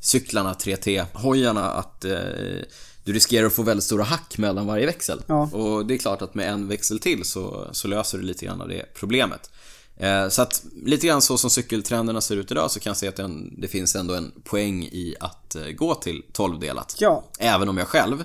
cyklarna, 0.02 0.54
3T-hojarna, 0.54 1.70
att 1.70 2.06
eh, 2.06 2.20
du 3.04 3.14
riskerar 3.14 3.48
att 3.48 3.54
få 3.54 3.64
väldigt 3.64 3.84
stora 3.84 4.04
hack 4.04 4.38
mellan 4.38 4.68
varje 4.68 4.86
växel. 4.86 5.22
Ja. 5.28 5.42
Och 5.42 5.86
det 5.86 5.94
är 5.94 5.98
klart 5.98 6.22
att 6.22 6.36
med 6.36 6.50
en 6.50 6.68
växel 6.68 7.00
till 7.00 7.26
så, 7.26 7.68
så 7.72 7.88
löser 7.88 8.18
du 8.18 8.24
lite 8.24 8.46
grann 8.46 8.62
av 8.62 8.68
det 8.68 8.86
problemet. 8.94 9.50
Eh, 9.98 10.30
så 10.30 10.42
att 10.42 10.64
lite 10.86 11.08
grann 11.08 11.22
så 11.22 11.38
som 11.38 11.50
cykeltrenderna 11.50 12.22
ser 12.22 12.36
ut 12.36 12.52
idag 12.52 12.72
så 12.72 12.80
kan 12.80 12.90
jag 12.90 12.98
se 12.98 13.08
att 13.08 13.16
den, 13.16 13.62
det 13.62 13.68
finns 13.68 13.96
ändå 13.96 14.14
en 14.14 14.32
poäng 14.44 14.84
i 14.84 15.16
att 15.20 15.56
eh, 15.56 15.64
gå 15.64 15.96
till 15.96 16.24
12-delat. 16.34 16.96
Ja. 17.00 17.24
Även 17.40 17.70
om 17.70 17.78
jag 17.78 17.88
själv 17.88 18.24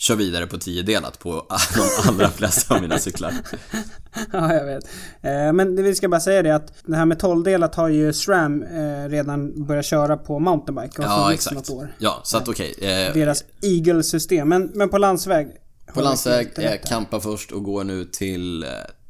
kör 0.00 0.16
vidare 0.16 0.46
på 0.46 0.56
10-delat 0.56 1.18
på 1.18 1.46
de 1.74 2.08
allra 2.08 2.30
flesta 2.30 2.74
av 2.74 2.82
mina 2.82 2.98
cyklar. 2.98 3.34
ja, 4.32 4.54
jag 4.54 4.64
vet. 4.66 4.84
Eh, 5.22 5.52
men 5.52 5.76
det 5.76 5.82
vi 5.82 5.94
ska 5.94 6.08
bara 6.08 6.20
säga 6.20 6.42
det 6.42 6.54
att 6.54 6.72
det 6.86 6.96
här 6.96 7.04
med 7.06 7.20
12-delat 7.22 7.74
har 7.74 7.88
ju 7.88 8.12
SRAM 8.12 8.62
eh, 8.62 9.08
redan 9.08 9.66
börjat 9.66 9.84
köra 9.84 10.16
på 10.16 10.38
mountainbike 10.38 10.98
och 10.98 11.04
Ja, 11.04 11.32
exakt. 11.32 11.56
något 11.56 11.70
år. 11.70 11.94
Ja, 11.98 12.20
så 12.24 12.36
att 12.36 12.48
okej. 12.48 12.74
eh, 12.78 13.14
Deras 13.14 13.44
Eagle-system. 13.62 14.48
Men, 14.48 14.70
men 14.74 14.88
på 14.88 14.98
landsväg? 14.98 15.48
På 15.94 16.00
landsväg, 16.00 16.52
eh, 16.56 16.72
kampa 16.88 17.20
först 17.20 17.52
och 17.52 17.64
går 17.64 17.84
nu 17.84 18.04
till 18.04 18.62
eh, 18.62 18.68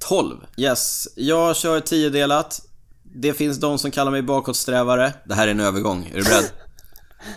12. 0.09 0.36
Yes, 0.57 1.09
jag 1.14 1.57
kör 1.57 1.80
10-delat. 1.80 2.61
Det 3.03 3.32
finns 3.32 3.59
de 3.61 3.78
som 3.78 3.91
kallar 3.91 4.11
mig 4.11 4.22
bakåtsträvare. 4.22 5.12
Det 5.24 5.34
här 5.34 5.47
är 5.47 5.51
en 5.51 5.61
övergång, 5.61 6.11
är 6.14 6.16
du 6.18 6.22
beredd? 6.24 6.45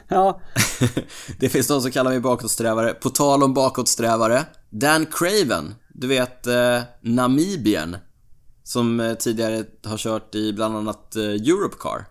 Ja, 0.07 0.41
det 1.39 1.49
finns 1.49 1.67
de 1.67 1.81
som 1.81 1.91
kallar 1.91 2.11
mig 2.11 2.19
bakåtsträvare. 2.19 2.93
På 2.93 3.09
tal 3.09 3.43
om 3.43 3.53
bakåtsträvare. 3.53 4.45
Dan 4.69 5.05
Craven, 5.05 5.75
du 5.93 6.07
vet 6.07 6.47
eh, 6.47 6.81
Namibien. 7.01 7.97
Som 8.65 8.99
eh, 8.99 9.13
tidigare 9.13 9.63
har 9.85 9.97
kört 9.97 10.35
i 10.35 10.53
bland 10.53 10.77
annat 10.77 11.15
eh, 11.15 11.23
Europcar. 11.23 12.05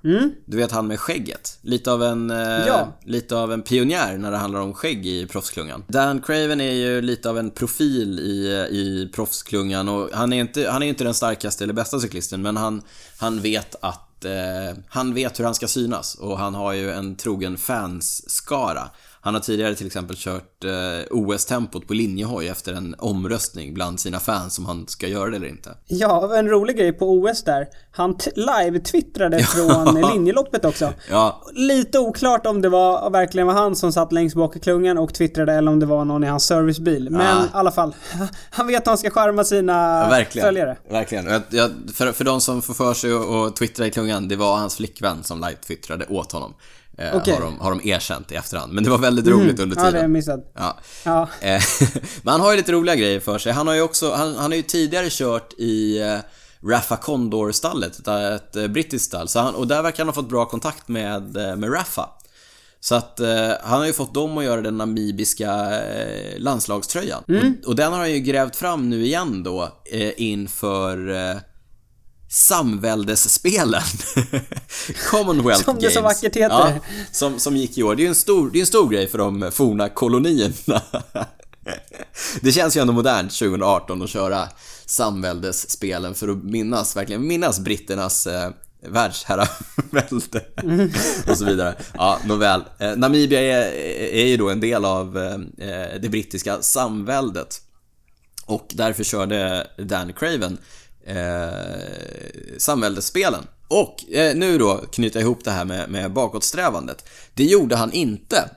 Du 0.46 0.56
vet 0.56 0.72
han 0.72 0.86
med 0.86 1.00
skägget. 1.00 1.58
Lite 1.62 1.92
av 1.92 2.02
en, 2.02 2.30
eh, 2.30 2.66
Ja. 2.66 2.98
lite 3.04 3.36
av 3.36 3.52
en 3.52 3.62
pionjär 3.62 4.18
när 4.18 4.30
det 4.30 4.36
handlar 4.36 4.60
om 4.60 4.74
skägg 4.74 5.06
i 5.06 5.26
proffsklungan. 5.26 5.84
Dan 5.88 6.20
Craven 6.20 6.60
är 6.60 6.72
ju 6.72 7.00
lite 7.02 7.30
av 7.30 7.38
en 7.38 7.50
profil 7.50 8.18
i, 8.20 8.66
i 8.70 9.10
proffsklungan 9.14 9.88
och 9.88 10.08
han 10.12 10.32
är 10.32 10.40
inte, 10.40 10.70
han 10.70 10.82
är 10.82 10.86
inte 10.86 11.04
den 11.04 11.14
starkaste 11.14 11.64
eller 11.64 11.74
bästa 11.74 12.00
cyklisten 12.00 12.42
men 12.42 12.56
han, 12.56 12.82
han 13.18 13.40
vet 13.40 13.76
att 13.80 14.08
Eh, 14.24 14.76
han 14.88 15.14
vet 15.14 15.40
hur 15.40 15.44
han 15.44 15.54
ska 15.54 15.68
synas 15.68 16.14
och 16.14 16.38
han 16.38 16.54
har 16.54 16.72
ju 16.72 16.90
en 16.90 17.16
trogen 17.16 17.58
fanskara. 17.58 18.90
Han 19.24 19.34
har 19.34 19.40
tidigare 19.40 19.74
till 19.74 19.86
exempel 19.86 20.16
kört 20.18 20.64
eh, 20.64 20.70
OS-tempot 21.10 21.86
på 21.86 21.94
linjehoj 21.94 22.48
efter 22.48 22.72
en 22.72 22.94
omröstning 22.98 23.74
bland 23.74 24.00
sina 24.00 24.20
fans 24.20 24.58
om 24.58 24.66
han 24.66 24.88
ska 24.88 25.06
göra 25.08 25.30
det 25.30 25.36
eller 25.36 25.46
inte. 25.48 25.70
ja, 25.86 26.36
en 26.36 26.48
rolig 26.48 26.76
grej 26.76 26.92
på 26.92 27.10
OS 27.10 27.42
där. 27.44 27.66
Han 27.92 28.14
live-twittrade 28.36 29.38
från 29.42 29.94
linjeloppet 30.12 30.64
också. 30.64 30.92
Ja, 31.10 31.42
Lite 31.52 31.98
oklart 31.98 32.46
om 32.46 32.62
det 32.62 32.68
var 32.68 33.10
verkligen 33.10 33.46
var 33.46 33.54
han 33.54 33.76
som 33.76 33.92
satt 33.92 34.12
längst 34.12 34.36
bak 34.36 34.56
i 34.56 34.60
klungan 34.60 34.98
och 34.98 35.14
twittrade 35.14 35.52
eller 35.52 35.72
om 35.72 35.80
det 35.80 35.86
var 35.86 36.04
någon 36.04 36.24
i 36.24 36.26
hans 36.26 36.44
servicebil. 36.44 37.10
Men 37.10 37.20
Ah. 37.38 37.44
i 37.44 37.48
alla 37.52 37.70
fall. 37.72 37.94
Han 38.50 38.66
vet 38.66 38.80
att 38.80 38.86
han 38.86 38.98
ska 38.98 39.10
charma 39.10 39.44
sina 39.44 39.72
Ja, 39.72 40.08
verkligen. 40.08 40.46
följare. 40.46 40.76
Verkligen. 40.90 41.26
Jag, 41.26 41.42
jag, 41.50 41.70
för, 41.94 42.12
för 42.12 42.24
de 42.24 42.40
som 42.40 42.62
får 42.62 42.74
för 42.74 42.94
sig 42.94 43.12
att 43.12 43.56
twittra 43.56 43.86
i 43.86 43.90
klungan, 43.90 44.28
det 44.28 44.36
var 44.36 44.56
hans 44.56 44.76
flickvän 44.76 45.22
som 45.24 45.44
live-twittrade 45.44 46.06
åt 46.10 46.32
honom. 46.32 46.54
Eh, 46.98 47.16
Okej. 47.16 47.34
har, 47.34 47.40
de, 47.40 47.58
har 47.60 47.70
de 47.70 47.88
erkänt 47.88 48.32
i 48.32 48.34
efterhand. 48.34 48.72
Men 48.72 48.84
det 48.84 48.90
var 48.90 48.98
väldigt 48.98 49.26
roligt 49.26 49.60
under 49.60 49.76
Ja, 49.76 49.82
det 49.84 49.92
tiden. 49.92 50.12
missat. 50.12 50.52
Ja. 50.54 50.78
Ja. 51.04 51.28
Eh, 51.40 51.62
Men 52.22 52.32
han 52.32 52.40
har 52.40 52.50
ju 52.50 52.56
lite 52.56 52.72
roliga 52.72 52.94
grejer 52.94 53.20
för 53.20 53.38
sig. 53.38 53.52
Han 53.52 53.66
har 53.66 53.74
ju 53.74 53.80
också, 53.82 54.12
han, 54.12 54.34
han 54.36 54.50
har 54.50 54.56
ju 54.56 54.62
tidigare 54.62 55.06
kört 55.10 55.52
i 55.58 56.00
eh, 56.00 56.18
Raffa 56.70 56.96
Condor-stallet, 56.96 57.98
ett, 57.98 58.08
ett 58.08 58.56
eh, 58.56 58.66
brittiskt 58.66 59.06
stall. 59.06 59.28
Så 59.28 59.40
han, 59.40 59.54
och 59.54 59.66
där 59.66 59.82
verkar 59.82 59.98
han 59.98 60.08
ha 60.08 60.14
fått 60.14 60.28
bra 60.28 60.44
kontakt 60.44 60.88
med, 60.88 61.22
med 61.58 61.74
Raffa. 61.74 62.08
Så 62.80 62.94
att 62.94 63.20
eh, 63.20 63.50
han 63.62 63.78
har 63.78 63.86
ju 63.86 63.92
fått 63.92 64.14
dem 64.14 64.38
att 64.38 64.44
göra 64.44 64.60
den 64.60 64.76
namibiska 64.78 65.80
eh, 65.82 66.38
landslagströjan. 66.38 67.22
Och, 67.62 67.68
och 67.68 67.76
den 67.76 67.92
har 67.92 67.98
han 67.98 68.12
ju 68.12 68.18
grävt 68.20 68.56
fram 68.56 68.90
nu 68.90 69.04
igen 69.04 69.42
då 69.42 69.68
eh, 69.92 70.10
inför 70.22 71.08
Samväldesspelen. 72.32 73.82
Commonwealth 75.10 75.64
Som 75.64 75.74
det 75.74 75.80
Games. 75.80 75.94
så 75.94 76.00
vackert 76.00 76.36
heter. 76.36 76.48
Ja, 76.48 76.74
som, 77.12 77.38
som 77.38 77.56
gick 77.56 77.78
i 77.78 77.82
år. 77.82 77.94
Det 77.94 78.02
är 78.02 78.04
ju 78.04 78.08
en 78.08 78.14
stor, 78.14 78.50
det 78.50 78.58
är 78.58 78.60
en 78.60 78.66
stor 78.66 78.90
grej 78.90 79.08
för 79.08 79.18
de 79.18 79.50
forna 79.52 79.88
kolonierna. 79.88 80.82
Det 82.40 82.52
känns 82.52 82.76
ju 82.76 82.80
ändå 82.80 82.92
modernt 82.92 83.32
2018 83.32 84.02
att 84.02 84.10
köra 84.10 84.48
samväldesspelen 84.86 86.14
för 86.14 86.28
att 86.28 86.44
minnas, 86.44 86.96
verkligen 86.96 87.26
minnas 87.26 87.60
britternas 87.60 88.26
eh, 88.26 88.50
världsherravälde 88.88 90.44
och 91.30 91.38
så 91.38 91.44
vidare. 91.44 91.74
Ja, 91.94 92.18
nåväl. 92.24 92.64
Eh, 92.78 92.96
Namibia 92.96 93.40
är, 93.40 93.72
är 94.12 94.26
ju 94.26 94.36
då 94.36 94.50
en 94.50 94.60
del 94.60 94.84
av 94.84 95.18
eh, 95.18 96.00
det 96.00 96.08
brittiska 96.08 96.62
samväldet. 96.62 97.60
Och 98.46 98.66
därför 98.70 99.04
körde 99.04 99.66
Dan 99.78 100.12
Craven 100.12 100.58
eh, 101.06 102.58
samväldesspelen. 102.58 103.44
Och 103.68 104.12
eh, 104.12 104.36
nu 104.36 104.58
då 104.58 104.76
knyta 104.76 105.20
ihop 105.20 105.44
det 105.44 105.50
här 105.50 105.64
med, 105.64 105.90
med 105.90 106.12
bakåtsträvandet. 106.12 107.08
Det 107.34 107.44
gjorde 107.44 107.76
han 107.76 107.92
inte 107.92 108.50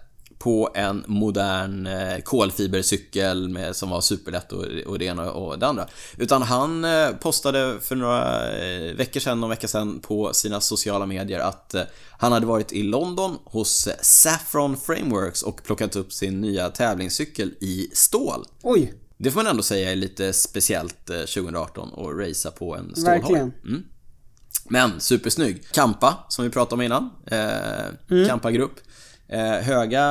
på 0.45 0.69
en 0.75 1.03
modern 1.07 1.87
eh, 1.87 2.17
kolfibercykel 2.23 3.49
med, 3.49 3.75
som 3.75 3.89
var 3.89 4.01
superlätt 4.01 4.51
och, 4.51 4.65
och 4.85 4.99
det 4.99 5.05
ena 5.05 5.31
och 5.31 5.59
det 5.59 5.67
andra. 5.67 5.87
Utan 6.17 6.41
han 6.41 6.85
eh, 6.85 7.09
postade 7.09 7.79
för 7.81 7.95
några 7.95 8.51
eh, 8.57 8.95
veckor 8.95 9.19
sedan, 9.19 9.39
någon 9.39 9.49
vecka 9.49 9.67
sedan 9.67 9.99
på 9.99 10.33
sina 10.33 10.61
sociala 10.61 11.05
medier 11.05 11.39
att 11.39 11.73
eh, 11.73 11.81
han 12.17 12.31
hade 12.31 12.45
varit 12.45 12.73
i 12.73 12.83
London 12.83 13.37
hos 13.43 13.87
eh, 13.87 13.93
Saffron 14.01 14.77
Frameworks 14.77 15.43
och 15.43 15.63
plockat 15.63 15.95
upp 15.95 16.13
sin 16.13 16.41
nya 16.41 16.69
tävlingscykel 16.69 17.53
i 17.59 17.89
stål. 17.93 18.45
Oj, 18.61 18.93
det 19.17 19.31
får 19.31 19.39
man 19.43 19.47
ändå 19.47 19.63
säga 19.63 19.91
är 19.91 19.95
lite 19.95 20.33
speciellt 20.33 21.09
eh, 21.09 21.17
2018 21.17 21.89
att 21.93 22.27
racea 22.27 22.51
på 22.51 22.75
en 22.75 22.95
stålhoj. 22.95 23.19
verkligen. 23.19 23.53
Men 24.69 24.99
supersnygg. 24.99 25.63
Kampa, 25.71 26.17
som 26.29 26.45
vi 26.45 26.51
pratade 26.51 26.73
om 26.75 26.81
innan. 26.81 27.09
Eh, 27.25 27.39
Mm. 28.09 28.27
Kampa-grupp. 28.27 28.71
Eh, 29.27 29.39
höga 29.51 30.01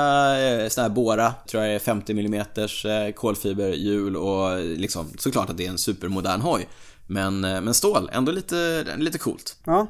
eh, 0.40 0.68
såna 0.68 0.88
här 0.88 0.94
Bora, 0.94 1.34
tror 1.48 1.62
jag 1.64 1.74
är 1.74 1.78
50 1.78 2.12
mm 2.12 2.34
eh, 2.34 3.12
kolfiberhjul 3.14 4.16
och 4.16 4.59
liksom 4.61 5.11
såklart 5.18 5.50
att 5.50 5.57
det 5.57 5.66
är 5.66 5.70
en 5.70 5.78
supermodern 5.78 6.40
hoj. 6.40 6.68
Men, 7.07 7.44
eh, 7.44 7.61
men 7.61 7.74
stål, 7.74 8.11
ändå 8.12 8.32
lite, 8.32 8.86
lite 8.96 9.18
coolt. 9.18 9.57
Ja. 9.64 9.86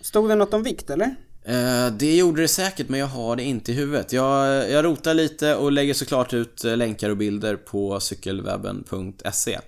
Stod 0.00 0.28
det 0.28 0.34
något 0.34 0.54
om 0.54 0.62
vikt 0.62 0.90
eller? 0.90 1.14
Eh, 1.44 1.86
det 1.98 2.16
gjorde 2.16 2.42
det 2.42 2.48
säkert, 2.48 2.88
men 2.88 3.00
jag 3.00 3.06
har 3.06 3.36
det 3.36 3.42
inte 3.42 3.72
i 3.72 3.74
huvudet. 3.74 4.12
Jag, 4.12 4.70
jag 4.70 4.84
rotar 4.84 5.14
lite 5.14 5.54
och 5.56 5.72
lägger 5.72 5.94
såklart 5.94 6.32
ut 6.34 6.64
eh, 6.64 6.76
länkar 6.76 7.10
och 7.10 7.16
bilder 7.16 7.56
på 7.56 8.00
cykelwebben.se. 8.00 9.58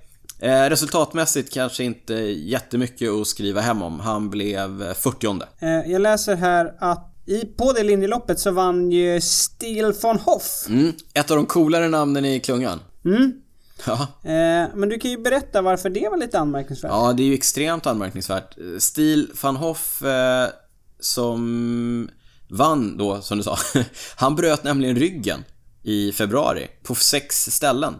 Eh, 0.40 0.62
resultatmässigt 0.68 1.52
kanske 1.54 1.84
inte 1.84 2.14
jättemycket 2.14 3.10
att 3.10 3.26
skriva 3.26 3.60
hem 3.60 3.82
om. 3.82 4.00
Han 4.00 4.30
blev 4.30 4.82
eh, 4.82 4.94
40 4.94 5.40
Eh, 5.60 5.68
jag 5.92 6.02
läser 6.02 6.36
här 6.36 6.74
att 6.78 7.10
i, 7.26 7.44
på 7.44 7.72
det 7.72 7.82
linjeloppet 7.82 8.40
så 8.40 8.50
vann 8.50 8.90
ju 8.92 9.20
Stil 9.20 9.92
von 10.02 10.18
Hoff. 10.18 10.64
mm, 10.68 10.92
Ett 11.14 11.30
av 11.30 11.36
de 11.36 11.46
coolare 11.46 11.88
namnen 11.88 12.24
i 12.24 12.40
klungan. 12.40 12.80
Mm. 13.04 13.32
Ja. 13.86 14.06
Men 14.74 14.88
du 14.88 14.98
kan 14.98 15.10
ju 15.10 15.18
berätta 15.18 15.62
varför 15.62 15.90
det 15.90 16.08
var 16.08 16.16
lite 16.16 16.38
anmärkningsvärt. 16.38 16.90
ja, 16.90 17.12
det 17.12 17.22
är 17.22 17.26
ju 17.26 17.34
extremt 17.34 17.86
anmärkningsvärt. 17.86 18.56
Stil 18.78 19.30
van 19.42 19.56
Hoff 19.56 20.02
som 21.04 22.08
vann 22.48 22.96
då, 22.96 23.20
som 23.20 23.38
du 23.38 23.44
sa. 23.44 23.58
Han 24.16 24.36
bröt 24.36 24.64
nämligen 24.64 24.96
ryggen 24.96 25.44
i 25.82 26.12
februari 26.12 26.68
på 26.82 26.94
sex 26.94 27.44
ställen. 27.44 27.94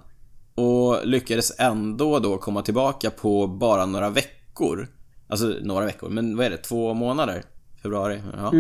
Och 0.55 1.07
lyckades 1.07 1.53
ändå 1.59 2.19
då 2.19 2.39
komma 2.39 2.63
tillbaka 2.63 3.11
på 3.11 3.47
bara 3.47 3.87
några 3.87 4.11
veckor. 4.11 4.89
Alltså 5.29 5.47
några 5.63 5.85
veckor, 5.85 6.09
men 6.09 6.37
vad 6.37 6.47
är 6.47 6.51
det? 6.51 6.57
Två 6.57 6.95
månader? 6.95 7.45
Februari? 7.83 8.23
Ja. 8.37 8.53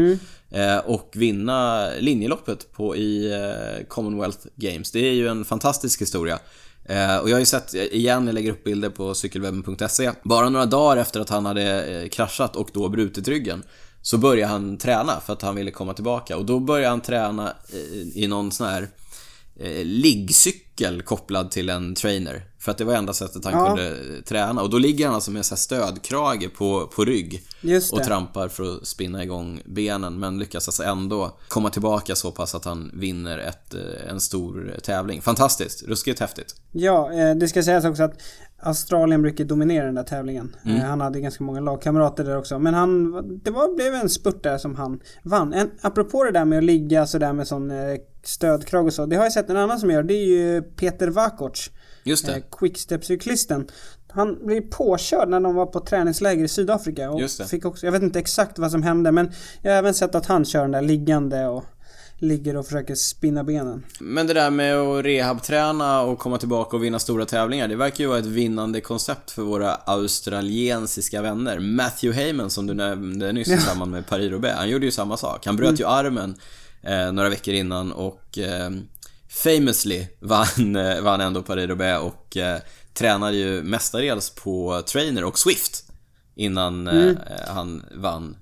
Eh, 0.58 0.78
och 0.78 1.10
vinna 1.14 1.88
linjeloppet 1.98 2.72
på, 2.72 2.96
i 2.96 3.32
eh, 3.32 3.86
Commonwealth 3.88 4.46
Games. 4.56 4.90
Det 4.90 4.98
är 4.98 5.12
ju 5.12 5.28
en 5.28 5.44
fantastisk 5.44 6.02
historia. 6.02 6.38
Eh, 6.84 7.16
och 7.16 7.30
jag 7.30 7.34
har 7.34 7.40
ju 7.40 7.46
sett, 7.46 7.74
igen, 7.74 8.26
jag 8.26 8.34
lägger 8.34 8.52
upp 8.52 8.64
bilder 8.64 8.90
på 8.90 9.14
cykelwebben.se. 9.14 10.10
Bara 10.22 10.48
några 10.48 10.66
dagar 10.66 10.96
efter 10.96 11.20
att 11.20 11.28
han 11.28 11.46
hade 11.46 12.08
kraschat 12.12 12.56
och 12.56 12.70
då 12.72 12.88
brutit 12.88 13.28
ryggen 13.28 13.62
så 14.04 14.18
började 14.18 14.52
han 14.52 14.78
träna 14.78 15.20
för 15.20 15.32
att 15.32 15.42
han 15.42 15.54
ville 15.54 15.70
komma 15.70 15.94
tillbaka. 15.94 16.36
Och 16.36 16.44
då 16.44 16.60
började 16.60 16.88
han 16.88 17.00
träna 17.00 17.54
eh, 17.72 18.22
i 18.22 18.26
någon 18.28 18.52
sån 18.52 18.66
här 18.66 18.88
eh, 19.60 19.84
liggcykel 19.84 21.02
kopplad 21.02 21.50
till 21.50 21.70
en 21.70 21.94
trainer. 21.94 22.44
För 22.58 22.70
att 22.70 22.78
det 22.78 22.84
var 22.84 22.94
enda 22.94 23.12
sättet 23.12 23.44
han 23.44 23.52
Ja. 23.52 23.66
kunde 23.66 23.88
eh, 23.88 24.22
träna. 24.24 24.62
Och 24.62 24.70
då 24.70 24.78
ligger 24.78 25.06
han 25.06 25.14
alltså 25.14 25.30
med 25.30 25.46
så 25.46 25.56
stödkrage 25.56 26.54
på, 26.54 26.86
på 26.86 27.04
rygg 27.04 27.42
och 27.92 28.02
trampar 28.04 28.48
för 28.48 28.76
att 28.76 28.86
spinna 28.86 29.22
igång 29.24 29.60
benen. 29.64 30.18
Men 30.18 30.38
lyckas 30.38 30.68
alltså 30.68 30.82
ändå 30.82 31.38
komma 31.48 31.70
tillbaka 31.70 32.16
så 32.16 32.30
pass 32.30 32.54
att 32.54 32.64
han 32.64 32.90
vinner 32.94 33.38
ett, 33.38 33.74
en 34.08 34.20
stor 34.20 34.76
tävling. 34.82 35.22
Fantastiskt, 35.22 35.82
ruskigt 35.82 36.20
häftigt. 36.20 36.54
Ja, 36.72 37.10
det 37.40 37.48
ska 37.48 37.62
sägas 37.62 37.84
också 37.84 38.02
att 38.02 38.20
Australien 38.64 39.22
brukar 39.22 39.44
dominera 39.44 39.86
den 39.86 39.94
där 39.94 40.02
tävlingen. 40.02 40.56
Mm. 40.64 40.76
Eh, 40.76 40.82
han 40.82 41.00
hade 41.00 41.20
ganska 41.20 41.44
många 41.44 41.60
lagkamrater 41.60 42.24
där 42.24 42.38
också. 42.38 42.58
Men 42.58 42.74
han, 42.74 43.12
det 43.38 43.50
var, 43.50 43.76
blev 43.76 43.94
en 43.94 44.08
spurt 44.08 44.42
där 44.42 44.58
som 44.58 44.74
han 44.74 45.00
vann. 45.22 45.52
En, 45.52 45.70
apropå 45.80 46.24
det 46.24 46.30
där 46.30 46.44
med 46.44 46.58
att 46.58 46.64
ligga 46.64 47.06
sådär 47.06 47.32
med 47.32 47.46
sån 47.46 47.70
eh, 47.70 47.96
stödkrage 48.22 48.86
och 48.86 48.92
så. 48.92 49.06
Det 49.06 49.16
har 49.16 49.24
jag 49.24 49.32
sett 49.32 49.50
en 49.50 49.56
annan 49.56 49.80
som 49.80 49.90
gör. 49.90 50.02
Det 50.02 50.14
är 50.14 50.26
ju 50.26 50.62
Peter 50.62 51.08
Vakoc. 51.08 51.70
Just 52.04 52.26
det. 52.26 52.32
Eh, 52.32 52.42
Quickstep-cyklisten. 52.50 53.68
Han 54.08 54.46
blev 54.46 54.60
påkörd 54.60 55.28
när 55.28 55.40
de 55.40 55.54
var 55.54 55.66
på 55.66 55.80
träningsläger 55.80 56.44
i 56.44 56.48
Sydafrika. 56.48 57.10
Och. 57.10 57.20
Fick 57.50 57.64
också, 57.64 57.86
jag 57.86 57.92
vet 57.92 58.02
inte 58.02 58.18
exakt 58.18 58.58
vad 58.58 58.70
som 58.70 58.82
hände 58.82 59.12
men 59.12 59.32
jag 59.62 59.72
har 59.72 59.78
även 59.78 59.94
sett 59.94 60.14
att 60.14 60.26
han 60.26 60.44
kör 60.44 60.62
den 60.62 60.72
där 60.72 60.82
liggande 60.82 61.46
och 61.46 61.64
ligger 62.24 62.56
och 62.56 62.66
försöker 62.66 62.94
spinna 62.94 63.44
benen. 63.44 63.84
Men 64.00 64.26
det 64.26 64.34
där 64.34 64.50
med 64.50 64.76
att 64.76 65.04
rehabträna 65.04 66.00
och 66.00 66.18
komma 66.18 66.38
tillbaka 66.38 66.76
och 66.76 66.84
vinna 66.84 66.98
stora 66.98 67.26
tävlingar, 67.26 67.68
det 67.68 67.76
verkar 67.76 68.04
ju 68.04 68.08
vara 68.08 68.18
ett 68.18 68.26
vinnande 68.26 68.80
koncept 68.80 69.30
för 69.30 69.42
våra 69.42 69.74
australiensiska 69.74 71.22
vänner. 71.22 71.58
Matthew 71.58 72.22
Heyman 72.22 72.50
som 72.50 72.66
du 72.66 72.74
nämnde 72.74 73.32
nyss 73.32 73.48
i 73.48 73.58
samband 73.58 73.90
med 73.90 74.06
Paris-Roubaix, 74.06 74.56
han 74.56 74.68
gjorde 74.68 74.86
ju 74.86 74.92
samma 74.92 75.16
sak. 75.16 75.46
Han 75.46 75.56
bröt 75.56 75.80
ju 75.80 75.86
armen 75.86 76.34
eh, 76.82 77.12
några 77.12 77.28
veckor 77.28 77.54
innan 77.54 77.92
och 77.92 78.38
eh, 78.38 78.70
famously 79.28 80.06
vann, 80.20 80.76
eh, 80.76 81.00
vann 81.00 81.20
ändå 81.20 81.42
Paris-Roubaix 81.42 82.02
och 82.02 82.36
eh, 82.36 82.58
tränade 82.94 83.36
ju 83.36 83.62
mestadels 83.62 84.30
på 84.30 84.82
trainer 84.86 85.24
och 85.24 85.38
Swift 85.38 85.84
innan 86.34 86.88
eh, 86.88 87.16
han 87.48 87.84
vann 87.94 88.36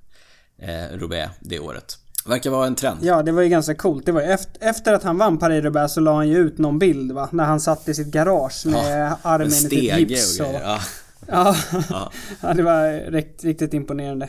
eh, 0.59 0.97
Roubaix 0.99 1.33
det 1.41 1.59
året. 1.59 1.99
Verkar 2.27 2.51
vara 2.51 2.66
en 2.66 2.75
trend. 2.75 2.99
Ja, 3.03 3.23
det 3.23 3.33
var 3.33 3.43
ju 3.43 3.49
ganska 3.49 3.75
coolt. 3.75 4.07
Det 4.07 4.12
var 4.12 4.20
efter, 4.20 4.68
efter 4.68 4.93
att 4.93 5.03
han 5.03 5.18
vann 5.18 5.39
Paris-Roubaix 5.39 5.95
så 5.95 6.01
la 6.01 6.14
han 6.14 6.29
ju 6.29 6.39
ut 6.39 6.59
någon 6.59 6.79
bild 6.79 7.12
va? 7.12 7.29
När 7.33 7.45
han 7.45 7.61
satt 7.61 7.89
i 7.89 7.95
sitt 7.95 8.07
garage 8.07 8.66
med 8.66 9.14
armen 9.23 9.47
En 9.47 9.53
i 9.53 9.57
stege 9.57 9.99
gips 9.99 10.41
och 10.41 10.47
och... 10.47 10.55
Ja. 10.55 10.79
Ja. 11.27 11.57
Ja. 11.91 12.12
ja, 12.41 12.55
det 12.55 12.62
var 12.62 13.11
riktigt, 13.11 13.45
riktigt 13.45 13.75
imponerande. 13.75 14.29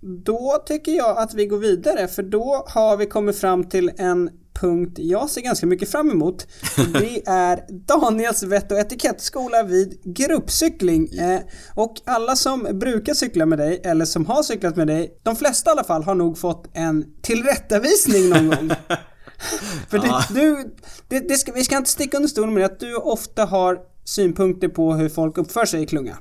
Då 0.00 0.62
tycker 0.66 0.92
jag 0.92 1.18
att 1.18 1.34
vi 1.34 1.46
går 1.46 1.58
vidare 1.58 2.08
för 2.08 2.22
då 2.22 2.64
har 2.68 2.96
vi 2.96 3.06
kommit 3.06 3.38
fram 3.38 3.64
till 3.64 3.90
en 3.96 4.30
punkt 4.54 4.98
jag 4.98 5.30
ser 5.30 5.40
ganska 5.40 5.66
mycket 5.66 5.90
fram 5.90 6.10
emot. 6.10 6.46
Det 6.76 7.22
är 7.26 7.64
Daniels 7.86 8.42
vett 8.42 8.72
och 8.72 8.78
etikettskola 8.78 9.62
vid 9.62 10.00
gruppcykling. 10.04 11.08
Eh, 11.18 11.40
och 11.74 11.94
alla 12.06 12.36
som 12.36 12.68
brukar 12.72 13.14
cykla 13.14 13.46
med 13.46 13.58
dig, 13.58 13.80
eller 13.84 14.04
som 14.04 14.26
har 14.26 14.42
cyklat 14.42 14.76
med 14.76 14.86
dig, 14.86 15.20
de 15.22 15.36
flesta 15.36 15.70
i 15.70 15.72
alla 15.72 15.84
fall 15.84 16.02
har 16.02 16.14
nog 16.14 16.38
fått 16.38 16.70
en 16.74 17.04
tillrättavisning 17.22 18.28
någon 18.28 18.46
gång. 18.48 18.70
För 19.88 19.96
Ja. 19.98 20.24
det, 20.30 20.40
du, 20.40 20.74
det, 21.08 21.20
det 21.28 21.34
ska, 21.34 21.52
vi 21.52 21.64
ska 21.64 21.76
inte 21.76 21.90
sticka 21.90 22.16
under 22.16 22.28
stolen 22.28 22.54
med 22.54 22.64
att 22.64 22.80
du 22.80 22.96
ofta 22.96 23.44
har 23.44 23.78
synpunkter 24.04 24.68
på 24.68 24.94
hur 24.94 25.08
folk 25.08 25.38
uppför 25.38 25.64
sig 25.64 25.82
i 25.82 25.86
klunga. 25.86 26.16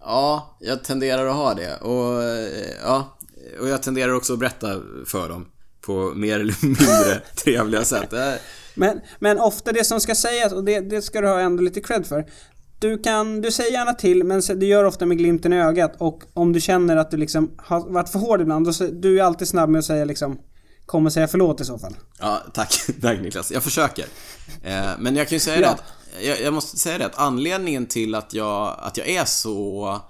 Ja, 0.00 0.56
jag 0.60 0.84
tenderar 0.84 1.26
att 1.26 1.36
ha 1.36 1.54
det. 1.54 1.76
Och, 1.76 2.22
eh, 2.22 2.48
ja, 2.84 3.18
och 3.60 3.68
jag 3.68 3.82
tenderar 3.82 4.12
också 4.14 4.32
att 4.32 4.38
berätta 4.38 4.66
för 5.06 5.28
dem 5.28 5.46
på 5.86 6.12
mer 6.14 6.40
eller 6.40 6.56
mindre 6.62 7.20
trevliga 7.44 7.84
sätt. 7.84 8.14
Men, 8.74 9.00
men 9.18 9.40
ofta 9.40 9.72
det 9.72 9.84
som 9.84 10.00
ska 10.00 10.14
sägas, 10.14 10.52
och 10.52 10.64
det, 10.64 10.80
det 10.80 11.02
ska 11.02 11.20
du 11.20 11.28
ha 11.28 11.40
ändå 11.40 11.62
lite 11.62 11.80
cred 11.80 12.06
för. 12.06 12.26
Du 12.78 12.98
kan, 12.98 13.40
du 13.40 13.50
säger 13.50 13.72
gärna 13.72 13.94
till 13.94 14.24
men 14.24 14.40
du 14.40 14.66
gör 14.66 14.84
ofta 14.84 15.06
med 15.06 15.18
glimten 15.18 15.52
i 15.52 15.60
ögat 15.60 15.94
och 15.98 16.22
om 16.34 16.52
du 16.52 16.60
känner 16.60 16.96
att 16.96 17.10
du 17.10 17.16
liksom 17.16 17.50
har 17.58 17.80
varit 17.80 18.08
för 18.08 18.18
hård 18.18 18.40
ibland, 18.40 18.66
då, 18.66 18.86
du 18.92 19.20
är 19.20 19.24
alltid 19.24 19.48
snabb 19.48 19.68
med 19.68 19.78
att 19.78 19.84
säga 19.84 20.04
liksom 20.04 20.38
Kom 20.86 21.06
och 21.06 21.12
säga 21.12 21.28
förlåt 21.28 21.60
i 21.60 21.64
så 21.64 21.78
fall. 21.78 21.96
Ja, 22.18 22.42
tack, 22.54 22.80
tack 23.02 23.20
Niklas. 23.20 23.52
Jag 23.52 23.62
försöker. 23.62 24.04
Eh, 24.62 24.90
men 24.98 25.16
jag 25.16 25.28
kan 25.28 25.36
ju 25.36 25.40
säga 25.40 25.58
Bra. 25.58 25.66
det 25.66 25.72
att, 25.72 26.24
jag, 26.24 26.40
jag 26.40 26.54
måste 26.54 26.76
säga 26.76 26.98
det 26.98 27.06
att 27.06 27.18
anledningen 27.18 27.86
till 27.86 28.14
att 28.14 28.34
jag, 28.34 28.76
att 28.78 28.96
jag 28.96 29.08
är 29.08 29.24
så, 29.24 30.00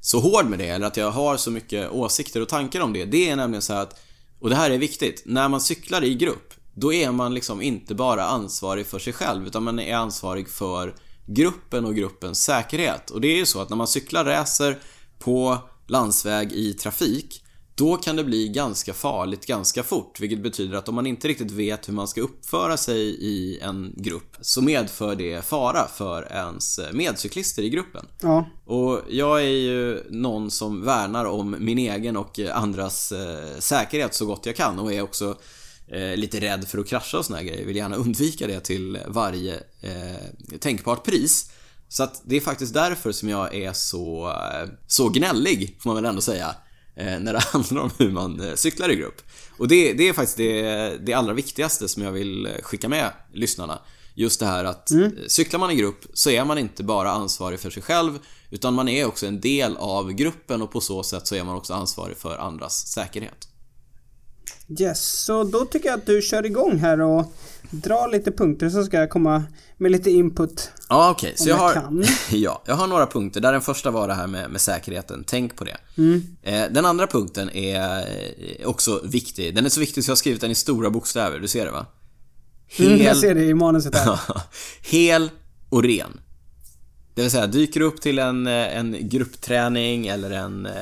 så 0.00 0.20
hård 0.20 0.46
med 0.46 0.58
det, 0.58 0.68
eller 0.68 0.86
att 0.86 0.96
jag 0.96 1.10
har 1.10 1.36
så 1.36 1.50
mycket 1.50 1.90
åsikter 1.90 2.42
och 2.42 2.48
tankar 2.48 2.80
om 2.80 2.92
det, 2.92 3.04
det 3.04 3.30
är 3.30 3.36
nämligen 3.36 3.62
så 3.62 3.72
här 3.72 3.82
att, 3.82 4.00
och 4.40 4.50
det 4.50 4.56
här 4.56 4.70
är 4.70 4.78
viktigt, 4.78 5.22
när 5.26 5.48
man 5.48 5.60
cyklar 5.60 6.04
i 6.04 6.14
grupp, 6.14 6.54
då 6.74 6.92
är 6.92 7.12
man 7.12 7.34
liksom 7.34 7.62
inte 7.62 7.94
bara 7.94 8.24
ansvarig 8.24 8.86
för 8.86 8.98
sig 8.98 9.12
själv, 9.12 9.46
utan 9.46 9.62
man 9.62 9.78
är 9.78 9.96
ansvarig 9.96 10.48
för 10.48 10.94
gruppen 11.26 11.84
och 11.84 11.94
gruppens 11.94 12.42
säkerhet. 12.42 13.10
Och 13.10 13.20
det 13.20 13.28
är 13.28 13.36
ju 13.36 13.46
så 13.46 13.60
att 13.60 13.70
när 13.70 13.76
man 13.76 13.86
cyklar 13.86 14.24
racer 14.24 14.78
på 15.18 15.58
landsväg 15.86 16.52
i 16.52 16.72
trafik, 16.72 17.42
då 17.76 17.96
kan 17.96 18.16
det 18.16 18.24
bli 18.24 18.48
ganska 18.48 18.94
farligt 18.94 19.46
ganska 19.46 19.82
fort, 19.82 20.20
vilket 20.20 20.42
betyder 20.42 20.78
att 20.78 20.88
om 20.88 20.94
man 20.94 21.06
inte 21.06 21.28
riktigt 21.28 21.50
vet 21.50 21.88
hur 21.88 21.92
man 21.92 22.08
ska 22.08 22.20
uppföra 22.20 22.76
sig 22.76 22.98
i 23.08 23.58
en 23.60 23.94
grupp 23.96 24.36
så 24.40 24.62
medför 24.62 25.16
det 25.16 25.44
fara 25.44 25.88
för 25.88 26.32
ens 26.32 26.80
medcyklister 26.92 27.62
i 27.62 27.68
gruppen. 27.68 28.06
Ja. 28.22 28.46
Och 28.64 29.00
jag 29.08 29.40
är 29.40 29.56
ju 29.56 30.04
någon 30.10 30.50
som 30.50 30.84
värnar 30.84 31.24
om 31.24 31.56
min 31.58 31.78
egen 31.78 32.16
och 32.16 32.38
andras 32.38 33.12
eh, 33.12 33.58
säkerhet 33.58 34.14
så 34.14 34.26
gott 34.26 34.46
jag 34.46 34.56
kan 34.56 34.78
och 34.78 34.92
är 34.92 35.02
också 35.02 35.36
eh, 35.88 36.16
lite 36.16 36.40
rädd 36.40 36.68
för 36.68 36.78
att 36.78 36.88
krascha 36.88 37.18
och 37.18 37.24
såna 37.24 37.38
här 37.38 37.44
grejer. 37.44 37.66
Vill 37.66 37.76
gärna 37.76 37.96
undvika 37.96 38.46
det 38.46 38.60
till 38.60 38.98
varje 39.06 39.54
eh, 39.80 40.58
tänkbart 40.60 41.04
pris. 41.04 41.50
Så 41.88 42.02
att 42.02 42.22
det 42.24 42.36
är 42.36 42.40
faktiskt 42.40 42.74
därför 42.74 43.12
som 43.12 43.28
jag 43.28 43.54
är 43.54 43.72
så, 43.72 44.28
eh, 44.28 44.68
så 44.86 45.08
gnällig, 45.08 45.76
får 45.80 45.90
man 45.90 45.96
väl 45.96 46.04
ändå 46.04 46.20
säga, 46.20 46.54
när 46.96 47.32
det 47.32 47.38
handlar 47.52 47.82
om 47.82 47.90
hur 47.98 48.10
man 48.10 48.40
eh, 48.40 48.54
cyklar 48.54 48.90
i 48.90 48.96
grupp. 48.96 49.22
Och 49.56 49.68
det, 49.68 49.92
det 49.92 50.08
är 50.08 50.12
faktiskt 50.12 50.36
det, 50.36 51.06
det 51.06 51.12
allra 51.12 51.32
viktigaste 51.32 51.88
som 51.88 52.02
jag 52.02 52.12
vill 52.12 52.46
eh, 52.46 52.52
skicka 52.62 52.88
med 52.88 53.12
lyssnarna. 53.32 53.78
Just 54.14 54.40
det 54.40 54.46
här 54.46 54.64
att 54.64 54.90
eh, 54.90 55.08
cyklar 55.26 55.60
man 55.60 55.70
i 55.70 55.74
grupp 55.74 56.04
så 56.12 56.30
är 56.30 56.44
man 56.44 56.58
inte 56.58 56.84
bara 56.84 57.10
ansvarig 57.10 57.60
för 57.60 57.70
sig 57.70 57.82
själv 57.82 58.18
utan 58.50 58.74
man 58.74 58.88
är 58.88 59.06
också 59.06 59.26
en 59.26 59.40
del 59.40 59.76
av 59.76 60.12
gruppen 60.12 60.62
och 60.62 60.72
på 60.72 60.80
så 60.80 61.02
sätt 61.02 61.26
så 61.26 61.34
är 61.34 61.44
man 61.44 61.56
också 61.56 61.74
ansvarig 61.74 62.16
för 62.16 62.38
andras 62.38 62.86
säkerhet. 62.86 63.48
Yes, 64.80 65.24
så 65.24 65.44
då 65.44 65.64
tycker 65.64 65.88
jag 65.88 65.98
att 65.98 66.06
du 66.06 66.22
kör 66.22 66.46
igång 66.46 66.78
här 66.78 67.00
och 67.00 67.32
drar 67.70 68.08
lite 68.12 68.32
punkter 68.32 68.68
så 68.68 68.84
ska 68.84 68.96
jag 68.96 69.10
komma 69.10 69.44
med 69.76 69.92
lite 69.92 70.10
input. 70.10 70.70
Ja, 70.88 71.10
okej. 71.10 71.32
Så 71.36 71.44
Om 71.44 71.48
jag 71.48 71.58
jag 71.58 71.62
har, 71.62 71.72
kan. 71.74 72.04
ja, 72.30 72.62
jag 72.66 72.74
har 72.74 72.86
några 72.86 73.06
punkter. 73.06 73.40
Där 73.40 73.52
den 73.52 73.60
första 73.60 73.90
var 73.90 74.08
det 74.08 74.14
här 74.14 74.26
med, 74.26 74.50
med 74.50 74.60
säkerheten. 74.60 75.24
Tänk 75.26 75.56
på 75.56 75.64
det. 75.64 75.76
Eh, 76.42 76.64
den 76.70 76.84
andra 76.84 77.06
punkten 77.06 77.50
är 77.50 78.00
eh, 78.00 78.68
också 78.68 79.00
viktig. 79.04 79.54
Den 79.54 79.64
är 79.64 79.68
så 79.68 79.80
viktig 79.80 80.04
så 80.04 80.08
jag 80.08 80.12
har 80.12 80.16
skrivit 80.16 80.40
den 80.40 80.50
i 80.50 80.54
stora 80.54 80.90
bokstäver. 80.90 81.38
Du 81.38 81.48
ser 81.48 81.64
det 81.64 81.70
va? 81.70 81.86
Mm, 82.78 83.02
jag 83.02 83.16
ser 83.16 83.34
det 83.34 83.44
i 83.44 83.54
manuset 83.54 83.94
här. 83.94 84.20
Hel 84.90 85.30
och 85.68 85.82
ren. 85.82 86.20
Det 87.16 87.22
vill 87.22 87.30
säga, 87.30 87.46
dyker 87.46 87.80
du 87.80 87.86
upp 87.86 88.00
till 88.00 88.18
en, 88.18 88.46
eh, 88.46 88.76
en 88.76 89.08
gruppträning 89.08 90.06
eller 90.06 90.30
en, 90.30 90.66
eh, 90.66 90.72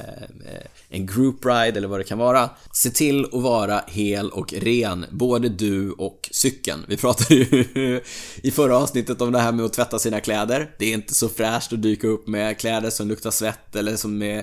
en 0.89 1.07
group 1.07 1.45
ride 1.45 1.79
eller 1.79 1.89
vad 1.89 2.01
det 2.01 2.05
kan 2.05 2.19
vara. 2.19 2.51
Se 2.73 2.91
till 2.91 3.25
att 3.25 3.33
vara 3.43 3.85
hel 3.87 4.31
och 4.31 4.53
ren, 4.53 5.07
både 5.11 5.49
du 5.49 5.91
och 5.91 6.29
cykeln. 6.33 6.85
Vi 6.89 6.97
pratade 6.97 7.35
ju 7.35 8.01
i 8.43 8.51
förra 8.51 8.77
avsnittet 8.77 9.21
om 9.21 9.33
det 9.33 9.39
här 9.39 9.53
med 9.53 9.65
att 9.65 9.73
tvätta 9.73 9.99
sina 9.99 10.21
kläder. 10.21 10.71
Det 10.79 10.87
är 10.87 10.95
inte 10.95 11.15
så 11.15 11.29
fräscht 11.29 11.73
att 11.73 11.83
dyka 11.83 12.07
upp 12.07 12.27
med 12.27 12.59
kläder 12.59 12.91
som 12.91 13.09
luktar 13.09 13.31
svett 13.31 13.77
eller 13.77 13.97
som 13.97 14.23
är 14.23 14.39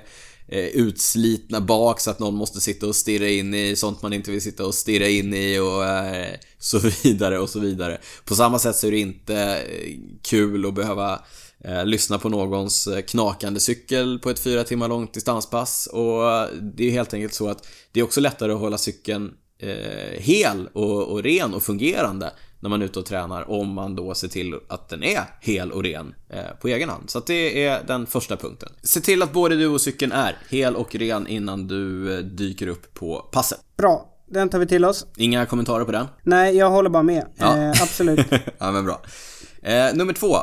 eh, 0.48 0.66
utslitna 0.66 1.62
bak 1.62 2.00
så 2.00 2.12
att 2.12 2.20
någon 2.20 2.36
måste 2.36 2.62
sitta 2.62 2.88
och 2.88 2.96
stirra 2.96 3.30
in 3.30 3.54
i 3.54 3.76
sånt 3.76 4.02
man 4.02 4.14
inte 4.14 4.32
vill 4.32 4.42
sitta 4.42 4.66
och 4.66 4.76
stirra 4.76 5.08
in 5.08 5.34
i 5.34 5.60
och 5.60 5.84
så 6.60 6.80
vidare 7.04 7.40
och 7.40 7.50
så 7.50 7.60
vidare. 7.60 8.02
På 8.26 8.36
samma 8.36 8.60
sätt 8.60 8.76
så 8.76 8.88
är 8.88 8.92
det 8.92 9.00
inte 9.00 9.62
kul 10.22 10.66
att 10.66 10.74
behöva 10.74 11.22
lyssna 11.86 12.18
på 12.18 12.30
någons 12.30 12.88
eh, 12.88 13.02
knakande 13.02 13.60
cykel 13.60 14.20
på 14.20 14.30
ett 14.30 14.40
fyra 14.40 14.64
timmar 14.64 14.88
långt 14.88 15.14
distanspass 15.14 15.88
och 15.92 16.32
eh, 16.32 16.48
det 16.62 16.88
är 16.88 16.92
helt 16.92 17.14
enkelt 17.14 17.34
så 17.34 17.50
att 17.50 17.68
det 17.92 18.00
är 18.00 18.04
också 18.04 18.22
lättare 18.22 18.52
att 18.52 18.60
hålla 18.60 18.78
cykeln 18.78 19.34
eh, 19.60 20.20
hel 20.20 20.68
och, 20.74 21.04
och 21.08 21.24
ren 21.24 21.54
och 21.54 21.64
fungerande 21.64 22.32
när 22.60 22.70
man 22.70 22.82
är 22.82 22.86
ute 22.86 23.00
och 23.00 23.06
tränar 23.06 23.52
om 23.52 23.74
man 23.74 23.96
då 23.96 24.14
ser 24.14 24.28
till 24.28 24.56
att 24.68 24.90
den 24.90 25.04
är 25.04 25.22
hel 25.42 25.72
och 25.72 25.84
ren 25.84 26.16
eh, 26.30 26.60
på 26.62 26.68
egen 26.68 26.90
hand. 26.90 27.10
Så 27.10 27.18
att 27.18 27.28
det 27.28 27.66
är 27.66 27.84
den 27.88 28.06
första 28.06 28.38
punkten. 28.38 28.70
Se 28.84 29.00
till 29.00 29.24
att 29.24 29.34
både 29.34 29.56
du 29.56 29.68
och 29.68 29.82
cykeln 29.82 30.12
är 30.12 30.38
hel 30.50 30.76
och 30.76 30.96
ren 30.96 31.28
innan 31.28 31.68
du 31.68 32.14
eh, 32.18 32.20
dyker 32.20 32.68
upp 32.68 32.94
på 32.94 33.30
passet. 33.32 33.60
Bra, 33.78 34.10
den 34.28 34.50
tar 34.50 34.60
vi 34.60 34.68
till 34.68 34.86
oss. 34.86 35.06
Inga 35.18 35.46
kommentarer 35.46 35.86
på 35.86 35.92
den? 35.92 36.08
Nej, 36.24 36.58
jag 36.58 36.70
håller 36.70 36.90
bara 36.90 37.04
med. 37.04 37.26
Ja. 37.36 37.58
Eh, 37.58 37.70
absolut. 37.70 38.28
ja 38.58 38.72
men 38.72 38.86
bra. 38.86 39.02
Eh, 39.64 39.96
nummer 39.96 40.14
två. 40.14 40.38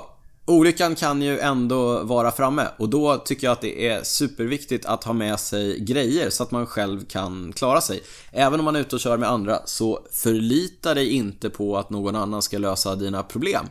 Olyckan 0.49 0.95
kan 0.95 1.23
ju 1.23 1.39
ändå 1.39 2.03
vara 2.03 2.31
framme 2.31 2.69
och 2.79 2.89
då 2.89 3.17
tycker 3.17 3.47
jag 3.47 3.53
att 3.53 3.61
det 3.61 3.89
är 3.89 4.03
superviktigt 4.03 4.87
att 4.87 5.05
ha 5.05 5.13
med 5.13 5.41
sig 5.41 5.81
grejer 5.81 6.31
så 6.31 6.43
att 6.43 6.51
man 6.51 6.67
själv 6.67 7.05
kan 7.05 7.53
klara 7.53 7.81
sig. 7.81 8.03
Även 8.33 8.59
om 8.61 8.65
man 8.65 8.77
är 8.77 8.81
ute 8.81 8.97
och 8.97 9.01
kör 9.01 9.17
med 9.17 9.31
andra 9.31 9.61
så 9.65 10.01
förlita 10.13 10.95
dig 10.95 11.11
inte 11.11 11.51
på 11.51 11.79
att 11.79 11.91
någon 11.91 12.17
annan 12.17 12.43
ska 12.43 12.59
lösa 12.59 12.95
dina 12.95 13.23
problem. 13.23 13.67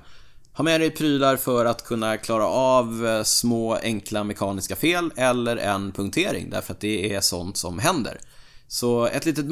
Ha 0.53 0.63
med 0.63 0.82
dig 0.82 0.89
prylar 0.89 1.36
för 1.36 1.65
att 1.65 1.86
kunna 1.86 2.17
klara 2.17 2.47
av 2.47 3.07
eh, 3.07 3.23
små 3.23 3.75
enkla 3.75 4.23
mekaniska 4.23 4.75
fel 4.75 5.11
eller 5.15 5.57
en 5.57 5.91
punktering 5.91 6.49
därför 6.49 6.73
att 6.73 6.82
det 6.82 7.13
är 7.13 7.21
sånt 7.21 7.57
som 7.57 7.80
händer. 7.80 8.19
Så 8.67 9.05
ett 9.05 9.25
litet 9.25 9.45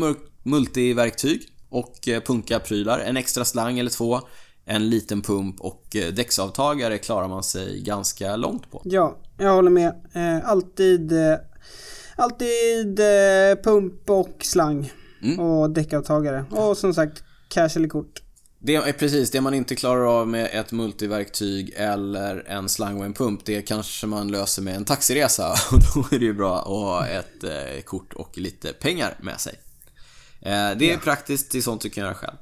multiverktyg 0.43 1.49
och 1.69 2.07
eh, 2.07 2.21
punka-prylar, 2.21 2.99
en 2.99 3.17
extra 3.17 3.45
slang 3.45 3.79
eller 3.79 3.89
två, 3.89 4.21
en 4.65 4.89
liten 4.89 5.21
pump 5.21 5.61
och 5.61 5.95
eh, 5.95 6.13
däcksavtagare 6.13 6.97
klarar 6.97 7.27
man 7.27 7.43
sig 7.43 7.81
ganska 7.81 8.35
långt 8.35 8.71
på. 8.71 8.81
Ja, 8.85 9.17
jag 9.37 9.53
håller 9.53 9.71
med. 9.71 9.93
Eh, 10.13 10.49
alltid 10.49 11.11
eh, 11.11 11.37
alltid 12.15 12.99
pump 13.63 14.09
och 14.09 14.37
slang. 14.41 14.91
Mm. 15.23 15.39
Och 15.39 15.69
däckavtagare. 15.69 16.45
Och 16.51 16.77
som 16.77 16.93
sagt, 16.93 17.23
cash 17.47 17.69
eller 17.75 17.87
kort. 17.87 18.21
Det 18.59 18.75
är 18.75 18.93
precis, 18.93 19.31
det 19.31 19.41
man 19.41 19.53
inte 19.53 19.75
klarar 19.75 20.19
av 20.19 20.27
med 20.27 20.49
ett 20.53 20.71
multiverktyg 20.71 21.73
eller 21.75 22.43
en 22.47 22.69
slang 22.69 22.99
och 22.99 23.05
en 23.05 23.13
pump, 23.13 23.45
det 23.45 23.61
kanske 23.61 24.07
man 24.07 24.27
löser 24.27 24.61
med 24.61 24.75
en 24.75 24.85
taxiresa 24.85 25.51
och 25.71 25.79
då 25.79 26.15
är 26.15 26.19
det 26.19 26.25
ju 26.25 26.33
bra 26.33 26.59
att 26.59 26.65
ha 26.65 27.07
ett 27.07 27.85
kort 27.85 28.13
och 28.13 28.37
lite 28.37 28.73
pengar 28.73 29.17
med 29.21 29.39
sig. 29.39 29.53
Det 30.39 30.49
är 30.49 30.81
ja. 30.81 30.97
praktiskt 31.03 31.51
till 31.51 31.63
sånt 31.63 31.81
du 31.81 31.89
kan 31.89 32.03
göra 32.03 32.13
själv. 32.13 32.35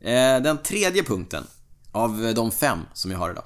Eh, 0.00 0.42
den 0.42 0.58
tredje 0.58 1.02
punkten 1.02 1.44
av 1.92 2.32
de 2.34 2.50
fem 2.50 2.78
som 2.94 3.10
jag 3.10 3.18
har 3.18 3.30
idag. 3.30 3.44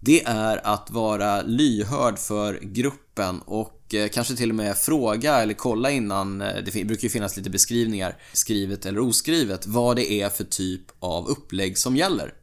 Det 0.00 0.24
är 0.24 0.66
att 0.66 0.90
vara 0.90 1.42
lyhörd 1.42 2.18
för 2.18 2.58
gruppen 2.62 3.40
och 3.40 3.94
eh, 3.94 4.08
kanske 4.08 4.36
till 4.36 4.50
och 4.50 4.56
med 4.56 4.76
fråga 4.76 5.36
eller 5.36 5.54
kolla 5.54 5.90
innan, 5.90 6.40
eh, 6.40 6.56
det 6.64 6.84
brukar 6.84 7.02
ju 7.02 7.08
finnas 7.08 7.36
lite 7.36 7.50
beskrivningar, 7.50 8.16
skrivet 8.32 8.86
eller 8.86 9.00
oskrivet, 9.00 9.66
vad 9.66 9.96
det 9.96 10.12
är 10.12 10.28
för 10.28 10.44
typ 10.44 10.82
av 10.98 11.28
upplägg 11.28 11.78
som 11.78 11.96
gäller. 11.96 12.34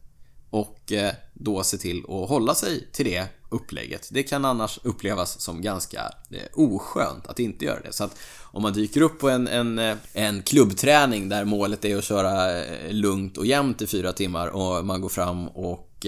Och 0.50 0.94
då 1.34 1.64
se 1.64 1.78
till 1.78 2.00
att 2.00 2.30
hålla 2.30 2.56
sig 2.56 2.88
till 2.92 3.06
det 3.06 3.28
upplägget. 3.50 4.10
Det 4.12 4.24
kan 4.24 4.46
annars 4.46 4.80
upplevas 4.84 5.42
som 5.42 5.62
ganska 5.62 6.12
oskönt 6.54 7.28
att 7.28 7.40
inte 7.40 7.66
göra 7.66 7.80
det. 7.80 7.94
Så 7.94 8.04
att 8.04 8.18
om 8.42 8.62
man 8.62 8.74
dyker 8.74 9.02
upp 9.02 9.20
på 9.20 9.30
en, 9.30 9.48
en, 9.48 9.98
en 10.14 10.42
klubbträning 10.42 11.30
där 11.30 11.46
målet 11.46 11.86
är 11.86 11.98
att 11.98 12.04
köra 12.04 12.64
lugnt 12.90 13.38
och 13.38 13.46
jämnt 13.46 13.82
i 13.82 13.88
fyra 13.88 14.14
timmar 14.14 14.48
och 14.48 14.86
man 14.86 15.02
går 15.02 15.10
fram 15.10 15.48
och 15.48 16.06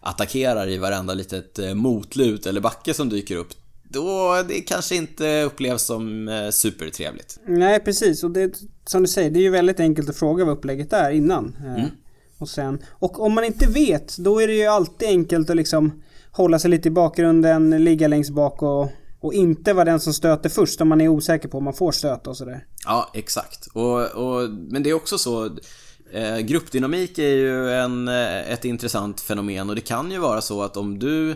attackerar 0.00 0.68
i 0.68 0.78
varenda 0.78 1.14
litet 1.14 1.58
eh, 1.58 1.74
motlut 1.74 2.46
eller 2.46 2.60
backe 2.60 2.94
som 2.94 3.08
dyker 3.08 3.36
upp 3.36 3.54
då 3.90 4.42
det 4.48 4.60
kanske 4.60 4.96
inte 4.96 5.42
upplevs 5.42 5.82
som 5.82 6.28
eh, 6.28 6.50
supertrevligt. 6.50 7.38
Nej, 7.46 7.80
precis. 7.80 8.24
Och 8.24 8.30
det, 8.30 8.54
som 8.84 9.02
du 9.02 9.08
säger, 9.08 9.30
det 9.30 9.38
är 9.38 9.42
ju 9.42 9.50
väldigt 9.50 9.80
enkelt 9.80 10.08
att 10.08 10.16
fråga 10.16 10.44
vad 10.44 10.56
upplägget 10.56 10.92
är 10.92 11.10
innan. 11.10 11.56
Eh, 11.60 11.74
mm. 11.74 11.90
Och 12.38 12.48
sen, 12.48 12.78
och 12.88 13.20
om 13.20 13.34
man 13.34 13.44
inte 13.44 13.66
vet, 13.66 14.16
då 14.16 14.40
är 14.40 14.46
det 14.46 14.54
ju 14.54 14.66
alltid 14.66 15.08
enkelt 15.08 15.50
att 15.50 15.56
liksom 15.56 16.02
hålla 16.32 16.58
sig 16.58 16.70
lite 16.70 16.88
i 16.88 16.90
bakgrunden, 16.90 17.84
ligga 17.84 18.08
längst 18.08 18.30
bak 18.30 18.62
och, 18.62 18.88
och 19.20 19.34
inte 19.34 19.72
vara 19.72 19.84
den 19.84 20.00
som 20.00 20.14
stöter 20.14 20.48
först 20.48 20.80
om 20.80 20.88
man 20.88 21.00
är 21.00 21.08
osäker 21.08 21.48
på 21.48 21.58
om 21.58 21.64
man 21.64 21.74
får 21.74 21.92
stöta 21.92 22.30
och 22.30 22.36
sådär. 22.36 22.64
Ja, 22.84 23.10
exakt. 23.14 23.66
Och, 23.72 24.06
och, 24.06 24.50
men 24.50 24.82
det 24.82 24.90
är 24.90 24.94
också 24.94 25.18
så 25.18 25.50
Eh, 26.12 26.38
gruppdynamik 26.38 27.18
är 27.18 27.34
ju 27.34 27.72
en, 27.72 28.08
eh, 28.08 28.52
ett 28.52 28.64
intressant 28.64 29.20
fenomen 29.20 29.68
och 29.68 29.74
det 29.74 29.80
kan 29.80 30.10
ju 30.10 30.18
vara 30.18 30.40
så 30.40 30.62
att 30.62 30.76
om 30.76 30.98
du 30.98 31.34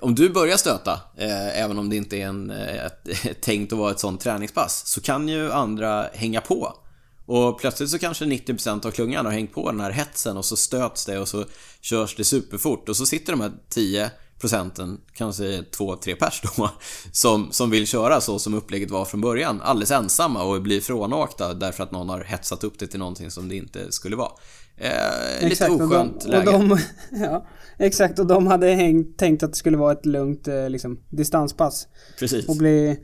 om 0.00 0.14
du 0.14 0.28
börjar 0.28 0.56
stöta, 0.56 0.92
eh, 1.16 1.62
även 1.62 1.78
om 1.78 1.90
det 1.90 1.96
inte 1.96 2.16
är 2.16 2.26
en, 2.26 2.50
eh, 2.50 2.84
ett, 2.86 3.40
tänkt 3.40 3.72
att 3.72 3.78
vara 3.78 3.90
ett 3.90 4.00
sånt 4.00 4.20
träningspass, 4.20 4.86
så 4.86 5.00
kan 5.00 5.28
ju 5.28 5.52
andra 5.52 6.06
hänga 6.12 6.40
på. 6.40 6.74
Och 7.26 7.60
plötsligt 7.60 7.90
så 7.90 7.98
kanske 7.98 8.24
90% 8.24 8.86
av 8.86 8.90
klungan 8.90 9.26
har 9.26 9.32
hängt 9.32 9.52
på 9.52 9.70
den 9.70 9.80
här 9.80 9.90
hetsen 9.90 10.36
och 10.36 10.44
så 10.44 10.56
stöts 10.56 11.04
det 11.04 11.18
och 11.18 11.28
så 11.28 11.44
körs 11.80 12.16
det 12.16 12.24
superfort 12.24 12.88
och 12.88 12.96
så 12.96 13.06
sitter 13.06 13.32
de 13.32 13.40
här 13.40 13.52
10 13.68 14.10
procenten, 14.40 15.00
kanske 15.14 15.62
två, 15.62 15.96
tre 15.96 16.16
pers 16.16 16.42
då, 16.42 16.70
som, 17.12 17.52
som 17.52 17.70
vill 17.70 17.86
köra 17.86 18.20
så 18.20 18.38
som 18.38 18.54
upplägget 18.54 18.90
var 18.90 19.04
från 19.04 19.20
början, 19.20 19.60
alldeles 19.62 19.90
ensamma 19.90 20.42
och 20.42 20.62
blir 20.62 20.80
frånåkta 20.80 21.54
därför 21.54 21.82
att 21.82 21.90
någon 21.90 22.08
har 22.08 22.24
hetsat 22.24 22.64
upp 22.64 22.78
det 22.78 22.86
till 22.86 22.98
någonting 22.98 23.30
som 23.30 23.48
det 23.48 23.56
inte 23.56 23.92
skulle 23.92 24.16
vara. 24.16 24.32
Eh, 24.76 25.48
lite 25.48 25.68
oskönt 25.68 26.24
och 26.24 26.30
de, 26.30 26.36
läge. 26.36 26.50
Och 26.50 26.68
de, 26.68 26.78
ja, 27.10 27.46
exakt, 27.78 28.18
och 28.18 28.26
de 28.26 28.46
hade 28.46 28.66
hängt, 28.66 29.18
tänkt 29.18 29.42
att 29.42 29.52
det 29.52 29.58
skulle 29.58 29.76
vara 29.76 29.92
ett 29.92 30.06
lugnt 30.06 30.48
eh, 30.48 30.70
liksom, 30.70 31.00
distanspass. 31.10 31.88
Precis. 32.18 32.48
Och 32.48 32.56
bli 32.56 33.00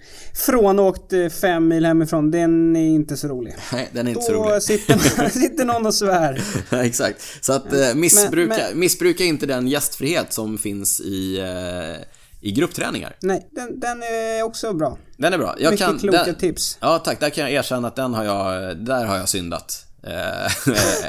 frånåkt 0.46 1.12
eh, 1.12 1.28
fem 1.28 1.68
mil 1.68 1.86
hemifrån, 1.86 2.30
den 2.30 2.76
är 2.76 2.88
inte 2.88 3.16
så 3.16 3.28
rolig. 3.28 3.54
Nej, 3.72 3.88
den 3.92 4.06
är 4.06 4.10
inte 4.10 4.20
Då 4.20 4.26
så 4.26 4.32
rolig. 4.32 4.54
Då 4.54 4.60
sitter, 4.60 5.28
sitter 5.38 5.64
någon 5.64 5.86
och 5.86 5.94
svär. 5.94 6.42
exakt. 6.70 7.44
Så 7.44 7.52
att 7.52 7.72
eh, 7.72 7.94
missbruka, 7.94 8.54
men, 8.56 8.70
men, 8.70 8.80
missbruka 8.80 9.24
inte 9.24 9.46
den 9.46 9.68
gästfrihet 9.68 10.32
som 10.32 10.58
finns 10.58 11.00
i 11.00 11.38
eh, 11.38 12.06
i 12.40 12.52
gruppträningar. 12.52 13.16
Nej, 13.22 13.48
den, 13.50 13.80
den, 13.80 14.02
är 14.02 14.42
också 14.42 14.72
bra. 14.72 14.98
Den 15.16 15.32
är 15.32 15.38
bra. 15.38 15.54
Jag 15.58 15.70
Mycket 15.70 15.86
kan, 15.86 15.98
kloka 15.98 16.24
den, 16.24 16.34
tips. 16.34 16.78
Ja, 16.80 16.98
tack. 16.98 17.20
Där 17.20 17.30
kan 17.30 17.44
jag 17.44 17.52
erkänna 17.52 17.88
att 17.88 17.96
den 17.96 18.14
har 18.14 18.24
jag, 18.24 18.76
där 18.76 19.04
har 19.04 19.16
jag 19.16 19.28
syndat. 19.28 19.86
Eh, 20.02 20.52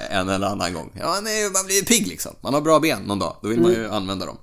en 0.17 0.29
eller 0.29 0.47
annan 0.47 0.73
gång. 0.73 0.91
Ja, 0.99 1.19
nej, 1.23 1.51
man 1.51 1.65
blir 1.65 1.85
pigg 1.85 2.07
liksom. 2.07 2.35
Man 2.41 2.53
har 2.53 2.61
bra 2.61 2.79
ben 2.79 3.01
någon 3.01 3.19
dag. 3.19 3.35
Då 3.41 3.49
vill 3.49 3.61
man 3.61 3.71
ju 3.71 3.77
mm. 3.77 3.91
använda 3.91 4.25
dem. 4.25 4.37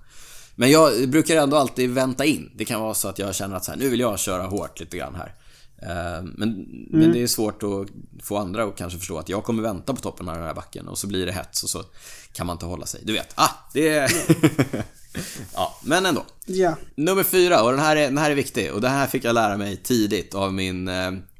Men 0.54 0.70
jag 0.70 1.08
brukar 1.08 1.36
ändå 1.36 1.56
alltid 1.56 1.90
vänta 1.90 2.24
in. 2.24 2.50
Det 2.54 2.64
kan 2.64 2.80
vara 2.80 2.94
så 2.94 3.08
att 3.08 3.18
jag 3.18 3.34
känner 3.34 3.56
att 3.56 3.64
så 3.64 3.70
här, 3.70 3.78
nu 3.78 3.88
vill 3.88 4.00
jag 4.00 4.18
köra 4.18 4.42
hårt 4.42 4.80
lite 4.80 4.96
grann 4.96 5.14
här. 5.14 5.34
Eh, 5.82 6.22
men, 6.22 6.48
mm. 6.48 6.86
men 6.88 7.12
det 7.12 7.22
är 7.22 7.26
svårt 7.26 7.62
att 7.62 7.88
få 8.22 8.36
andra 8.36 8.64
att 8.64 8.76
kanske 8.76 8.98
förstå 8.98 9.18
att 9.18 9.28
jag 9.28 9.44
kommer 9.44 9.62
vänta 9.62 9.94
på 9.94 10.00
toppen 10.00 10.28
av 10.28 10.34
den 10.34 10.44
här 10.44 10.54
backen 10.54 10.88
och 10.88 10.98
så 10.98 11.06
blir 11.06 11.26
det 11.26 11.32
hets 11.32 11.62
och 11.62 11.70
så 11.70 11.84
kan 12.32 12.46
man 12.46 12.54
inte 12.54 12.66
hålla 12.66 12.86
sig. 12.86 13.00
Du 13.04 13.12
vet, 13.12 13.32
ah, 13.34 13.50
det 13.72 13.88
är... 13.88 14.12
ja, 15.54 15.78
men 15.82 16.06
ändå. 16.06 16.24
Ja. 16.46 16.76
Nummer 16.94 17.24
fyra, 17.24 17.62
och 17.62 17.70
den 17.70 17.80
här, 17.80 17.96
är, 17.96 18.04
den 18.04 18.18
här 18.18 18.30
är 18.30 18.34
viktig 18.34 18.72
och 18.72 18.80
det 18.80 18.88
här 18.88 19.06
fick 19.06 19.24
jag 19.24 19.34
lära 19.34 19.56
mig 19.56 19.76
tidigt 19.76 20.34
av 20.34 20.52
min 20.52 20.88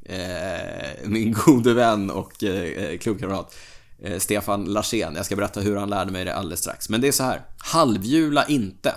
eh, 0.08 1.08
min 1.08 1.32
gode 1.32 1.74
vän 1.74 2.10
och 2.10 2.44
eh, 2.44 2.98
klubbkamrat 2.98 3.54
eh, 4.02 4.18
Stefan 4.18 4.64
Larsén. 4.64 5.14
Jag 5.16 5.26
ska 5.26 5.36
berätta 5.36 5.60
hur 5.60 5.76
han 5.76 5.90
lärde 5.90 6.12
mig 6.12 6.24
det 6.24 6.34
alldeles 6.34 6.60
strax. 6.60 6.88
Men 6.88 7.00
det 7.00 7.08
är 7.08 7.12
så 7.12 7.22
här. 7.22 7.40
Halvhjula 7.58 8.46
inte. 8.46 8.94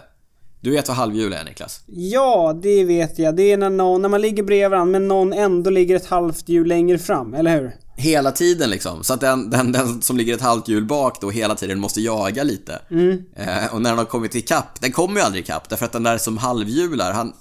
Du 0.62 0.72
vet 0.72 0.88
vad 0.88 0.97
halvhjul 0.97 1.34
är 1.34 1.43
Niklas? 1.43 1.82
Ja, 1.88 2.59
det 2.64 2.84
vet 2.84 3.20
jag. 3.20 3.36
Det 3.36 3.51
är 3.51 3.57
när, 3.57 3.70
någon, 3.70 4.01
när 4.01 4.09
man 4.09 4.22
ligger 4.22 4.43
bredvid 4.43 4.70
varandra 4.70 4.91
men 4.91 5.07
någon 5.07 5.34
ändå 5.34 5.70
ligger 5.70 5.95
ett 5.95 6.05
halvt 6.05 6.49
hjul 6.49 6.68
längre 6.68 6.97
fram, 6.97 7.34
eller 7.34 7.62
hur? 7.62 7.72
Hela 7.97 8.32
tiden 8.32 8.70
liksom. 8.70 9.03
Så 9.03 9.14
att 9.14 9.20
den, 9.20 9.49
den, 9.49 9.72
den 9.72 10.01
som 10.01 10.18
ligger 10.18 10.34
ett 10.34 10.41
halvt 10.41 10.68
hjul 10.68 10.86
bak 10.86 11.22
då 11.22 11.30
hela 11.30 11.55
tiden 11.55 11.80
måste 11.80 12.01
jaga 12.01 12.43
lite. 12.43 12.80
Mm. 12.91 13.24
Eh, 13.36 13.74
och 13.74 13.82
när 13.82 13.89
den 13.89 13.97
har 13.97 14.05
kommit 14.05 14.36
ikapp, 14.36 14.82
den 14.82 14.91
kommer 14.91 15.20
ju 15.20 15.26
aldrig 15.26 15.43
ikapp 15.43 15.70
därför 15.70 15.86
att 15.86 15.91
den 15.91 16.03
där 16.03 16.18
som 16.18 16.38
halvhjular, 16.38 17.12
han, 17.14 17.34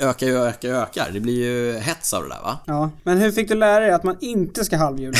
ökar 0.00 0.26
ju 0.26 0.38
ökar 0.38 0.68
och 0.68 0.76
ökar. 0.76 1.10
Det 1.12 1.20
blir 1.20 1.44
ju 1.44 1.78
hets 1.78 2.14
av 2.14 2.22
det 2.22 2.28
där 2.28 2.42
va? 2.42 2.58
Ja, 2.66 2.90
men 3.02 3.18
hur 3.18 3.32
fick 3.32 3.48
du 3.48 3.54
lära 3.54 3.80
dig 3.80 3.90
att 3.90 4.04
man 4.04 4.16
inte 4.20 4.64
ska 4.64 4.76
halvhjula? 4.76 5.18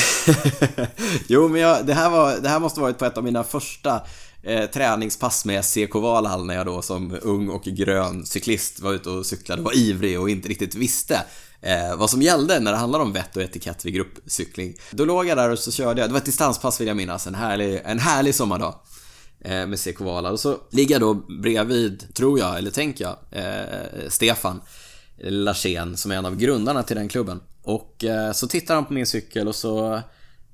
jo, 1.27 1.49
men 1.49 1.61
jag, 1.61 1.87
det, 1.87 1.95
här 1.95 2.11
var, 2.11 2.37
det 2.43 2.49
här 2.49 2.61
måste 2.61 2.81
varit 2.81 2.99
på 2.99 3.05
ett 3.05 3.17
av 3.17 3.25
mina 3.25 3.45
första 3.45 4.01
eh, 4.43 4.67
träningspass 4.67 5.45
med 5.45 5.65
CK 5.65 5.95
Valhall 5.95 6.47
när 6.47 6.55
jag 6.55 6.67
då 6.67 6.83
som 6.83 7.19
ung 7.23 7.49
och 7.49 7.65
grön 7.65 8.27
cyklist 8.27 8.81
var 8.81 8.93
ute 8.93 9.11
och 9.11 9.27
cyklade, 9.27 9.63
var 9.63 9.77
ivrig 9.77 10.21
och 10.21 10.31
inte 10.31 10.49
riktigt 10.49 10.75
visste 10.75 11.21
eh, 11.61 11.97
vad 11.97 12.11
som 12.11 12.23
gällde 12.23 12.61
när 12.61 12.73
det 12.73 12.79
handlar 12.79 13.01
om 13.01 13.13
vett 13.13 13.37
och 13.37 13.43
etikett 13.43 13.85
vid 13.85 13.95
gruppcykling. 13.95 14.75
Då 14.91 15.05
låg 15.05 15.27
jag 15.27 15.39
där 15.39 15.51
och 15.51 15.59
så 15.59 15.73
körde 15.73 16.01
jag, 16.01 16.11
det 16.11 16.13
var 16.13 16.21
ett 16.21 16.25
distanspass 16.25 16.81
vill 16.81 16.89
jag 16.89 16.97
minnas, 16.97 17.27
en 17.27 17.35
härlig, 17.35 17.81
en 17.85 17.99
härlig 17.99 18.35
sommardag. 18.35 18.75
Eh, 19.41 19.67
med 19.67 19.79
CK 19.79 20.01
Vala. 20.01 20.31
Och 20.31 20.41
så 20.41 20.59
ligger 20.71 20.95
jag 20.95 21.03
då 21.03 21.15
bredvid, 21.15 22.15
tror 22.15 22.39
jag, 22.39 22.59
eller 22.59 22.71
tänker 22.71 23.05
jag, 23.05 23.17
eh, 23.31 24.09
Stefan 24.09 24.61
Larsén 25.19 25.97
som 25.97 26.11
är 26.11 26.17
en 26.17 26.27
av 26.27 26.37
grundarna 26.37 26.83
till 26.83 26.97
den 26.97 27.09
klubben. 27.09 27.41
Och 27.63 28.05
eh, 28.05 28.33
så 28.33 28.49
tittar 28.49 28.75
han 28.75 28.85
på 28.85 28.93
min 28.93 29.07
cykel 29.07 29.49
och 29.49 29.55
så 29.55 30.01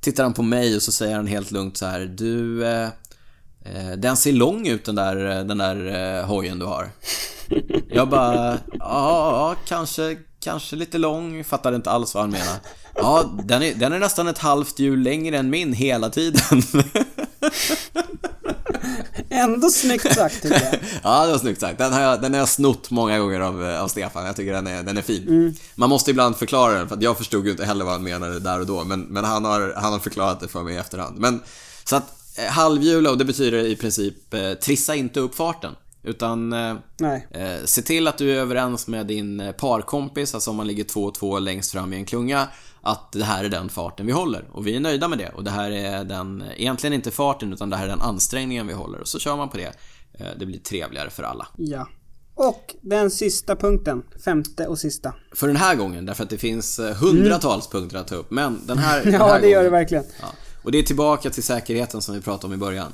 tittar 0.01 0.22
han 0.22 0.32
på 0.32 0.43
mig 0.43 0.76
och 0.76 0.82
så 0.82 0.93
säger 0.93 1.16
han 1.16 1.26
helt 1.26 1.51
lugnt 1.51 1.76
så 1.76 1.87
här 1.87 2.01
Du, 2.01 2.66
eh, 2.66 2.89
eh 3.64 3.93
den 3.97 4.16
ser 4.16 4.32
lång 4.32 4.66
ut 4.66 4.85
den 4.85 4.95
där, 4.95 5.30
eh, 5.30 5.45
den 5.45 5.59
där 5.59 5.87
eh, 6.18 6.26
hojen 6.26 6.59
du 6.59 6.64
har. 6.64 6.91
Jag 7.89 8.09
bara, 8.09 8.59
ja, 8.78 9.57
kanske, 9.66 10.16
kanske 10.45 10.77
lite 10.77 10.99
lång, 10.99 11.45
fattade 11.45 11.77
inte 11.77 11.91
alls 11.91 12.15
vad 12.15 12.23
han 12.23 12.31
menar. 12.31 12.57
Ja, 12.95 13.35
den 13.45 13.63
är, 13.63 13.75
den 13.75 13.93
är 13.93 13.99
nästan 13.99 14.29
ett 14.29 14.39
halvt 14.39 14.79
hjul 14.79 15.03
längre 15.03 15.39
än 15.39 15.51
min 15.51 15.73
hela 15.73 16.11
tiden. 16.11 16.63
Ändå 19.29 19.71
snyggt 19.71 20.15
sagt 20.15 20.43
tycker 20.43 20.65
jag. 20.65 20.75
ja, 21.03 21.27
det 21.27 21.33
var 21.33 21.39
snyggt 21.39 21.61
sagt. 21.61 21.79
Den 21.79 21.93
har 21.93 22.01
jag, 22.01 22.23
den 22.23 22.33
har 22.33 22.39
jag 22.39 22.49
snott 22.49 22.91
många 22.91 23.19
gånger 23.19 23.41
av, 23.41 23.65
av 23.65 23.89
Stefan. 23.89 24.27
Jag 24.27 24.37
tycker 24.37 24.53
den 24.53 24.67
är, 24.67 24.83
den 24.83 24.97
är 24.97 25.03
fin. 25.03 25.29
Mm. 25.29 25.55
Man 25.75 25.89
måste 25.89 26.11
ibland 26.11 26.37
förklara 26.37 26.73
den, 26.73 26.89
för 26.89 26.99
jag 27.01 27.19
förstod 27.19 27.45
ju 27.45 27.51
inte 27.51 27.65
heller 27.65 27.85
vad 27.85 27.95
han 27.95 28.03
menade 28.03 28.41
där 28.41 28.61
och 28.61 28.67
då. 28.67 28.85
Men, 28.85 29.01
men 29.01 29.25
han, 29.25 29.45
har, 29.45 29.75
han 29.77 29.93
har 29.93 30.01
förklarat 30.01 30.41
det 30.41 30.49
för 30.49 30.63
mig 30.63 30.75
i 30.75 30.79
efterhand. 30.79 31.19
Men, 31.19 31.41
så 31.85 31.97
att 31.97 32.39
eh, 32.39 32.45
halvhjula, 32.45 33.11
och 33.11 33.19
det 33.19 33.25
betyder 33.25 33.59
i 33.59 33.77
princip 33.77 34.35
eh, 34.35 34.53
trissa 34.53 34.95
inte 34.95 35.21
upp 35.21 35.35
farten. 35.35 35.75
Utan 36.05 36.53
eh, 36.53 36.77
eh, 37.31 37.65
se 37.65 37.83
till 37.83 38.09
att 38.09 38.19
du 38.19 38.33
är 38.33 38.37
överens 38.37 38.87
med 38.87 39.07
din 39.07 39.41
eh, 39.41 39.53
parkompis, 39.53 40.35
alltså 40.35 40.51
om 40.51 40.57
man 40.57 40.67
ligger 40.67 40.85
två 40.85 41.05
och 41.05 41.15
två 41.15 41.39
längst 41.39 41.73
fram 41.73 41.93
i 41.93 41.97
en 41.97 42.05
klunga, 42.05 42.49
att 42.83 43.13
det 43.13 43.25
här 43.25 43.45
är 43.45 43.49
den 43.49 43.69
farten 43.69 44.07
vi 44.07 44.13
håller. 44.13 44.49
Och 44.53 44.67
vi 44.67 44.77
är 44.77 44.81
nöjda 44.81 45.09
med 45.09 45.19
det. 45.19 45.29
Och 45.29 45.45
det 45.45 45.51
här 45.51 45.71
är 45.71 46.05
den, 46.05 46.45
egentligen 46.57 46.95
inte 46.95 47.11
farten, 47.11 47.53
utan 47.53 47.71
det 47.71 47.77
här 47.77 47.85
är 47.85 47.89
den 47.89 48.01
ansträngningen 48.01 48.67
vi 48.67 48.73
håller. 48.73 49.01
Och 49.01 49.09
så 49.09 49.19
kör 49.19 49.37
man 49.37 49.49
på 49.49 49.57
det. 49.57 49.73
Eh, 50.19 50.27
det 50.39 50.47
blir 50.47 50.59
trevligare 50.59 51.11
för 51.11 51.23
alla. 51.23 51.47
Ja. 51.57 51.89
Och 52.35 52.75
den 52.81 53.11
sista 53.11 53.57
punkten, 53.57 54.03
femte 54.25 54.67
och 54.67 54.79
sista. 54.79 55.15
För 55.35 55.47
den 55.47 55.57
här 55.57 55.75
gången, 55.75 56.07
därför 56.07 56.25
att 56.25 56.31
det 56.31 56.39
finns 56.39 56.79
eh, 56.79 56.95
hundratals 56.95 57.73
mm. 57.73 57.81
punkter 57.81 57.99
att 57.99 58.09
ta 58.09 58.15
upp. 58.15 58.31
Men 58.31 58.67
den 58.67 58.79
här, 58.79 59.05
den 59.05 59.15
här 59.15 59.21
Ja, 59.21 59.27
det 59.27 59.41
gången, 59.41 59.51
gör 59.51 59.63
det 59.65 59.71
verkligen. 59.71 60.05
Ja. 60.21 60.27
Och 60.63 60.73
det 60.73 60.79
är 60.79 60.83
tillbaka 60.83 61.31
till 61.31 61.43
säkerheten 61.43 62.03
som 62.03 62.15
vi 62.15 62.21
pratade 62.21 62.47
om 62.47 62.53
i 62.53 62.57
början. 62.57 62.93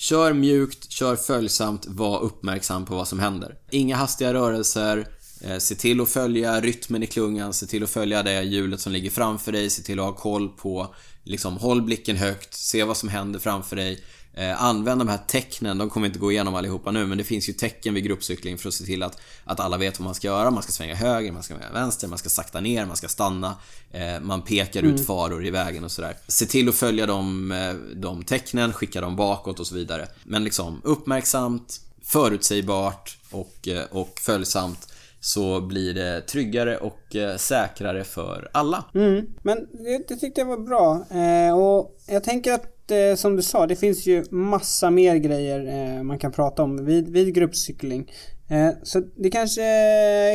Kör 0.00 0.32
mjukt, 0.32 0.90
kör 0.90 1.16
följsamt, 1.16 1.86
var 1.86 2.20
uppmärksam 2.20 2.84
på 2.84 2.94
vad 2.94 3.08
som 3.08 3.18
händer. 3.18 3.54
Inga 3.70 3.96
hastiga 3.96 4.34
rörelser, 4.34 5.08
eh, 5.40 5.58
se 5.58 5.74
till 5.74 6.00
att 6.00 6.08
följa 6.08 6.60
rytmen 6.60 7.02
i 7.02 7.06
klungan, 7.06 7.54
se 7.54 7.66
till 7.66 7.84
att 7.84 7.90
följa 7.90 8.22
det 8.22 8.42
hjulet 8.42 8.80
som 8.80 8.92
ligger 8.92 9.10
framför 9.10 9.52
dig, 9.52 9.70
se 9.70 9.82
till 9.82 9.98
att 9.98 10.04
ha 10.04 10.12
koll 10.12 10.48
på 10.48 10.94
liksom, 11.24 11.56
håll 11.56 11.82
blicken 11.82 12.16
högt, 12.16 12.54
se 12.54 12.84
vad 12.84 12.96
som 12.96 13.08
händer 13.08 13.38
framför 13.38 13.76
dig. 13.76 14.04
Eh, 14.38 14.62
använd 14.62 15.00
de 15.00 15.08
här 15.08 15.18
tecknen, 15.26 15.78
de 15.78 15.90
kommer 15.90 16.06
inte 16.06 16.18
gå 16.18 16.32
igenom 16.32 16.54
allihopa 16.54 16.90
nu 16.90 17.06
men 17.06 17.18
det 17.18 17.24
finns 17.24 17.48
ju 17.48 17.52
tecken 17.52 17.94
vid 17.94 18.04
gruppcykling 18.04 18.58
för 18.58 18.68
att 18.68 18.74
se 18.74 18.84
till 18.84 19.02
att, 19.02 19.18
att 19.44 19.60
alla 19.60 19.76
vet 19.76 19.98
vad 19.98 20.04
man 20.04 20.14
ska 20.14 20.26
göra. 20.26 20.50
Man 20.50 20.62
ska 20.62 20.72
svänga 20.72 20.94
höger, 20.94 21.32
man 21.32 21.42
ska 21.42 21.54
svänga 21.54 21.72
vänster, 21.72 22.08
man 22.08 22.18
ska 22.18 22.28
sakta 22.28 22.60
ner, 22.60 22.86
man 22.86 22.96
ska 22.96 23.08
stanna. 23.08 23.56
Eh, 23.90 24.20
man 24.20 24.42
pekar 24.42 24.82
ut 24.82 25.06
faror 25.06 25.46
i 25.46 25.50
vägen 25.50 25.84
och 25.84 25.92
sådär. 25.92 26.16
Se 26.28 26.46
till 26.46 26.68
att 26.68 26.74
följa 26.74 27.06
de, 27.06 27.52
eh, 27.52 27.74
de 27.96 28.24
tecknen, 28.24 28.72
skicka 28.72 29.00
dem 29.00 29.16
bakåt 29.16 29.60
och 29.60 29.66
så 29.66 29.74
vidare. 29.74 30.08
Men 30.24 30.44
liksom 30.44 30.80
uppmärksamt, 30.84 31.80
förutsägbart 32.02 33.18
och, 33.30 33.68
eh, 33.68 33.84
och 33.90 34.18
följsamt 34.20 34.92
så 35.20 35.60
blir 35.60 35.94
det 35.94 36.20
tryggare 36.20 36.76
och 36.76 37.16
eh, 37.16 37.36
säkrare 37.36 38.04
för 38.04 38.50
alla. 38.52 38.84
Mm, 38.94 39.26
men 39.42 39.66
det, 39.72 40.08
det 40.08 40.16
tyckte 40.16 40.40
jag 40.40 40.46
var 40.46 40.58
bra. 40.58 41.06
Eh, 41.10 41.58
och 41.58 41.98
jag 42.06 42.24
tänker 42.24 42.52
att 42.52 42.77
Eh, 42.90 43.14
som 43.14 43.36
du 43.36 43.42
sa, 43.42 43.66
det 43.66 43.76
finns 43.76 44.06
ju 44.06 44.24
massa 44.30 44.90
mer 44.90 45.16
grejer 45.16 45.66
eh, 45.66 46.02
man 46.02 46.18
kan 46.18 46.32
prata 46.32 46.62
om 46.62 46.84
vid, 46.84 47.08
vid 47.08 47.34
gruppcykling. 47.34 48.10
Eh, 48.50 48.70
så 48.82 49.02
det 49.16 49.30
kanske 49.30 49.62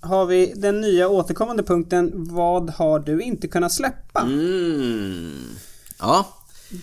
har 0.00 0.26
vi 0.26 0.52
den 0.56 0.80
nya 0.80 1.08
återkommande 1.08 1.62
punkten 1.62 2.10
Vad 2.14 2.70
har 2.70 2.98
du 2.98 3.22
inte 3.22 3.48
kunnat 3.48 3.72
släppa? 3.72 4.20
Mm. 4.20 5.42
Ja, 5.98 6.26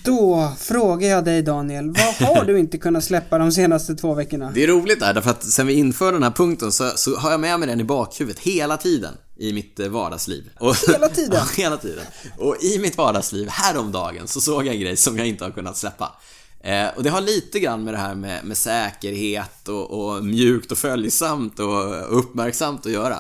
Då 0.04 0.54
frågar 0.60 1.10
jag 1.10 1.26
dig 1.26 1.42
Daniel, 1.42 1.92
vad 1.92 2.30
har 2.30 2.46
du 2.46 2.60
inte 2.60 2.78
kunnat 2.78 3.04
släppa 3.04 3.38
de 3.38 3.52
senaste 3.52 3.96
två 3.96 4.14
veckorna? 4.14 4.52
det 4.56 4.64
är 4.64 4.68
roligt 4.68 5.00
där 5.00 5.14
därför 5.14 5.30
att 5.30 5.44
sen 5.44 5.68
vi 5.68 5.74
införde 5.74 6.12
den 6.12 6.24
här 6.24 6.32
punkten 6.32 6.72
så, 6.72 6.90
så 6.96 7.16
har 7.16 7.32
jag 7.32 7.40
med 7.40 7.60
mig 7.60 7.70
den 7.70 7.80
i 7.80 7.84
bakhuvudet 7.84 8.40
hela 8.40 8.78
tiden 8.78 9.14
i 9.38 9.54
mitt 9.54 9.80
eh, 9.80 9.88
vardagsliv. 9.88 10.50
Och, 10.60 10.76
Hela 10.88 11.10
tiden? 11.10 11.34
ja, 11.38 11.64
hela 11.64 11.78
tiden. 11.78 12.06
Och 12.38 12.64
i 12.64 12.80
mitt 12.80 12.98
vardagsliv 12.98 13.48
häromdagen 13.50 14.28
så 14.28 14.42
såg 14.42 14.66
jag 14.66 14.76
en 14.76 14.82
grej 14.82 14.98
som 14.98 15.18
jag 15.18 15.28
inte 15.28 15.44
har 15.44 15.52
kunnat 15.52 15.78
släppa. 15.78 16.16
Eh, 16.64 16.88
och 16.96 17.04
det 17.04 17.10
har 17.10 17.22
lite 17.22 17.60
grann 17.60 17.84
med 17.84 17.94
det 17.94 17.98
här 17.98 18.16
med, 18.16 18.46
med 18.46 18.58
säkerhet 18.58 19.68
och, 19.68 19.92
och 19.92 20.26
mjukt 20.26 20.72
och 20.72 20.78
följsamt 20.78 21.60
och 21.60 22.20
uppmärksamt 22.20 22.86
att 22.86 22.92
göra. 22.92 23.18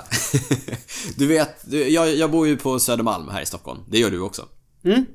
du 1.15 1.27
vet, 1.27 1.55
jag, 1.69 2.15
jag 2.15 2.31
bor 2.31 2.47
ju 2.47 2.57
på 2.57 2.79
Södermalm 2.79 3.29
här 3.29 3.41
i 3.41 3.45
Stockholm. 3.45 3.79
Det 3.89 3.99
gör 3.99 4.11
du 4.11 4.19
också. 4.19 4.45
Mm? 4.83 5.05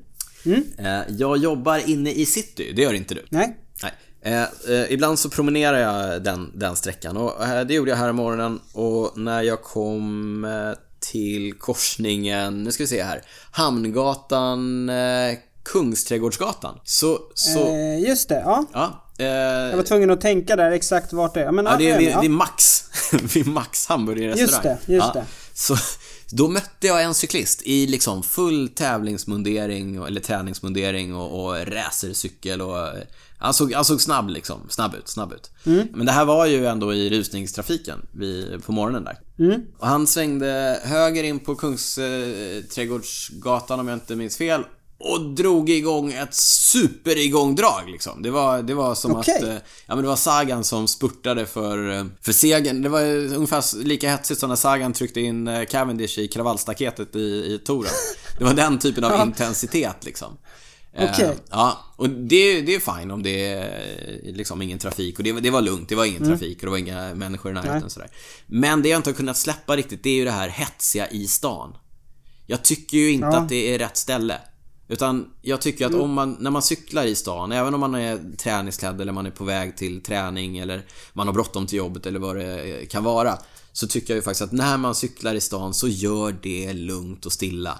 Eh, 0.53 0.99
jag 1.09 1.37
jobbar 1.37 1.89
inne 1.89 2.11
i 2.11 2.25
city, 2.25 2.73
det 2.75 2.81
gör 2.81 2.93
inte 2.93 3.13
du. 3.13 3.25
Nej? 3.29 3.57
Nej. 3.83 3.93
Eh, 4.21 4.41
eh, 4.43 4.91
ibland 4.91 5.19
så 5.19 5.29
promenerar 5.29 5.77
jag 5.77 6.23
den, 6.23 6.51
den 6.55 6.75
sträckan 6.75 7.17
och 7.17 7.45
eh, 7.45 7.65
det 7.65 7.73
gjorde 7.73 7.91
jag 7.91 7.97
här 7.97 8.09
i 8.09 8.13
morgonen 8.13 8.59
och 8.73 9.17
när 9.17 9.41
jag 9.41 9.63
kom 9.63 10.47
till 10.99 11.53
korsningen, 11.53 12.63
nu 12.63 12.71
ska 12.71 12.83
vi 12.83 12.87
se 12.87 13.03
här, 13.03 13.21
Hamngatan, 13.51 14.91
Kungsträdgårdsgatan. 15.63 16.79
Så, 16.83 17.19
så, 17.33 17.75
just 18.07 18.29
det, 18.29 18.41
ja. 18.45 18.65
ja. 18.73 19.03
Jag 19.17 19.75
var 19.75 19.83
tvungen 19.83 20.11
att 20.11 20.21
tänka 20.21 20.55
där 20.55 20.71
exakt 20.71 21.13
vart 21.13 21.33
det 21.33 21.43
är. 21.43 21.51
Men, 21.51 21.65
Ja, 21.65 21.75
det 21.77 21.89
är 21.89 21.91
ja, 21.91 21.97
vid, 21.97 22.09
ja. 22.09 22.21
vid 22.21 22.31
Max. 22.31 22.83
vid 23.35 23.47
Max 23.47 23.87
hamburgerrestaurang. 23.87 24.71
Just 24.71 24.87
det, 24.87 24.93
just 24.93 25.13
det. 25.13 25.25
Så 25.53 25.75
då 26.31 26.47
mötte 26.47 26.87
jag 26.87 27.03
en 27.03 27.13
cyklist 27.13 27.61
i 27.65 27.87
liksom 27.87 28.23
full 28.23 28.69
tävlingsmundering, 28.69 29.95
eller 29.95 30.21
träningsmundering 30.21 31.15
och, 31.15 31.45
och 31.45 31.67
racercykel 31.67 32.61
och... 32.61 32.87
Han 33.39 33.53
såg, 33.53 33.73
han 33.73 33.85
såg 33.85 34.01
snabb 34.01 34.29
liksom. 34.29 34.61
Snabb 34.69 34.95
ut, 34.95 35.07
snabb 35.07 35.33
ut. 35.33 35.51
Mm. 35.65 35.87
Men 35.93 36.05
det 36.05 36.11
här 36.11 36.25
var 36.25 36.45
ju 36.45 36.65
ändå 36.65 36.93
i 36.93 37.09
rusningstrafiken 37.09 37.99
vid, 38.11 38.63
på 38.63 38.71
morgonen 38.71 39.03
där. 39.03 39.17
Mm. 39.39 39.61
Och 39.77 39.87
han 39.87 40.07
svängde 40.07 40.79
höger 40.83 41.23
in 41.23 41.39
på 41.39 41.55
Kungsträdgårdsgatan 41.55 43.79
om 43.79 43.87
jag 43.87 43.95
inte 43.95 44.15
minns 44.15 44.37
fel. 44.37 44.63
Och 44.99 45.21
drog 45.35 45.69
igång 45.69 46.11
ett 46.13 46.33
superigångdrag 46.33 47.89
liksom. 47.89 48.21
Det 48.21 48.31
var, 48.31 48.61
det 48.61 48.73
var 48.73 48.95
som 48.95 49.15
Okej. 49.15 49.35
att... 49.37 49.43
eh, 49.43 49.53
Ja 49.85 49.95
men 49.95 50.01
det 50.01 50.07
var 50.07 50.15
Sagan 50.15 50.63
som 50.63 50.87
spurtade 50.87 51.45
för, 51.45 51.91
eh, 51.97 52.05
för 52.21 52.31
segern. 52.33 52.81
Det 52.81 52.89
var 52.89 53.01
ju 53.01 53.35
ungefär 53.35 53.83
lika 53.83 54.09
hetsigt 54.11 54.39
som 54.39 54.49
när 54.49 54.55
Sagan 54.55 54.93
tryckte 54.93 55.21
in 55.21 55.47
eh, 55.47 55.65
Cavendish 55.65 56.17
i 56.17 56.27
kravallstaketet 56.27 57.15
i, 57.15 57.19
i 57.19 57.61
touren. 57.65 57.91
Det 58.37 58.43
var 58.43 58.53
den 58.53 58.79
typen 58.79 59.03
av 59.03 59.21
intensitet 59.27 60.05
liksom. 60.05 60.37
Eh, 60.93 61.09
Okej. 61.13 61.35
Ja, 61.51 61.77
och 61.95 62.09
det, 62.09 62.61
det 62.61 62.75
är 62.75 62.97
fine 62.99 63.11
om 63.11 63.23
det 63.23 63.45
är 63.47 63.63
eh, 64.25 64.35
liksom 64.35 64.61
ingen 64.61 64.79
trafik 64.79 65.17
och 65.17 65.23
det, 65.23 65.31
var- 65.31 65.41
det 65.41 65.49
var 65.49 65.61
lugnt, 65.61 65.89
det 65.89 65.95
var 65.95 66.05
ingen 66.05 66.25
trafik 66.27 66.57
och 66.57 66.65
det 66.65 66.71
var 66.71 66.77
inga 66.77 67.13
människor 67.15 67.51
i 67.51 67.53
närheten 67.55 67.75
Mm. 67.77 67.85
Och 67.85 67.91
sådär. 67.91 68.09
Men 68.47 68.81
det 68.81 68.89
jag 68.89 68.99
inte 68.99 69.09
har 69.09 69.15
kunnat 69.15 69.37
släppa 69.37 69.75
riktigt, 69.75 70.03
det 70.03 70.09
är 70.09 70.15
ju 70.15 70.25
det 70.25 70.31
här 70.31 70.47
hetsiga 70.49 71.09
i 71.09 71.27
stan. 71.27 71.75
Jag 72.45 72.63
tycker 72.63 72.97
ju 72.97 73.11
inte 73.11 73.27
Ja. 73.27 73.37
att 73.37 73.49
det 73.49 73.73
är 73.73 73.79
rätt 73.79 73.97
ställe. 73.97 74.37
Utan 74.87 75.25
jag 75.41 75.61
tycker 75.61 75.85
att 75.85 75.93
om 75.93 76.13
man, 76.13 76.37
när 76.39 76.51
man 76.51 76.61
cyklar 76.61 77.05
i 77.05 77.15
stan, 77.15 77.51
även 77.51 77.73
om 77.73 77.79
man 77.79 77.95
är 77.95 78.37
träningsklädd 78.37 79.01
eller 79.01 79.13
man 79.13 79.25
är 79.25 79.31
på 79.31 79.43
väg 79.43 79.77
till 79.77 80.01
träning 80.01 80.57
eller 80.57 80.85
man 81.13 81.27
har 81.27 81.33
bråttom 81.33 81.67
till 81.67 81.77
jobbet 81.77 82.05
eller 82.05 82.19
vad 82.19 82.35
det 82.35 82.89
kan 82.91 83.03
vara. 83.03 83.37
Så 83.73 83.87
tycker 83.87 84.13
jag 84.13 84.15
ju 84.15 84.21
faktiskt 84.21 84.41
att 84.41 84.51
när 84.51 84.77
man 84.77 84.95
cyklar 84.95 85.33
i 85.33 85.41
stan 85.41 85.73
så 85.73 85.87
gör 85.87 86.35
det 86.41 86.73
lugnt 86.73 87.25
och 87.25 87.31
stilla. 87.31 87.79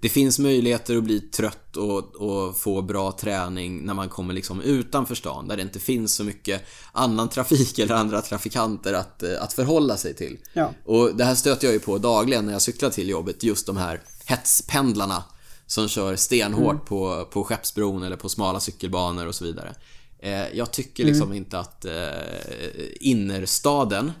Det 0.00 0.08
finns 0.08 0.38
möjligheter 0.38 0.96
att 0.96 1.04
bli 1.04 1.20
trött 1.20 1.76
och, 1.76 2.16
och 2.16 2.56
få 2.56 2.82
bra 2.82 3.12
träning 3.12 3.86
när 3.86 3.94
man 3.94 4.08
kommer 4.08 4.34
liksom 4.34 4.60
utanför 4.60 5.14
stan 5.14 5.48
där 5.48 5.56
det 5.56 5.62
inte 5.62 5.80
finns 5.80 6.14
så 6.14 6.24
mycket 6.24 6.62
annan 6.92 7.28
trafik 7.28 7.78
eller 7.78 7.94
andra 7.94 8.22
trafikanter 8.22 8.94
att, 8.94 9.22
eh, 9.22 9.42
att 9.42 9.52
förhålla 9.52 9.96
sig 9.96 10.14
till. 10.14 10.38
Ja. 10.52 10.72
Och 10.84 11.16
det 11.16 11.24
här 11.24 11.34
stöter 11.34 11.66
jag 11.66 11.74
ju 11.74 11.80
på 11.80 11.98
dagligen 11.98 12.46
när 12.46 12.52
jag 12.52 12.62
cyklar 12.62 12.90
till 12.90 13.08
jobbet, 13.08 13.42
just 13.42 13.66
de 13.66 13.76
här 13.76 14.00
hetspendlarna 14.26 15.24
som 15.66 15.88
kör 15.88 16.16
stenhårt 16.16 16.86
på, 16.86 17.28
på 17.30 17.44
Skeppsbron 17.44 18.02
eller 18.02 18.16
på 18.16 18.28
smala 18.28 18.60
cykelbanor 18.60 19.26
och 19.26 19.34
så 19.34 19.44
vidare. 19.44 19.74
Eh, 20.18 20.56
jag 20.56 20.70
tycker 20.70 21.04
liksom 21.04 21.32
inte 21.32 21.58
att 21.58 21.84
eh, 21.84 21.92
innerstaden 23.00 24.12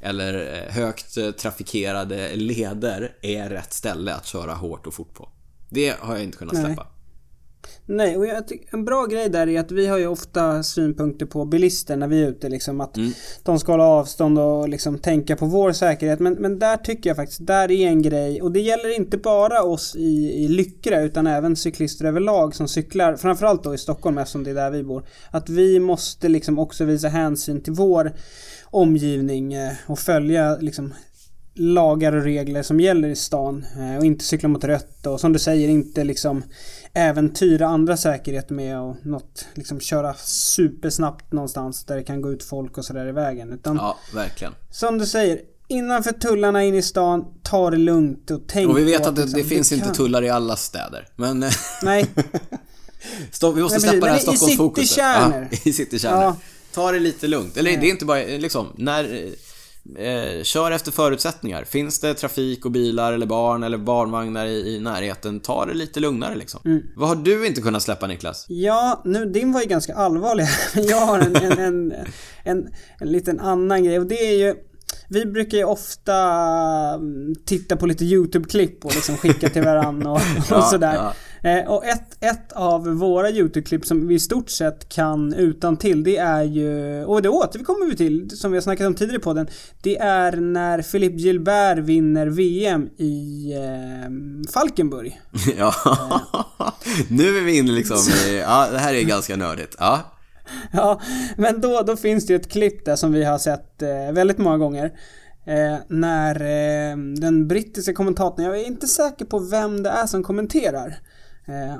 eller 0.00 0.64
eh, 0.66 0.74
högt 0.74 1.16
eh, 1.16 1.30
trafikerade 1.30 2.36
leder 2.36 3.16
är 3.22 3.50
rätt 3.50 3.72
ställe 3.72 4.14
att 4.14 4.26
köra 4.26 4.54
hårt 4.54 4.86
och 4.86 4.94
fort 4.94 5.14
på. 5.14 5.28
Det 5.68 5.96
har 6.00 6.14
jag 6.14 6.24
inte 6.24 6.38
kunnat 6.38 6.54
släppa. 6.56 6.82
Nej, 6.82 6.92
och 8.16 8.26
jag 8.26 8.48
tycker 8.48 8.74
en 8.74 8.84
bra 8.84 9.06
grej 9.06 9.28
där 9.28 9.48
är 9.48 9.60
att 9.60 9.70
vi 9.72 9.86
har 9.86 9.98
ju 9.98 10.06
ofta 10.06 10.62
synpunkter 10.62 11.26
på 11.26 11.44
bilister 11.44 11.96
när 11.96 12.08
vi 12.08 12.22
är 12.22 12.28
ute 12.28 12.48
liksom 12.48 12.80
att 12.80 12.96
Mm. 12.96 13.12
de 13.42 13.58
ska 13.58 13.72
hålla 13.72 13.84
avstånd 13.84 14.38
och 14.38 14.68
liksom 14.68 14.98
tänka 14.98 15.36
på 15.36 15.46
vår 15.46 15.72
säkerhet. 15.72 16.20
Men, 16.20 16.32
men 16.32 16.58
där 16.58 16.76
tycker 16.76 17.10
jag 17.10 17.16
faktiskt, 17.16 17.46
där 17.46 17.70
är 17.70 17.86
en 17.86 18.02
grej 18.02 18.42
och 18.42 18.52
det 18.52 18.60
gäller 18.60 18.96
inte 18.96 19.18
bara 19.18 19.62
oss 19.62 19.96
i, 19.96 20.44
i 20.44 20.48
Lyckra 20.48 21.00
utan 21.00 21.26
även 21.26 21.56
cyklister 21.56 22.04
överlag 22.04 22.54
som 22.54 22.68
cyklar, 22.68 23.16
framförallt 23.16 23.64
då 23.64 23.74
i 23.74 23.78
Stockholm 23.78 24.18
eftersom 24.18 24.44
det 24.44 24.50
är 24.50 24.54
där 24.54 24.70
vi 24.70 24.82
bor. 24.82 25.04
Att 25.30 25.48
vi 25.48 25.80
måste 25.80 26.28
liksom 26.28 26.58
också 26.58 26.84
visa 26.84 27.08
hänsyn 27.08 27.60
till 27.60 27.72
vår 27.72 28.12
omgivning 28.64 29.52
eh, 29.54 29.72
och 29.86 29.98
följa 29.98 30.56
liksom 30.56 30.94
lagar 31.54 32.12
och 32.12 32.22
regler 32.24 32.62
som 32.62 32.80
gäller 32.80 33.08
i 33.08 33.16
stan 33.16 33.64
eh, 33.78 33.98
och 33.98 34.04
inte 34.04 34.24
cykla 34.24 34.48
mot 34.48 34.64
rött 34.64 35.06
och 35.06 35.20
som 35.20 35.32
du 35.32 35.38
säger 35.38 35.68
inte 35.68 36.04
liksom 36.04 36.42
äventyra 36.94 37.66
andra 37.66 37.96
säkerhet 37.96 38.50
med 38.50 38.80
och 38.80 38.96
något 39.06 39.46
liksom 39.54 39.80
köra 39.80 40.14
supersnabbt 40.24 41.32
någonstans 41.32 41.84
där 41.84 41.96
det 41.96 42.02
kan 42.02 42.20
gå 42.22 42.32
ut 42.32 42.42
folk 42.44 42.78
och 42.78 42.84
sådär 42.84 43.06
i 43.08 43.12
vägen 43.12 43.52
utan 43.52 43.76
Ja, 43.76 43.96
verkligen. 44.14 44.54
som 44.70 44.98
du 44.98 45.06
säger 45.06 45.40
innanför 45.68 46.12
tullarna 46.12 46.64
in 46.64 46.74
i 46.74 46.82
stan 46.82 47.24
ta 47.42 47.70
det 47.70 47.76
lugnt 47.76 48.30
och 48.30 48.40
tänk 48.48 48.70
Och 48.70 48.78
vi 48.78 48.84
vet 48.84 49.02
på 49.02 49.08
att 49.08 49.16
det, 49.16 49.22
liksom, 49.22 49.40
det 49.42 49.46
finns 49.48 49.72
inte 49.72 49.84
kan- 49.86 49.94
tullar 49.94 50.22
i 50.22 50.30
alla 50.30 50.56
städer. 50.56 51.08
Men 51.16 51.42
eh, 51.42 51.50
Nej, 51.82 52.06
stopp, 53.30 53.56
vi 53.56 53.62
måste 53.62 53.78
Nej, 53.78 53.88
släppa 53.90 54.06
det 54.06 54.12
här. 54.12 54.22
Men 54.26 54.34
i 54.34 54.36
Stockholmsfokuset. 54.36 54.88
citykärnor. 54.88 55.48
Ja, 55.50 55.58
I 55.64 55.72
citykärnor. 55.72 56.22
Ja. 56.22 56.36
Ta 56.74 56.92
det 56.92 56.98
lite 56.98 57.26
lugnt. 57.26 57.56
Eller 57.56 57.70
det 57.70 57.86
är 57.86 57.90
inte 57.90 58.04
bara 58.04 58.18
liksom, 58.18 58.66
när... 58.76 59.28
eh, 59.98 60.42
kör 60.42 60.70
efter 60.70 60.92
förutsättningar. 60.92 61.64
Finns 61.64 62.00
det 62.00 62.14
trafik 62.14 62.64
och 62.64 62.70
bilar 62.70 63.12
eller 63.12 63.26
barn 63.26 63.62
eller 63.62 63.78
barnvagnar 63.78 64.46
i, 64.46 64.74
i 64.74 64.80
närheten, 64.80 65.40
ta 65.40 65.66
det 65.66 65.74
lite 65.74 66.00
lugnare 66.00 66.34
liksom. 66.34 66.60
Mm. 66.64 66.82
Vad 66.96 67.08
har 67.08 67.16
du 67.16 67.46
inte 67.46 67.60
kunnat 67.60 67.82
släppa 67.82 68.06
Niklas? 68.06 68.46
Ja, 68.48 69.02
nu, 69.04 69.24
din 69.26 69.52
var 69.52 69.60
ju 69.60 69.66
ganska 69.66 69.94
allvarlig. 69.94 70.46
Jag 70.90 71.00
har 71.06 71.18
en, 71.18 71.36
en, 71.36 71.58
en, 71.58 71.92
en, 72.44 72.68
en 73.00 73.12
liten 73.12 73.40
annan 73.40 73.84
grej 73.84 73.98
och 73.98 74.06
det 74.06 74.26
är 74.26 74.46
ju 74.46 74.54
vi 75.08 75.26
brukar 75.26 75.58
ju 75.58 75.64
ofta 75.64 76.14
mm, 76.94 77.34
titta 77.44 77.76
på 77.76 77.86
lite 77.86 78.04
YouTube-klipp 78.04 78.84
och 78.84 78.94
liksom 78.94 79.16
skicka 79.16 79.48
till 79.48 79.62
varandra 79.62 80.10
och, 80.10 80.16
och 80.38 80.44
Ja, 80.50 80.62
sådär. 80.62 80.94
ja. 80.94 81.14
Eh, 81.42 81.70
och 81.70 81.84
ett, 81.84 82.16
ett 82.20 82.52
av 82.52 82.88
våra 82.88 83.30
YouTube-klipp 83.30 83.86
som 83.86 84.08
vi 84.08 84.14
i 84.14 84.20
stort 84.20 84.50
sett 84.50 84.88
kan 84.88 85.34
utan 85.34 85.76
till 85.76 86.04
det 86.04 86.16
är 86.16 86.42
ju, 86.42 87.04
och 87.04 87.22
det 87.22 87.28
återkommer 87.28 87.86
vi 87.86 87.96
till, 87.96 88.38
som 88.38 88.50
vi 88.50 88.56
har 88.56 88.62
snackat 88.62 88.86
om 88.86 88.94
tidigare 88.94 89.20
på 89.20 89.32
den. 89.32 89.48
Det 89.82 89.98
är 89.98 90.32
när 90.36 90.82
Philippe 90.82 91.16
Gilbert 91.16 91.78
vinner 91.78 92.26
VM 92.26 92.88
i 92.96 93.52
eh, 93.54 94.52
Falkenburg. 94.52 95.20
ja, 95.58 95.74
nu 97.08 97.38
är 97.38 97.44
vi 97.44 97.58
inne 97.58 97.72
liksom 97.72 97.98
i, 98.26 98.38
ja 98.38 98.68
det 98.70 98.78
här 98.78 98.94
är 98.94 99.02
ganska 99.02 99.36
nördigt. 99.36 99.76
Ja. 99.78 100.16
Ja, 100.72 101.00
men 101.36 101.60
då, 101.60 101.82
då 101.82 101.96
finns 101.96 102.26
det 102.26 102.32
ju 102.32 102.36
ett 102.36 102.52
klipp 102.52 102.84
där 102.84 102.96
som 102.96 103.12
vi 103.12 103.24
har 103.24 103.38
sett 103.38 103.82
eh, 103.82 104.12
väldigt 104.12 104.38
många 104.38 104.58
gånger. 104.58 104.92
Eh, 105.44 105.76
när 105.88 106.34
eh, 106.34 106.96
den 106.96 107.48
brittiska 107.48 107.92
kommentatorn, 107.92 108.44
jag 108.44 108.60
är 108.60 108.66
inte 108.66 108.86
säker 108.86 109.24
på 109.24 109.38
vem 109.38 109.82
det 109.82 109.90
är 109.90 110.06
som 110.06 110.22
kommenterar. 110.22 110.98
Eh, 111.50 111.76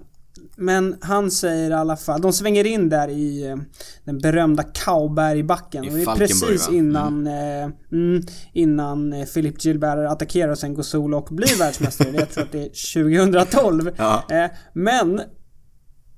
men 0.57 0.97
han 1.01 1.31
säger 1.31 1.71
i 1.71 1.75
alla 1.75 1.97
fall, 1.97 2.21
de 2.21 2.33
svänger 2.33 2.67
in 2.67 2.89
där 2.89 3.09
i 3.09 3.47
eh, 3.49 3.57
den 4.05 4.19
berömda 4.19 4.63
Kaubergbacken. 4.63 5.85
I 5.85 5.91
Och 5.91 5.95
det 5.95 6.03
är 6.03 6.17
precis 6.17 6.69
innan, 6.69 7.27
eh, 7.27 7.71
mm, 7.93 8.23
innan 8.53 9.15
Philip 9.35 9.65
Gilbert 9.65 10.11
attackerar 10.11 10.53
och 10.53 10.59
sen 10.59 10.75
går 10.75 10.83
solo 10.83 11.19
och 11.19 11.29
blir 11.31 11.59
världsmästare. 11.59 12.11
jag 12.13 12.31
tror 12.31 12.45
att 12.45 12.53
det 12.53 12.63
är 12.63 13.05
2012. 13.13 13.91
Ja. 13.97 14.25
Men 14.73 15.21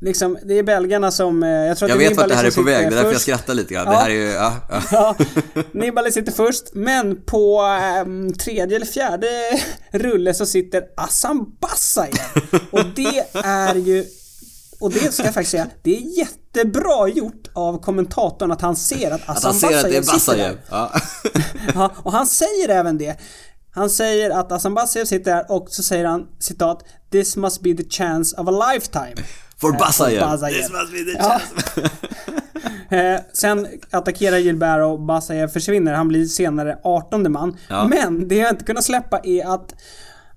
Liksom, 0.03 0.39
det 0.45 0.59
är 0.59 0.63
belgarna 0.63 1.11
som... 1.11 1.43
eh, 1.43 1.49
Jag, 1.49 1.79
tror 1.79 1.87
att 1.87 1.91
Jag 1.91 2.09
vet 2.09 2.17
vart 2.17 2.29
det 2.29 2.35
här 2.35 2.45
är 2.45 2.51
på 2.51 2.63
väg, 2.63 2.83
det 2.91 2.95
är 2.95 2.97
därför 2.97 3.13
jag 3.13 3.21
skrattar 3.21 3.55
lite 3.55 3.75
grann. 3.75 3.85
Ja. 3.87 3.93
Det 3.93 3.97
här 3.99 4.11
är 4.11 4.15
ju, 4.15 4.31
ja, 4.31 4.55
ja. 4.71 4.83
Ja, 4.93 5.17
Nibali 5.73 6.13
sitter 6.13 6.33
först, 6.33 6.65
men 6.75 7.23
på 7.23 7.61
ehm, 7.61 8.33
tredje 8.33 8.77
eller 8.77 8.87
fjärde 8.87 9.29
rulle 9.93 10.35
så 10.35 10.47
sitter 10.47 10.83
Assam 10.97 11.57
Bassayev. 11.61 12.15
Och 12.71 12.85
det 12.97 13.25
är 13.45 13.75
ju... 13.75 14.05
Och 14.81 14.93
det 14.93 15.13
ska 15.13 15.25
jag 15.25 15.35
faktiskt 15.35 15.51
säga, 15.51 15.67
det 15.83 15.97
är 15.97 16.19
jättebra 16.19 17.09
gjort 17.09 17.49
av 17.53 17.83
kommentatorn 17.83 18.53
att 18.53 18.61
han 18.61 18.77
ser 18.77 19.11
att 19.11 19.29
är 19.97 20.01
Bassayev 20.01 20.03
sitter 20.03 20.37
där. 20.37 20.57
Ja. 20.71 20.93
Ja, 21.75 21.93
och 22.03 22.13
han 22.13 22.27
säger 22.27 22.69
även 22.69 22.99
det. 22.99 23.17
Han 23.75 23.91
säger 23.91 24.31
att 24.31 24.73
Bassayev 24.75 25.05
sitter 25.05 25.35
där 25.35 25.51
och 25.51 25.67
så 25.71 25.83
säger 25.83 26.05
han 26.05 26.27
citat 26.39 26.85
This 27.13 27.37
must 27.37 27.63
be 27.63 27.75
the 27.75 27.85
chance 27.91 28.37
of 28.37 28.49
a 28.49 28.73
lifetime. 28.73 29.15
For. 29.71 29.79
Bassajev. 29.79 30.39
This 30.49 30.71
must 30.71 30.93
be 30.93 30.99
the 30.99 31.19
Ja. 31.19 31.41
Eh, 32.91 33.21
sen 33.33 33.67
attackerar 33.91 34.37
Gilbert 34.39 34.85
och 34.85 35.01
Bassajev 35.01 35.49
försvinner. 35.49 35.93
Han 35.95 36.09
blir 36.09 36.25
senare 36.27 36.79
18 36.85 37.33
man. 37.33 37.57
Ja. 37.69 37.89
Men 37.89 38.29
det 38.29 38.35
jag 38.37 38.51
inte 38.51 38.65
kunnat 38.65 38.85
släppa 38.85 39.21
är 39.25 39.55
att 39.55 39.75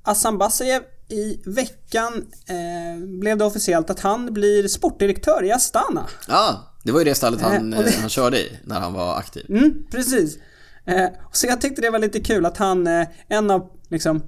Assam 0.03 0.37
Bassajev 0.37 0.81
i 1.09 1.41
veckan 1.45 2.13
eh, 2.49 3.03
blev 3.19 3.37
det 3.37 3.45
officiellt 3.45 3.89
att 3.89 3.99
han 3.99 4.33
blir 4.33 4.67
sportdirektör 4.67 5.43
i 5.43 5.51
Astana. 5.51 6.05
Ja, 6.27 6.73
det 6.83 6.91
var 6.91 6.99
ju 6.99 7.05
det 7.05 7.15
stallet 7.15 7.41
han, 7.41 7.73
Eh, 7.73 7.79
det- 7.79 7.87
eh, 7.93 7.99
han 7.99 8.09
körde 8.09 8.39
i 8.39 8.59
när 8.63 8.79
han 8.79 8.93
var 8.93 9.17
aktiv. 9.17 9.45
Mm, 9.49 9.73
precis. 9.91 10.37
Eh, 10.85 11.07
så 11.31 11.47
jag 11.47 11.61
tyckte 11.61 11.81
det 11.81 11.89
var 11.89 11.99
lite 11.99 12.19
kul 12.19 12.45
att 12.45 12.57
han, 12.57 12.87
eh, 12.87 13.07
en 13.27 13.51
av 13.51 13.69
liksom 13.89 14.21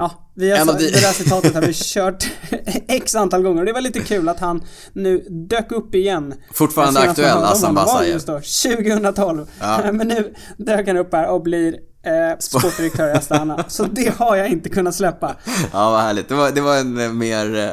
Ja, 0.00 0.30
vi 0.34 0.50
har 0.50 0.66
de- 0.66 0.72
det 0.72 0.90
där 1.00 1.12
citatet 1.12 1.54
har 1.54 1.62
vi 1.62 1.72
kört 1.74 2.26
x 2.88 3.14
antal 3.14 3.42
gånger 3.42 3.60
och 3.60 3.66
det 3.66 3.72
var 3.72 3.80
lite 3.80 4.00
kul 4.00 4.28
att 4.28 4.40
han 4.40 4.64
nu 4.92 5.26
dök 5.28 5.72
upp 5.72 5.94
igen. 5.94 6.34
Fortfarande 6.52 7.00
aktuell, 7.00 8.08
just 8.08 8.26
då, 8.26 8.40
2012. 8.40 9.46
Ja. 9.60 9.80
Men 9.92 10.08
nu 10.08 10.34
dök 10.56 10.86
han 10.86 10.96
upp 10.96 11.12
här 11.12 11.28
och 11.28 11.42
blir 11.42 11.74
eh, 12.06 12.38
sportdirektör 12.38 13.08
i 13.08 13.12
Astana. 13.12 13.64
så 13.68 13.84
det 13.84 14.14
har 14.18 14.36
jag 14.36 14.48
inte 14.48 14.68
kunnat 14.68 14.94
släppa. 14.94 15.36
Ja, 15.72 15.90
vad 15.90 16.00
härligt. 16.00 16.28
Det 16.28 16.34
var, 16.34 16.50
det 16.50 16.60
var 16.60 16.76
en 16.76 17.00
eh, 17.00 17.12
mer 17.12 17.56
eh, 17.58 17.70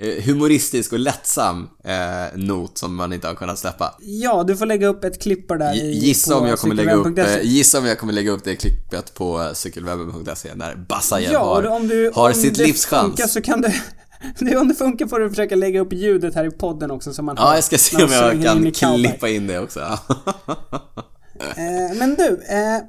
humoristisk 0.00 0.92
och 0.92 0.98
lättsam 0.98 1.68
eh, 1.84 2.38
not 2.38 2.78
som 2.78 2.94
man 2.96 3.12
inte 3.12 3.28
har 3.28 3.34
kunnat 3.34 3.58
släppa. 3.58 3.94
Ja, 4.00 4.44
du 4.44 4.56
får 4.56 4.66
lägga 4.66 4.86
upp 4.86 5.04
ett 5.04 5.22
klipp 5.22 5.48
på 5.48 5.54
det 5.54 5.64
där 5.64 5.74
i, 5.74 5.98
Gissa 5.98 6.32
på 6.32 6.38
om, 6.40 6.46
jag 6.46 6.58
kommer 6.58 6.74
lägga 6.74 6.94
upp, 6.94 7.18
eh, 7.18 7.42
gissa 7.42 7.78
om 7.78 7.86
jag 7.86 7.98
kommer 7.98 8.12
lägga 8.12 8.30
upp 8.30 8.44
det 8.44 8.56
klippet 8.56 9.14
på 9.14 9.42
eh, 9.42 9.52
cykelwebben.se 9.52 10.54
när 10.54 10.74
Bassajev 10.76 11.32
Ja, 11.32 11.44
har, 11.44 11.66
om 11.66 11.88
du, 11.88 12.10
har 12.14 12.28
om 12.28 12.34
sitt 12.34 12.58
det 12.58 12.64
livs 12.64 12.86
funkar 12.86 13.22
chans. 13.22 13.32
så 13.32 13.42
kan 13.42 13.60
du... 13.60 13.72
Det, 14.38 14.56
om 14.56 14.68
det 14.68 14.74
funkar 14.74 15.06
får 15.06 15.20
du 15.20 15.28
försöka 15.28 15.56
lägga 15.56 15.80
upp 15.80 15.92
ljudet 15.92 16.34
här 16.34 16.44
i 16.44 16.50
podden 16.50 16.90
också 16.90 17.12
så 17.12 17.22
man 17.22 17.36
Ja, 17.38 17.54
jag 17.54 17.64
ska 17.64 17.78
se 17.78 18.04
om 18.04 18.12
jag 18.12 18.42
kan 18.42 18.72
klippa 18.72 19.28
in 19.28 19.46
det 19.46 19.58
också. 19.58 19.80
Eh, 21.40 21.96
men 21.98 22.14
du, 22.14 22.42
eh, 22.48 22.80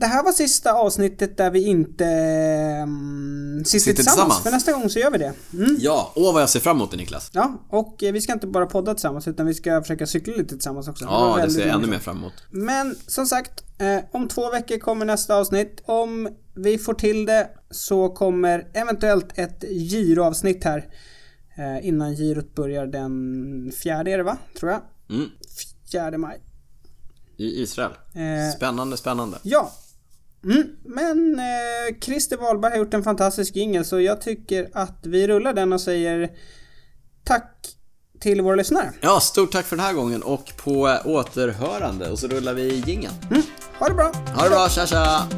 det 0.00 0.06
här 0.06 0.24
var 0.24 0.32
sista 0.32 0.72
avsnittet 0.72 1.36
där 1.36 1.50
vi 1.50 1.66
inte 1.66 2.04
mm, 2.04 3.62
sitter, 3.64 3.78
Sitter 3.78 3.94
tillsammans. 3.94 4.14
tillsammans. 4.16 4.42
För 4.42 4.50
nästa 4.50 4.72
gång 4.72 4.90
så 4.90 4.98
gör 4.98 5.10
vi 5.10 5.18
det. 5.18 5.32
Mm. 5.52 5.76
ja, 5.78 6.12
åh 6.16 6.32
vad 6.32 6.42
jag 6.42 6.50
ser 6.50 6.60
fram 6.60 6.76
emot 6.76 6.90
det 6.90 6.96
Niklas. 6.96 7.30
Ja, 7.32 7.66
och 7.70 8.02
eh, 8.02 8.12
vi 8.12 8.20
ska 8.20 8.32
inte 8.32 8.46
bara 8.46 8.66
podda 8.66 8.94
tillsammans 8.94 9.28
utan 9.28 9.46
vi 9.46 9.54
ska 9.54 9.82
försöka 9.82 10.06
cykla 10.06 10.34
lite 10.36 10.48
tillsammans 10.48 10.88
också. 10.88 11.04
Ja, 11.04 11.32
det 11.34 11.40
väldigt 11.40 11.56
ser 11.56 11.66
jag 11.66 11.76
ännu 11.76 11.86
mer 11.86 11.98
fram 11.98 12.16
emot. 12.16 12.32
Men 12.50 12.96
som 13.06 13.26
sagt, 13.26 13.64
eh, 13.78 13.98
om 14.12 14.28
två 14.28 14.50
veckor 14.50 14.78
kommer 14.78 15.04
nästa 15.04 15.34
avsnitt. 15.34 15.82
Om 15.86 16.28
vi 16.56 16.78
får 16.78 16.94
till 16.94 17.26
det 17.26 17.48
så 17.70 18.08
kommer 18.08 18.68
eventuellt 18.74 19.38
ett 19.38 19.64
giroavsnitt 19.70 20.64
här. 20.64 20.86
Eh, 21.58 21.86
innan 21.88 22.16
girot 22.16 22.54
börjar 22.54 22.86
den 22.86 23.72
fjärde 23.82 24.10
är 24.10 24.16
det 24.18 24.24
va? 24.24 24.36
Tror 24.58 24.72
jag. 24.72 24.80
Mm. 25.10 25.28
Fjärde 25.90 26.18
maj. 26.18 26.40
I 27.36 27.62
Israel. 27.62 27.90
Eh, 28.14 28.56
Spännande, 28.56 28.96
spännande. 28.96 29.38
Ja. 29.42 29.72
Mm, 30.44 30.68
men 30.84 31.38
eh, 31.38 31.98
Christer 32.00 32.36
Wahlberg 32.36 32.70
har 32.70 32.78
gjort 32.78 32.94
en 32.94 33.02
fantastisk 33.04 33.56
jingel 33.56 33.84
så 33.84 34.00
jag 34.00 34.20
tycker 34.20 34.70
att 34.72 34.98
vi 35.02 35.26
rullar 35.26 35.52
den 35.52 35.72
och 35.72 35.80
säger 35.80 36.30
tack 37.24 37.68
till 38.20 38.42
våra 38.42 38.56
lyssnare. 38.56 38.92
Ja, 39.00 39.20
stort 39.20 39.52
tack 39.52 39.66
för 39.66 39.76
den 39.76 39.84
här 39.84 39.92
gången 39.92 40.22
och 40.22 40.52
på 40.56 40.98
återhörande 41.04 42.10
och 42.10 42.18
så 42.18 42.28
rullar 42.28 42.54
vi 42.54 42.82
jingeln. 42.86 43.14
Mm, 43.30 43.42
ha 43.78 43.88
det 43.88 43.94
bra! 43.94 44.12
Ha 44.34 44.44
det 44.44 44.50
bra, 44.50 44.68
tja 44.68 44.86
tja! 44.86 45.28